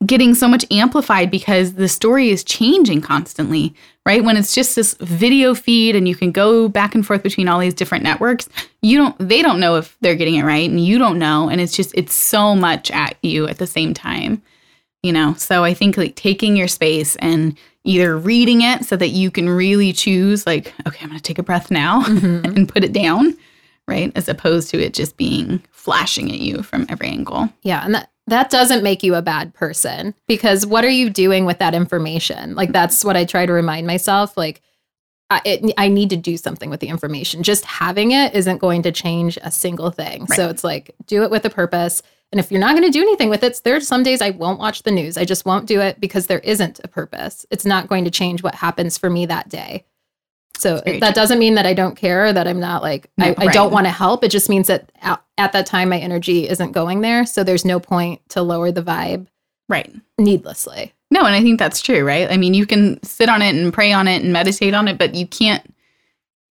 getting 0.06 0.34
so 0.34 0.46
much 0.46 0.64
amplified 0.70 1.30
because 1.30 1.74
the 1.74 1.88
story 1.88 2.30
is 2.30 2.44
changing 2.44 3.00
constantly, 3.00 3.74
right? 4.06 4.22
When 4.22 4.36
it's 4.36 4.54
just 4.54 4.76
this 4.76 4.94
video 5.00 5.54
feed 5.54 5.96
and 5.96 6.06
you 6.08 6.14
can 6.14 6.30
go 6.30 6.68
back 6.68 6.94
and 6.94 7.04
forth 7.04 7.22
between 7.22 7.48
all 7.48 7.58
these 7.58 7.74
different 7.74 8.04
networks, 8.04 8.48
you 8.80 8.96
don't 8.96 9.16
they 9.18 9.42
don't 9.42 9.58
know 9.58 9.74
if 9.76 9.96
they're 10.00 10.14
getting 10.14 10.36
it 10.36 10.44
right 10.44 10.68
and 10.70 10.84
you 10.84 10.98
don't 10.98 11.18
know 11.18 11.48
and 11.48 11.60
it's 11.60 11.74
just 11.76 11.92
it's 11.94 12.14
so 12.14 12.54
much 12.54 12.90
at 12.92 13.16
you 13.22 13.48
at 13.48 13.58
the 13.58 13.66
same 13.66 13.92
time. 13.92 14.40
You 15.02 15.12
know, 15.12 15.34
so 15.34 15.62
I 15.64 15.74
think 15.74 15.96
like 15.96 16.14
taking 16.16 16.56
your 16.56 16.68
space 16.68 17.14
and 17.16 17.56
either 17.84 18.16
reading 18.18 18.62
it 18.62 18.84
so 18.84 18.96
that 18.96 19.08
you 19.10 19.30
can 19.30 19.48
really 19.48 19.92
choose 19.92 20.46
like 20.46 20.72
okay, 20.86 20.98
I'm 21.02 21.08
going 21.08 21.18
to 21.18 21.22
take 21.22 21.38
a 21.38 21.42
breath 21.42 21.70
now 21.70 22.02
Mhm. 22.02 22.44
and 22.56 22.68
put 22.68 22.84
it 22.84 22.92
down, 22.92 23.36
right? 23.88 24.12
As 24.14 24.28
opposed 24.28 24.70
to 24.70 24.80
it 24.80 24.94
just 24.94 25.16
being 25.16 25.62
flashing 25.72 26.30
at 26.30 26.38
you 26.38 26.62
from 26.62 26.86
every 26.88 27.08
angle. 27.08 27.48
Yeah, 27.62 27.84
and 27.84 27.94
that 27.94 28.10
that 28.28 28.50
doesn't 28.50 28.82
make 28.82 29.02
you 29.02 29.14
a 29.14 29.22
bad 29.22 29.54
person 29.54 30.14
because 30.26 30.66
what 30.66 30.84
are 30.84 30.90
you 30.90 31.10
doing 31.10 31.46
with 31.46 31.58
that 31.58 31.74
information? 31.74 32.54
Like 32.54 32.72
that's 32.72 33.04
what 33.04 33.16
I 33.16 33.24
try 33.24 33.46
to 33.46 33.52
remind 33.52 33.86
myself. 33.86 34.36
Like 34.36 34.60
I, 35.30 35.40
it, 35.44 35.74
I 35.76 35.88
need 35.88 36.10
to 36.10 36.16
do 36.16 36.36
something 36.36 36.70
with 36.70 36.80
the 36.80 36.88
information. 36.88 37.42
Just 37.42 37.64
having 37.64 38.12
it 38.12 38.34
isn't 38.34 38.58
going 38.58 38.82
to 38.82 38.92
change 38.92 39.38
a 39.42 39.50
single 39.50 39.90
thing. 39.90 40.26
So 40.28 40.48
it's 40.48 40.64
like 40.64 40.94
do 41.06 41.22
it 41.22 41.30
with 41.30 41.44
a 41.44 41.50
purpose. 41.50 42.02
And 42.30 42.38
if 42.38 42.50
you're 42.50 42.60
not 42.60 42.76
going 42.76 42.90
to 42.90 42.90
do 42.90 43.02
anything 43.02 43.30
with 43.30 43.42
it, 43.42 43.60
there's 43.64 43.88
some 43.88 44.02
days 44.02 44.20
I 44.20 44.30
won't 44.30 44.58
watch 44.58 44.82
the 44.82 44.90
news. 44.90 45.16
I 45.16 45.24
just 45.24 45.46
won't 45.46 45.66
do 45.66 45.80
it 45.80 45.98
because 45.98 46.26
there 46.26 46.40
isn't 46.40 46.80
a 46.84 46.88
purpose. 46.88 47.46
It's 47.50 47.64
not 47.64 47.88
going 47.88 48.04
to 48.04 48.10
change 48.10 48.42
what 48.42 48.54
happens 48.54 48.98
for 48.98 49.08
me 49.08 49.24
that 49.26 49.48
day. 49.48 49.84
So 50.58 50.76
that 50.84 51.00
true. 51.00 51.10
doesn't 51.10 51.38
mean 51.38 51.54
that 51.54 51.66
I 51.66 51.74
don't 51.74 51.96
care 51.96 52.26
or 52.26 52.32
that 52.32 52.48
I'm 52.48 52.60
not 52.60 52.82
like 52.82 53.10
No, 53.16 53.26
I, 53.26 53.34
I 53.38 53.44
right. 53.46 53.54
don't 53.54 53.72
want 53.72 53.86
to 53.86 53.90
help. 53.92 54.24
It 54.24 54.30
just 54.30 54.48
means 54.48 54.66
that 54.66 54.90
at, 55.02 55.22
at 55.38 55.52
that 55.52 55.66
time 55.66 55.88
my 55.88 55.98
energy 55.98 56.48
isn't 56.48 56.72
going 56.72 57.00
there. 57.00 57.24
So 57.26 57.44
there's 57.44 57.64
no 57.64 57.78
point 57.78 58.20
to 58.30 58.42
lower 58.42 58.72
the 58.72 58.82
vibe 58.82 59.26
Right. 59.68 59.94
needlessly. 60.18 60.94
No, 61.10 61.24
and 61.24 61.34
I 61.34 61.42
think 61.42 61.58
that's 61.58 61.80
true, 61.80 62.04
right? 62.04 62.30
I 62.30 62.36
mean, 62.36 62.54
you 62.54 62.66
can 62.66 63.02
sit 63.02 63.28
on 63.28 63.40
it 63.40 63.54
and 63.54 63.72
pray 63.72 63.92
on 63.92 64.08
it 64.08 64.22
and 64.22 64.32
meditate 64.32 64.74
on 64.74 64.88
it, 64.88 64.98
but 64.98 65.14
you 65.14 65.26
can't, 65.26 65.62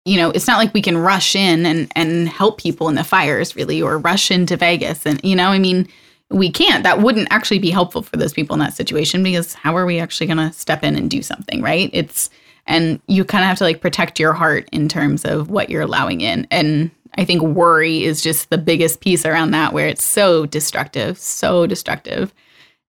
you 0.06 0.17
know, 0.17 0.30
it's 0.32 0.48
not 0.48 0.58
like 0.58 0.74
we 0.74 0.82
can 0.82 0.98
rush 0.98 1.36
in 1.36 1.65
and, 1.65 1.91
and 1.96 2.28
help 2.30 2.60
people 2.60 2.89
in 2.89 2.96
the 2.96 3.04
fires, 3.04 3.56
really, 3.56 3.82
or 3.82 3.98
rush 4.00 4.32
into 4.32 4.56
Vegas. 4.58 5.06
And, 5.06 5.20
you 5.24 5.36
know, 5.36 5.50
I 5.50 5.60
mean, 5.60 5.88
we 6.32 6.52
can't. 6.52 6.84
That 6.84 7.02
wouldn't 7.02 7.28
actually 7.30 7.60
be 7.60 7.70
helpful 7.70 8.02
for 8.02 8.17
those 8.17 8.34
people 8.34 8.54
in 8.54 8.60
that 8.62 8.74
situation 8.74 9.22
because 9.22 9.54
how 9.54 9.76
are 9.78 9.86
we 9.86 10.00
actually 10.00 10.28
going 10.28 10.38
to 10.38 10.52
step 10.54 10.84
in 10.84 10.96
and 10.96 11.10
do 11.10 11.22
something, 11.22 11.62
right? 11.62 11.89
It's, 11.93 12.30
and 12.67 13.01
you 13.08 13.23
kind 13.23 13.43
of 13.43 13.47
have 13.47 13.58
to 13.60 13.63
like 13.63 13.82
protect 13.82 14.19
your 14.19 14.34
heart 14.34 14.69
in 14.71 14.88
terms 14.88 15.25
of 15.25 15.49
what 15.49 15.69
you're 15.69 15.82
allowing 15.82 16.21
in. 16.21 16.45
And 16.51 16.91
I 17.17 17.25
think 17.25 17.41
worry 17.41 18.03
is 18.03 18.21
just 18.21 18.49
the 18.49 18.58
biggest 18.58 18.99
piece 18.99 19.25
around 19.25 19.51
that 19.51 19.73
where 19.73 19.88
it's 19.88 20.03
so 20.03 20.45
destructive, 20.45 21.17
so 21.17 21.65
destructive. 21.65 22.34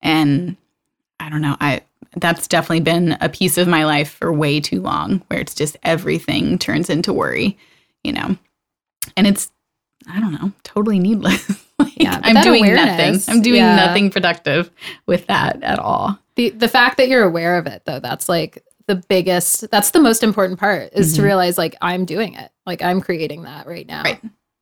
And 0.02 0.56
I 1.20 1.30
don't 1.30 1.42
know, 1.42 1.56
I 1.60 1.82
that's 2.16 2.48
definitely 2.48 2.80
been 2.80 3.16
a 3.20 3.28
piece 3.28 3.58
of 3.58 3.68
my 3.68 3.84
life 3.84 4.10
for 4.10 4.32
way 4.32 4.60
too 4.60 4.80
long 4.80 5.22
where 5.28 5.40
it's 5.40 5.54
just 5.54 5.76
everything 5.82 6.58
turns 6.58 6.90
into 6.90 7.12
worry, 7.12 7.56
you 8.02 8.12
know. 8.12 8.36
And 9.16 9.26
it's 9.26 9.50
I 10.10 10.20
don't 10.20 10.32
know, 10.32 10.52
totally 10.64 10.98
needless. 10.98 11.48
like, 11.78 11.92
Yeah, 11.96 12.20
I'm 12.22 12.42
doing 12.42 12.74
nothing. 12.74 13.20
I'm 13.28 13.42
doing 13.42 13.56
yeah. 13.56 13.76
nothing 13.76 14.10
productive 14.10 14.70
with 15.06 15.26
that 15.26 15.62
at 15.62 15.78
all. 15.78 16.18
The 16.34 16.50
the 16.50 16.68
fact 16.68 16.96
that 16.96 17.08
you're 17.08 17.24
aware 17.24 17.58
of 17.58 17.66
it 17.66 17.82
though, 17.84 18.00
that's 18.00 18.28
like 18.28 18.64
the 18.88 18.96
biggest 18.96 19.70
that's 19.70 19.92
the 19.92 20.00
most 20.00 20.22
important 20.24 20.58
part 20.58 20.90
is 20.92 21.14
to 21.14 21.20
Mhm. 21.20 21.24
realize 21.24 21.56
like 21.58 21.76
I'm 21.80 22.04
doing 22.04 22.34
it. 22.34 22.50
Like 22.66 22.82
I'm 22.82 23.00
creating 23.00 23.42
that 23.42 23.66
right 23.68 23.86
now. 23.86 24.02
Right. 24.02 24.20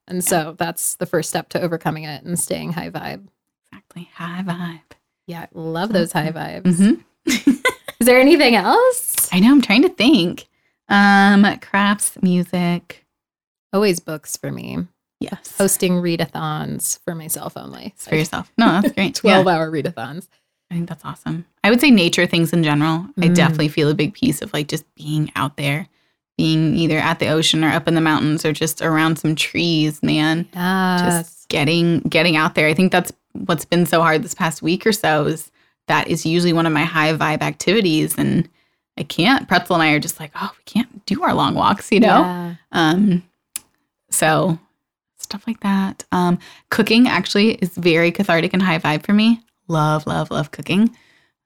And 0.09 0.23
so 0.23 0.55
that's 0.59 0.97
the 0.97 1.07
first 1.07 1.31
step 1.31 1.49
to 1.51 1.61
overcoming 1.61 2.05
it 2.05 2.23
and 2.25 2.39
staying 2.39 2.73
high 2.75 2.91
vibe. 2.91 3.27
Exactly. 3.73 4.11
High 4.15 4.43
vibe. 4.47 4.97
Yeah, 5.27 5.43
I 5.43 5.49
love 5.55 5.93
those 5.93 6.13
high 6.13 6.31
vibes. 6.31 6.77
Mhm. 6.77 7.05
Is 7.99 8.07
there 8.07 8.21
anything 8.21 8.55
else? 8.55 9.29
I 9.33 9.41
know, 9.41 9.51
I'm 9.51 9.63
trying 9.63 9.83
to 9.83 9.89
think. 9.89 10.47
Um, 10.89 11.45
crafts, 11.61 12.17
music. 12.23 13.05
Always 13.73 13.99
books 14.01 14.37
for 14.37 14.53
me. 14.53 14.87
Yes. 15.19 15.55
Hosting 15.59 15.95
readathons 15.95 17.01
for 17.05 17.15
myself 17.15 17.55
only. 17.57 17.95
for 17.97 18.15
yourself. 18.15 18.53
No, 18.59 18.81
that's 18.81 18.93
great. 18.95 19.15
12 19.17 19.47
Yeah. 19.47 19.53
hour 19.53 19.71
readathons. 19.71 20.29
I 20.71 20.75
think 20.75 20.89
that's 20.89 21.05
awesome. 21.05 21.45
I 21.63 21.71
would 21.71 21.81
say 21.81 21.91
nature 21.91 22.27
things 22.27 22.53
in 22.53 22.65
general. 22.65 23.07
I 23.19 23.29
Mm. 23.29 23.35
definitely 23.35 23.69
feel 23.69 23.89
a 23.89 23.95
big 23.95 24.15
piece 24.15 24.43
of 24.43 24.53
like 24.53 24.69
just 24.69 24.85
being 24.97 25.31
out 25.37 25.57
there, 25.57 25.87
being 26.37 26.75
either 26.77 26.99
at 26.99 27.19
the 27.21 27.29
ocean 27.29 27.63
or 27.65 27.71
up 27.71 27.87
in 27.87 27.95
the 27.95 28.01
mountains 28.01 28.45
or 28.45 28.53
just 28.53 28.83
around 28.83 29.17
some 29.19 29.35
trees, 29.37 30.03
man. 30.03 30.49
Yes. 30.55 31.01
Just 31.03 31.49
getting 31.49 32.01
getting 32.01 32.37
out 32.37 32.55
there. 32.57 32.67
I 32.67 32.75
think 32.75 32.91
that's 32.93 33.13
what's 33.33 33.65
been 33.65 33.87
so 33.87 34.01
hard 34.03 34.23
this 34.23 34.35
past 34.35 34.61
week 34.63 34.87
or 34.87 34.93
so 34.93 35.27
is 35.27 35.51
that 35.87 36.09
is 36.09 36.27
usually 36.27 36.53
one 36.53 36.67
of 36.67 36.73
my 36.73 36.85
high 36.85 37.13
vibe 37.13 37.43
activities 37.43 38.17
and 38.19 38.49
I 38.99 39.05
can't. 39.05 39.47
Pretzel 39.47 39.77
and 39.77 39.83
I 39.85 39.91
are 39.93 40.01
just 40.01 40.19
like, 40.19 40.33
oh, 40.35 40.51
we 40.57 40.63
can't 40.65 41.05
do 41.07 41.23
our 41.23 41.35
long 41.35 41.55
walks, 41.55 41.93
you 41.93 42.01
know? 42.01 42.23
Yeah. 42.23 42.55
Um, 42.73 43.23
so 44.11 44.59
stuff 45.19 45.47
like 45.47 45.61
that. 45.61 46.05
Um, 46.13 46.39
cooking 46.71 47.07
actually 47.07 47.53
is 47.57 47.71
very 47.77 48.11
cathartic 48.11 48.53
and 48.53 48.63
high 48.63 48.79
vibe 48.79 49.05
for 49.05 49.13
me. 49.13 49.41
Love, 49.69 50.07
love, 50.07 50.31
love 50.31 50.51
cooking. 50.51 50.97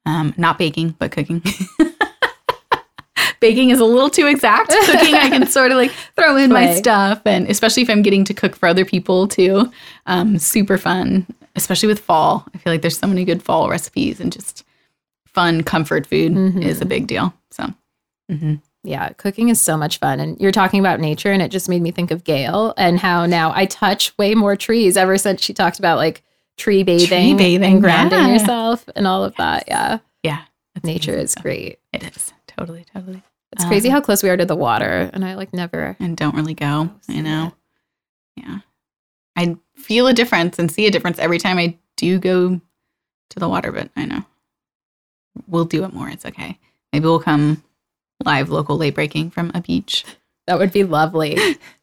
Um, 0.07 0.35
not 0.37 0.59
baking, 0.59 0.97
but 0.99 1.11
cooking. 1.13 1.43
baking 3.41 3.71
is 3.71 3.81
a 3.81 3.85
little 3.85 4.11
too 4.11 4.27
exact. 4.27 4.71
Cooking, 4.71 5.15
I 5.15 5.29
can 5.31 5.47
sort 5.47 5.73
of 5.73 5.79
like 5.79 5.93
throw 6.17 6.37
in 6.37 6.51
my 6.53 6.75
stuff, 6.75 7.23
and 7.25 7.49
especially 7.49 7.83
if 7.83 7.91
I'm 7.91 8.03
getting 8.03 8.25
to 8.27 8.35
cook 8.35 8.57
for 8.57 8.67
other 8.69 8.85
people 8.85 9.29
too. 9.29 9.71
Um, 10.07 10.39
super 10.39 10.79
fun, 10.79 11.27
especially 11.57 11.89
with 11.89 12.01
fall. 12.01 12.47
I 12.55 12.59
feel 12.59 12.73
like 12.73 12.83
there's 12.83 12.99
so 12.99 13.07
many 13.07 13.25
good 13.25 13.43
fall 13.43 13.69
recipes 13.71 14.21
and 14.21 14.33
just 14.33 14.65
fun 15.27 15.63
comfort 15.63 16.07
food 16.07 16.33
Mhm. 16.33 16.63
is 16.65 16.81
a 16.81 16.87
big 16.87 17.07
deal. 17.07 17.33
So, 17.51 17.73
mhm. 18.31 18.61
Yeah, 18.83 19.11
cooking 19.11 19.51
is 19.51 19.61
so 19.61 19.77
much 19.77 19.99
fun. 19.99 20.21
And 20.21 20.41
you're 20.41 20.53
talking 20.53 20.81
about 20.81 21.01
nature, 21.01 21.31
and 21.31 21.43
it 21.43 21.51
just 21.51 21.69
made 21.69 21.83
me 21.83 21.91
think 21.91 22.11
of 22.11 22.25
Gail 22.25 22.73
and 22.79 22.99
how 22.99 23.27
now 23.27 23.53
I 23.55 23.67
touch 23.67 24.17
way 24.19 24.35
more 24.35 24.57
trees 24.57 24.97
ever 24.97 25.19
since 25.19 25.43
she 25.43 25.53
talked 25.53 25.79
about 25.79 25.99
like 25.99 26.23
tree 26.61 26.83
bathing, 26.83 27.37
bathing, 27.37 27.73
and 27.73 27.83
grounding 27.83 28.19
yeah. 28.19 28.33
yourself 28.33 28.85
and 28.95 29.07
all 29.07 29.25
of 29.25 29.35
that. 29.37 29.65
Yeah, 29.67 29.99
yeah, 30.23 30.43
nature 30.85 31.13
amazing 31.13 31.25
is 31.25 31.35
great. 31.37 31.79
It 31.93 32.05
is 32.05 32.33
totally, 32.47 32.85
totally. 32.95 33.23
It's 33.53 33.65
crazy 33.65 33.89
Um, 33.89 33.95
how 33.95 34.01
close 34.01 34.23
we 34.23 34.31
are 34.31 34.37
to 34.37 34.45
the 34.45 34.57
water, 34.57 35.11
and 35.13 35.25
I 35.25 35.35
like 35.35 35.53
never. 35.53 35.97
and 35.99 36.17
don't 36.17 36.37
really 36.37 36.55
go, 36.55 36.91
see 37.01 37.17
you 37.17 37.23
know? 37.23 37.53
Yeah. 38.37 38.59
I 39.37 39.57
feel 39.75 40.07
a 40.07 40.13
difference 40.13 40.59
and 40.59 40.71
see 40.71 40.87
a 40.87 40.91
difference 40.91 41.19
every 41.19 41.39
time 41.39 41.59
I 41.59 41.77
do 41.97 42.19
go 42.19 42.61
to 43.31 43.39
the 43.39 43.49
water, 43.49 43.73
but 43.73 43.91
I 43.97 44.05
know 44.05 44.25
we'll 45.47 45.65
do 45.65 45.85
it 45.85 45.93
more. 45.93 46.09
It's 46.09 46.27
okay. 46.27 46.59
Maybe 46.93 47.05
we'll 47.05 47.21
come 47.21 47.63
live 48.25 48.51
local 48.51 48.77
late 48.77 48.95
breaking 48.95 49.31
from 49.31 49.51
a 49.55 49.61
beach. 49.61 50.05
That 50.47 50.59
would 50.59 50.73
be 50.73 50.85
lovely. 50.85 51.39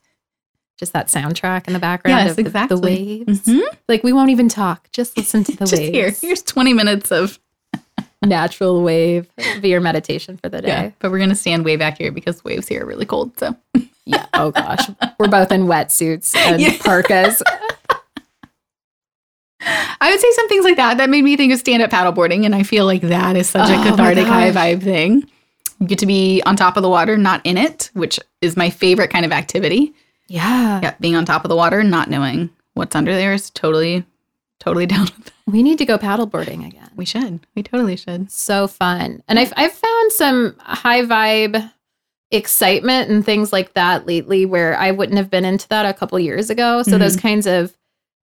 just 0.78 0.94
that 0.94 1.08
soundtrack 1.08 1.68
in 1.68 1.74
the 1.74 1.80
background 1.80 2.20
Yes, 2.20 2.30
of 2.32 2.36
the- 2.38 2.44
the, 2.44 2.48
exactly. 2.50 3.24
waves. 3.26 3.42
Mhm. 3.46 3.62
Like 3.88 4.04
we 4.04 4.14
won't 4.14 4.30
even 4.30 4.48
talk. 4.50 4.90
Just 4.92 5.18
listen 5.18 5.44
to 5.46 5.52
the 5.58 5.66
Just 5.66 5.74
waves. 5.82 5.92
here. 5.94 6.12
Here's 6.30 6.44
20 6.44 6.74
minutes 6.74 7.12
of, 7.12 7.40
Natural 8.24 8.82
wave. 8.82 9.28
Be 9.62 9.70
your 9.70 9.80
meditation 9.82 10.38
for 10.38 10.50
the 10.50 10.62
day. 10.62 10.68
yeah, 10.68 10.92
but 11.00 11.12
we're 11.12 11.20
going 11.20 11.30
to 11.30 11.36
stand 11.36 11.64
way 11.64 11.76
back 11.76 12.00
here 12.00 12.12
because 12.12 12.44
waves 12.44 12.68
here 12.68 12.82
are 12.84 12.86
really 12.88 13.06
cold. 13.06 13.38
So, 13.38 13.56
Yeah. 14.06 14.26
Oh 14.34 14.52
gosh. 14.52 14.90
We're 15.20 15.28
both 15.28 15.52
in 15.52 15.66
wetsuits 15.66 16.36
and 16.36 16.60
Yeah. 16.62 16.78
parkas. 16.80 17.42
I 19.62 20.12
would 20.12 20.20
say 20.20 20.32
some 20.34 20.48
things 20.48 20.64
like 20.64 20.78
that 20.78 20.98
that 20.98 21.10
made 21.10 21.24
me 21.24 21.36
think 21.36 21.52
of 21.54 21.60
stand 21.60 21.82
up 21.84 21.90
paddleboarding. 21.92 22.46
And 22.46 22.56
I 22.56 22.64
feel 22.64 22.86
like 22.86 23.02
that 23.02 23.36
is 23.36 23.50
such 23.50 23.70
Oh 23.70 23.82
a 23.82 23.84
cathartic, 23.92 24.26
high 24.26 24.52
vibe 24.52 24.82
thing. 24.84 25.30
You 25.80 25.88
get 25.88 26.00
to 26.00 26.06
be 26.06 26.42
on 26.46 26.56
top 26.56 26.78
of 26.78 26.84
the 26.84 26.90
water, 26.90 27.18
not 27.18 27.42
in 27.44 27.58
it, 27.58 27.90
which 27.94 28.20
is 28.42 28.56
my 28.58 28.70
favorite 28.70 29.10
kind 29.12 29.26
of 29.26 29.32
activity. 29.32 29.94
Yeah. 30.28 30.80
Yeah, 30.82 30.96
being 31.00 31.16
on 31.16 31.26
top 31.26 31.46
of 31.46 31.50
the 31.50 31.56
water, 31.56 31.80
and 31.80 31.92
not 31.92 32.10
knowing 32.10 32.50
what's 32.74 32.96
under 32.96 33.16
there 33.16 33.34
is 33.34 33.50
totally, 33.50 34.06
totally 34.60 34.86
down 34.88 35.02
with 35.02 35.26
that. 35.26 35.34
We 35.46 35.64
need 35.64 35.78
to 35.78 35.86
go 35.86 35.98
paddleboarding 35.98 36.66
again. 36.66 36.90
We 36.96 37.06
should. 37.06 37.46
We 37.56 37.64
totally 37.64 37.96
should. 37.96 38.32
So 38.32 38.68
fun. 38.68 39.24
And 39.28 39.40
I've 39.40 39.54
I've 39.56 39.72
found 39.72 40.12
some 40.12 40.56
high 40.60 41.04
vibe 41.04 41.72
excitement 42.32 43.10
and 43.10 43.26
things 43.26 43.54
like 43.54 43.74
that 43.74 44.06
lately 44.06 44.46
where 44.46 44.78
I 44.78 44.92
wouldn't 44.92 45.18
have 45.18 45.30
been 45.30 45.46
into 45.46 45.68
that 45.70 45.86
a 45.86 45.94
couple 45.94 46.20
years 46.20 46.50
ago. 46.50 46.84
So 46.84 46.92
mm-hmm. 46.92 47.00
those 47.00 47.16
kinds 47.16 47.48
of 47.48 47.78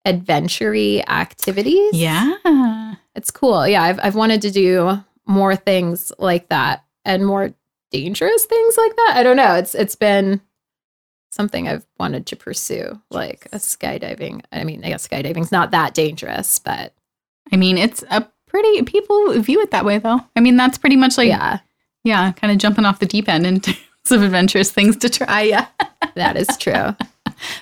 adventure 0.05 0.75
activities. 1.07 1.93
Yeah. 1.93 2.95
It's 3.15 3.31
cool. 3.31 3.67
Yeah, 3.67 3.83
I've 3.83 3.99
I've 4.01 4.15
wanted 4.15 4.41
to 4.41 4.51
do 4.51 4.97
more 5.25 5.55
things 5.55 6.11
like 6.19 6.49
that 6.49 6.83
and 7.05 7.25
more 7.25 7.53
dangerous 7.91 8.45
things 8.45 8.77
like 8.77 8.95
that. 8.95 9.13
I 9.15 9.23
don't 9.23 9.37
know. 9.37 9.55
It's 9.55 9.75
it's 9.75 9.95
been 9.95 10.41
something 11.33 11.67
I've 11.67 11.85
wanted 11.99 12.25
to 12.27 12.35
pursue, 12.35 13.01
like 13.09 13.47
a 13.51 13.57
skydiving. 13.57 14.41
I 14.51 14.63
mean, 14.63 14.83
I 14.85 14.89
guess 14.89 15.07
skydiving's 15.07 15.51
not 15.51 15.71
that 15.71 15.93
dangerous, 15.93 16.59
but 16.59 16.93
I 17.51 17.57
mean, 17.57 17.77
it's 17.77 18.03
a 18.09 18.27
pretty, 18.47 18.83
people 18.83 19.39
view 19.41 19.61
it 19.61 19.71
that 19.71 19.85
way 19.85 19.97
though. 19.97 20.21
I 20.35 20.39
mean, 20.39 20.57
that's 20.57 20.77
pretty 20.77 20.95
much 20.95 21.17
like, 21.17 21.27
yeah, 21.29 21.59
yeah, 22.03 22.31
kind 22.33 22.51
of 22.51 22.59
jumping 22.59 22.85
off 22.85 22.99
the 22.99 23.05
deep 23.05 23.27
end 23.27 23.45
in 23.45 23.59
terms 23.61 23.77
of 24.11 24.21
adventurous 24.21 24.71
things 24.71 24.95
to 24.97 25.09
try. 25.09 25.41
Yeah. 25.41 25.67
that 26.15 26.37
is 26.37 26.57
true. 26.57 26.95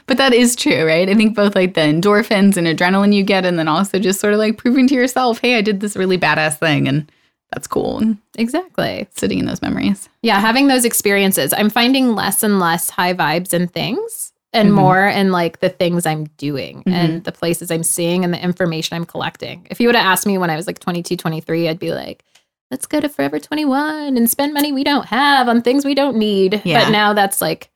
But 0.05 0.17
that 0.17 0.34
is 0.34 0.55
true, 0.55 0.86
right? 0.86 1.10
I 1.10 1.15
think 1.15 1.36
both 1.36 1.55
like 1.55 1.73
the 1.73 1.81
endorphins 1.81 2.57
and 2.57 2.67
adrenaline 2.67 3.15
you 3.15 3.23
get, 3.23 3.45
and 3.45 3.57
then 3.57 3.67
also 3.67 3.97
just 3.97 4.19
sort 4.19 4.34
of 4.34 4.39
like 4.39 4.57
proving 4.57 4.86
to 4.88 4.93
yourself, 4.93 5.39
hey, 5.39 5.57
I 5.57 5.62
did 5.62 5.79
this 5.79 5.95
really 5.95 6.17
badass 6.19 6.60
thing, 6.60 6.88
and 6.88 7.12
that's 7.51 7.67
cool. 7.67 7.99
And 7.99 8.17
exactly. 8.37 9.07
sitting 9.15 9.39
in 9.39 9.45
those 9.45 9.61
memories. 9.61 10.09
Yeah, 10.21 10.39
having 10.39 10.67
those 10.67 10.85
experiences. 10.85 11.53
I'm 11.53 11.69
finding 11.69 12.15
less 12.15 12.43
and 12.43 12.59
less 12.59 12.89
high 12.89 13.13
vibes 13.13 13.53
and 13.53 13.71
things 13.71 14.31
and 14.53 14.69
Mhm. 14.69 14.73
more 14.73 15.07
in 15.07 15.31
like 15.31 15.59
the 15.59 15.69
things 15.69 16.05
I'm 16.05 16.25
doing 16.37 16.83
Mhm. 16.87 16.93
and 16.93 17.23
the 17.23 17.31
places 17.31 17.71
I'm 17.71 17.83
seeing 17.83 18.23
and 18.23 18.33
the 18.33 18.41
information 18.43 18.95
I'm 18.95 19.05
collecting. 19.05 19.67
If 19.69 19.79
you 19.79 19.87
would 19.87 19.95
have 19.95 20.05
asked 20.05 20.25
me 20.25 20.37
when 20.37 20.49
I 20.49 20.55
was 20.55 20.67
like 20.67 20.79
22, 20.79 21.15
23, 21.17 21.67
I'd 21.69 21.79
be 21.79 21.93
like, 21.93 22.23
let's 22.69 22.85
go 22.85 22.99
to 23.01 23.09
Forever 23.09 23.39
21 23.39 24.15
and 24.17 24.29
spend 24.29 24.53
money 24.53 24.71
we 24.71 24.83
don't 24.83 25.05
have 25.07 25.47
on 25.49 25.61
things 25.61 25.83
we 25.85 25.95
don't 25.95 26.17
need. 26.17 26.61
Yeah. 26.63 26.85
But 26.85 26.91
now 26.91 27.13
that's 27.13 27.41
like 27.41 27.69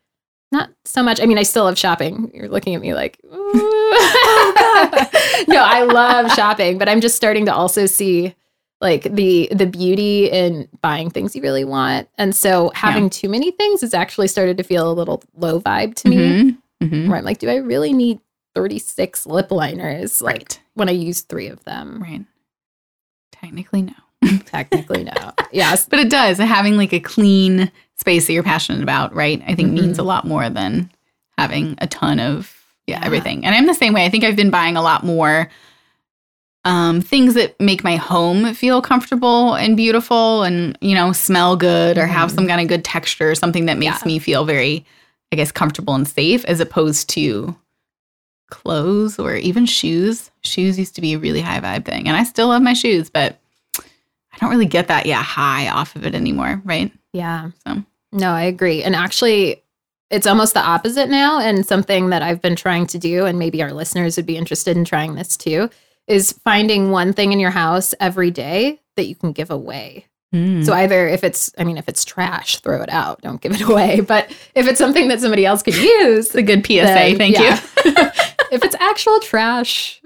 not 0.51 0.69
so 0.85 1.03
much. 1.03 1.19
I 1.21 1.25
mean, 1.25 1.38
I 1.38 1.43
still 1.43 1.65
love 1.65 1.77
shopping. 1.77 2.31
You're 2.33 2.47
looking 2.49 2.75
at 2.75 2.81
me 2.81 2.93
like, 2.93 3.17
Oh, 3.29 5.09
no, 5.47 5.63
I 5.63 5.83
love 5.83 6.31
shopping, 6.33 6.77
but 6.77 6.88
I'm 6.89 7.01
just 7.01 7.15
starting 7.15 7.45
to 7.47 7.53
also 7.53 7.85
see 7.85 8.35
like 8.81 9.03
the 9.03 9.47
the 9.51 9.65
beauty 9.65 10.29
in 10.29 10.67
buying 10.81 11.09
things 11.09 11.35
you 11.35 11.41
really 11.41 11.63
want. 11.65 12.07
And 12.17 12.35
so 12.35 12.71
having 12.75 13.09
too 13.09 13.29
many 13.29 13.51
things 13.51 13.81
has 13.81 13.93
actually 13.93 14.27
started 14.27 14.57
to 14.57 14.63
feel 14.63 14.91
a 14.91 14.93
little 14.93 15.23
low 15.38 15.59
vibe 15.61 15.95
to 15.95 16.09
me. 16.09 16.17
Mhm. 16.17 16.57
Mhm. 16.83 17.07
Where 17.07 17.17
I'm 17.17 17.23
like, 17.25 17.39
do 17.39 17.49
I 17.49 17.55
really 17.55 17.93
need 17.93 18.19
36 18.53 19.25
lip 19.25 19.49
liners? 19.51 20.21
Like 20.21 20.35
Right. 20.41 20.59
when 20.75 20.89
I 20.89 20.91
use 20.93 21.21
three 21.21 21.47
of 21.47 21.63
them. 21.63 22.01
Right. 22.01 22.25
Technically, 23.31 23.81
no. 23.83 23.93
Technically, 24.45 25.03
no. 25.03 25.31
Yes. 25.51 25.88
But 25.88 25.99
it 25.99 26.09
does. 26.09 26.38
Having 26.38 26.77
like 26.77 26.93
a 26.93 26.99
clean 26.99 27.71
space 27.97 28.27
that 28.27 28.33
you're 28.33 28.43
passionate 28.43 28.83
about, 28.83 29.13
right? 29.15 29.41
I 29.47 29.55
think 29.55 29.71
means 29.71 29.97
Mhm. 29.97 30.01
a 30.01 30.03
lot 30.03 30.25
more 30.27 30.49
than 30.49 30.89
having 31.38 31.75
a 31.79 31.88
ton 31.88 32.19
of 32.19 32.53
yeah, 32.88 32.99
Yeah. 32.99 33.05
everything. 33.05 33.45
And 33.45 33.55
I'm 33.55 33.65
the 33.65 33.73
same 33.73 33.93
way. 33.93 34.05
I 34.05 34.09
think 34.09 34.23
I've 34.23 34.35
been 34.35 34.51
buying 34.51 34.77
a 34.77 34.81
lot 34.81 35.03
more 35.03 35.49
um, 36.65 36.99
things 36.99 37.36
that 37.36 37.60
make 37.60 37.84
my 37.84 37.95
home 37.95 38.54
feel 38.56 38.82
comfortable 38.82 39.54
and 39.54 39.78
beautiful 39.78 40.43
and, 40.43 40.78
you 40.82 40.95
know, 40.95 41.12
smell 41.13 41.56
good 41.56 41.97
or 41.97 42.08
have 42.08 42.32
Mhm. 42.32 42.36
some 42.36 42.47
kind 42.47 42.60
of 42.60 42.67
good 42.67 42.84
texture, 42.84 43.30
or 43.32 43.36
something 43.36 43.65
that 43.67 43.78
makes 43.78 44.01
Yeah. 44.01 44.08
me 44.08 44.19
feel 44.19 44.45
very, 44.45 44.84
I 45.32 45.36
guess, 45.36 45.51
comfortable 45.51 45.93
and 45.93 46.08
safe 46.08 46.43
as 46.45 46.60
opposed 46.60 47.08
to 47.12 47.56
clothes 48.49 49.17
or 49.19 49.36
even 49.36 49.65
shoes. 49.65 50.32
Shoes 50.43 50.78
used 50.78 50.95
to 50.95 51.01
be 51.01 51.13
a 51.13 51.19
really 51.19 51.41
high 51.41 51.60
vibe 51.60 51.86
thing. 51.86 52.08
And 52.08 52.17
I 52.17 52.23
still 52.23 52.47
love 52.47 52.62
my 52.62 52.73
shoes, 52.73 53.10
but 53.10 53.39
I 53.78 54.38
don't 54.39 54.49
really 54.49 54.65
get 54.65 54.88
that, 54.88 55.06
yeah, 55.06 55.21
high 55.23 55.69
off 55.69 55.95
of 55.95 56.06
it 56.06 56.13
anymore, 56.15 56.62
right? 56.65 56.91
Yeah. 57.13 57.51
So. 57.65 57.84
No, 58.12 58.32
I 58.32 58.43
agree. 58.43 58.84
And 58.84 58.95
actually, 58.95 59.62
it's 60.12 60.28
almost 60.28 60.54
the 60.54 60.62
opposite 60.62 61.10
now. 61.10 61.39
And 61.39 61.65
something 61.65 62.10
that 62.10 62.21
I've 62.21 62.41
been 62.41 62.56
trying 62.56 62.86
to 62.88 62.97
do, 62.99 63.25
and 63.25 63.39
maybe 63.39 63.62
our 63.63 63.71
listeners 63.73 64.17
would 64.17 64.25
be 64.25 64.38
interested 64.38 64.78
in 64.78 64.86
trying 64.86 65.15
this 65.15 65.36
too, 65.38 65.69
is 66.08 66.32
finding 66.44 66.91
one 66.91 67.13
thing 67.13 67.32
in 67.32 67.39
your 67.39 67.52
house 67.52 67.94
every 68.00 68.32
day 68.32 68.82
that 68.96 69.06
you 69.06 69.15
can 69.15 69.32
give 69.32 69.52
away. 69.52 70.06
Mm. 70.34 70.65
So 70.65 70.74
either 70.74 71.08
if 71.08 71.24
it's, 71.24 71.52
I 71.58 71.63
mean, 71.63 71.78
if 71.78 71.88
it's 71.88 72.04
trash, 72.04 72.60
throw 72.60 72.82
it 72.82 72.89
out, 72.89 73.22
don't 73.22 73.41
give 73.41 73.54
it 73.54 73.62
away. 73.70 74.02
But 74.02 74.30
if 74.54 74.68
it's 74.68 74.80
something 74.80 75.08
that 75.08 75.22
somebody 75.22 75.46
else 75.46 75.63
could 75.63 75.76
use, 75.76 76.28
it's 76.28 76.36
a 76.36 76.41
good 76.41 76.65
PSA. 76.65 76.74
then, 76.84 77.18
Thank 77.18 77.36
yeah. 77.36 77.60
you. 77.84 77.91
if 78.52 78.63
it's 78.63 78.76
actual 78.80 79.20
trash, 79.20 80.02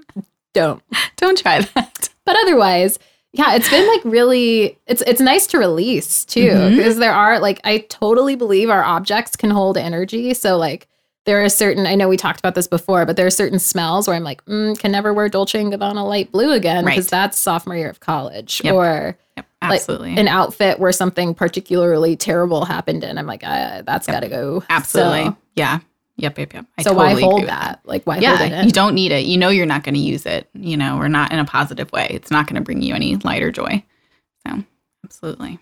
don't. 0.52 0.82
Don't 1.16 1.38
try 1.38 1.60
that. 1.60 2.08
But 2.24 2.36
otherwise, 2.36 2.98
yeah, 3.32 3.54
it's 3.54 3.68
been 3.70 3.86
like 3.86 4.00
really 4.04 4.78
it's 4.86 5.02
it's 5.02 5.20
nice 5.20 5.46
to 5.48 5.58
release 5.58 6.24
too 6.24 6.70
because 6.74 6.96
there 6.96 7.12
are 7.12 7.38
like 7.38 7.60
I 7.62 7.78
totally 7.88 8.34
believe 8.34 8.70
our 8.70 8.82
objects 8.82 9.36
can 9.36 9.50
hold 9.50 9.76
energy. 9.76 10.34
So 10.34 10.56
like 10.56 10.88
there 11.26 11.44
are 11.44 11.48
certain 11.48 11.86
I 11.86 11.94
know 11.94 12.08
we 12.08 12.16
talked 12.16 12.38
about 12.38 12.54
this 12.54 12.66
before, 12.66 13.04
but 13.06 13.16
there 13.16 13.26
are 13.26 13.30
certain 13.30 13.58
smells 13.58 14.06
where 14.08 14.16
I'm 14.16 14.24
like, 14.24 14.44
mm, 14.46 14.78
can 14.78 14.90
never 14.92 15.12
wear 15.12 15.28
Dolce 15.28 15.60
and 15.60 15.72
Gabbana 15.72 16.06
light 16.06 16.32
blue 16.32 16.52
again 16.52 16.84
because 16.84 17.06
Right. 17.06 17.10
that's 17.10 17.38
sophomore 17.38 17.76
year 17.76 17.90
of 17.90 18.00
college 18.00 18.60
Yep. 18.64 18.74
or 18.74 19.18
Yep, 19.36 19.46
Like, 19.62 19.88
an 20.18 20.28
outfit 20.28 20.78
where 20.80 20.92
something 20.92 21.34
particularly 21.34 22.16
terrible 22.16 22.64
happened 22.64 23.04
in. 23.04 23.16
I'm 23.18 23.26
like, 23.26 23.44
uh, 23.44 23.82
that's 23.82 24.08
Yep. 24.08 24.14
got 24.16 24.20
to 24.20 24.28
go. 24.28 24.62
absolutely. 24.70 25.24
So, 25.26 25.36
yeah. 25.56 25.78
Yep, 26.16 26.38
yep, 26.38 26.52
yep. 26.52 26.66
I 26.76 26.82
so 26.82 26.90
totally 26.94 27.14
why 27.14 27.20
hold 27.20 27.40
with 27.42 27.48
that? 27.48 27.80
Like 27.84 28.04
why 28.04 28.14
hold 28.14 28.40
it 28.40 28.50
Yeah, 28.50 28.62
you 28.64 28.72
don't 28.72 28.94
need 28.94 29.10
it. 29.12 29.24
You 29.24 29.38
know 29.38 29.48
you're 29.48 29.64
not 29.66 29.84
going 29.84 29.94
to 29.94 30.00
use 30.00 30.26
it, 30.26 30.48
you 30.54 30.76
know, 30.76 30.98
or 30.98 31.08
not 31.08 31.32
in 31.32 31.38
a 31.38 31.44
positive 31.46 31.90
way. 31.92 32.08
It's 32.10 32.30
not 32.30 32.46
going 32.46 32.56
to 32.56 32.60
bring 32.62 32.82
you 32.82 32.94
any 32.94 33.16
light 33.16 33.42
or 33.42 33.50
joy. 33.50 33.82
So, 34.46 34.62
absolutely. 35.04 35.58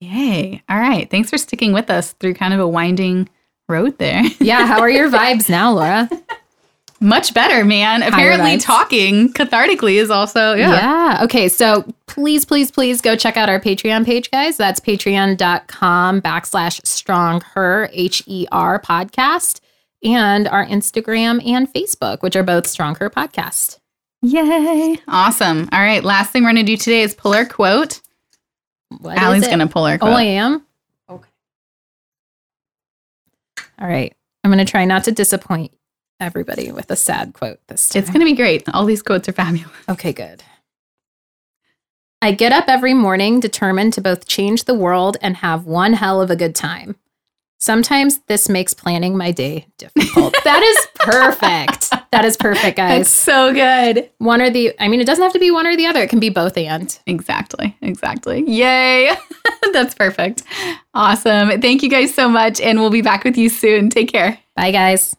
Yay. 0.00 0.62
All 0.68 0.78
right. 0.78 1.08
Thanks 1.10 1.30
for 1.30 1.38
sticking 1.38 1.72
with 1.72 1.90
us 1.90 2.12
through 2.12 2.34
kind 2.34 2.54
of 2.54 2.60
a 2.60 2.66
winding 2.68 3.28
road 3.68 3.98
there. 3.98 4.22
Yeah. 4.40 4.66
How 4.66 4.80
are 4.80 4.90
your 4.90 5.10
vibes 5.10 5.48
now, 5.48 5.72
Laura? 5.72 6.08
Much 7.02 7.32
better, 7.32 7.64
man. 7.64 8.02
Apparently, 8.02 8.58
talking 8.58 9.32
cathartically 9.32 9.94
is 9.94 10.10
also, 10.10 10.52
yeah. 10.54 10.74
Yeah. 10.74 11.24
Okay. 11.24 11.48
So 11.48 11.90
please, 12.06 12.44
please, 12.44 12.70
please 12.70 13.00
go 13.00 13.16
check 13.16 13.38
out 13.38 13.48
our 13.48 13.58
Patreon 13.60 14.04
page, 14.04 14.30
guys. 14.30 14.58
That's 14.58 14.80
patreon.com 14.80 16.20
backslash 16.20 16.86
strong 16.86 17.40
her, 17.54 17.88
H 17.92 18.22
E 18.26 18.46
R 18.52 18.78
podcast, 18.80 19.60
and 20.02 20.46
our 20.48 20.66
Instagram 20.66 21.46
and 21.46 21.72
Facebook, 21.72 22.20
which 22.22 22.36
are 22.36 22.42
both 22.42 22.66
strong 22.66 22.94
her 22.96 23.08
podcast. 23.08 23.78
Yay. 24.22 24.98
Awesome. 25.08 25.68
All 25.72 25.80
right. 25.80 26.04
Last 26.04 26.32
thing 26.32 26.42
we're 26.42 26.52
going 26.52 26.66
to 26.66 26.72
do 26.72 26.76
today 26.76 27.00
is 27.00 27.14
pull 27.14 27.32
our 27.34 27.46
quote. 27.46 28.00
What 28.98 29.16
is 29.16 29.22
Allie's 29.22 29.46
going 29.46 29.60
to 29.60 29.66
pull 29.66 29.84
our 29.84 29.98
Oh. 30.00 30.06
I 30.10 30.22
am? 30.22 30.66
Okay. 31.08 31.28
All 33.80 33.88
right. 33.88 34.14
I'm 34.44 34.50
going 34.50 34.64
to 34.64 34.70
try 34.70 34.84
not 34.84 35.04
to 35.04 35.12
disappoint 35.12 35.72
everybody 36.18 36.70
with 36.72 36.90
a 36.90 36.96
sad 36.96 37.32
quote 37.32 37.60
this 37.68 37.88
time. 37.88 38.02
it's 38.02 38.10
going 38.10 38.20
to 38.20 38.26
be 38.26 38.34
great. 38.36 38.68
All 38.74 38.84
these 38.84 39.02
quotes 39.02 39.28
are 39.28 39.32
fabulous. 39.32 39.70
Okay, 39.88 40.12
good. 40.12 40.42
I 42.22 42.32
get 42.32 42.52
up 42.52 42.64
every 42.68 42.92
morning 42.92 43.40
determined 43.40 43.94
to 43.94 44.02
both 44.02 44.26
change 44.26 44.64
the 44.64 44.74
world 44.74 45.16
and 45.22 45.36
have 45.38 45.64
one 45.64 45.94
hell 45.94 46.20
of 46.20 46.30
a 46.30 46.36
good 46.36 46.54
time. 46.54 46.96
Sometimes 47.58 48.18
this 48.26 48.48
makes 48.48 48.74
planning 48.74 49.16
my 49.16 49.30
day 49.32 49.66
difficult. 49.78 50.34
that 50.44 50.62
is 50.62 50.88
perfect. 50.96 51.89
That 52.12 52.24
is 52.24 52.36
perfect, 52.36 52.76
guys. 52.76 52.98
That's 52.98 53.10
so 53.10 53.52
good. 53.54 54.10
One 54.18 54.42
or 54.42 54.50
the, 54.50 54.74
I 54.80 54.88
mean, 54.88 55.00
it 55.00 55.06
doesn't 55.06 55.22
have 55.22 55.32
to 55.32 55.38
be 55.38 55.50
one 55.50 55.66
or 55.66 55.76
the 55.76 55.86
other. 55.86 56.02
It 56.02 56.10
can 56.10 56.20
be 56.20 56.30
both 56.30 56.56
and. 56.56 56.98
Exactly. 57.06 57.76
Exactly. 57.82 58.44
Yay. 58.46 59.14
That's 59.72 59.94
perfect. 59.94 60.42
Awesome. 60.94 61.60
Thank 61.60 61.82
you 61.82 61.90
guys 61.90 62.12
so 62.12 62.28
much. 62.28 62.60
And 62.60 62.80
we'll 62.80 62.90
be 62.90 63.02
back 63.02 63.24
with 63.24 63.36
you 63.38 63.48
soon. 63.48 63.90
Take 63.90 64.10
care. 64.10 64.38
Bye, 64.56 64.72
guys. 64.72 65.16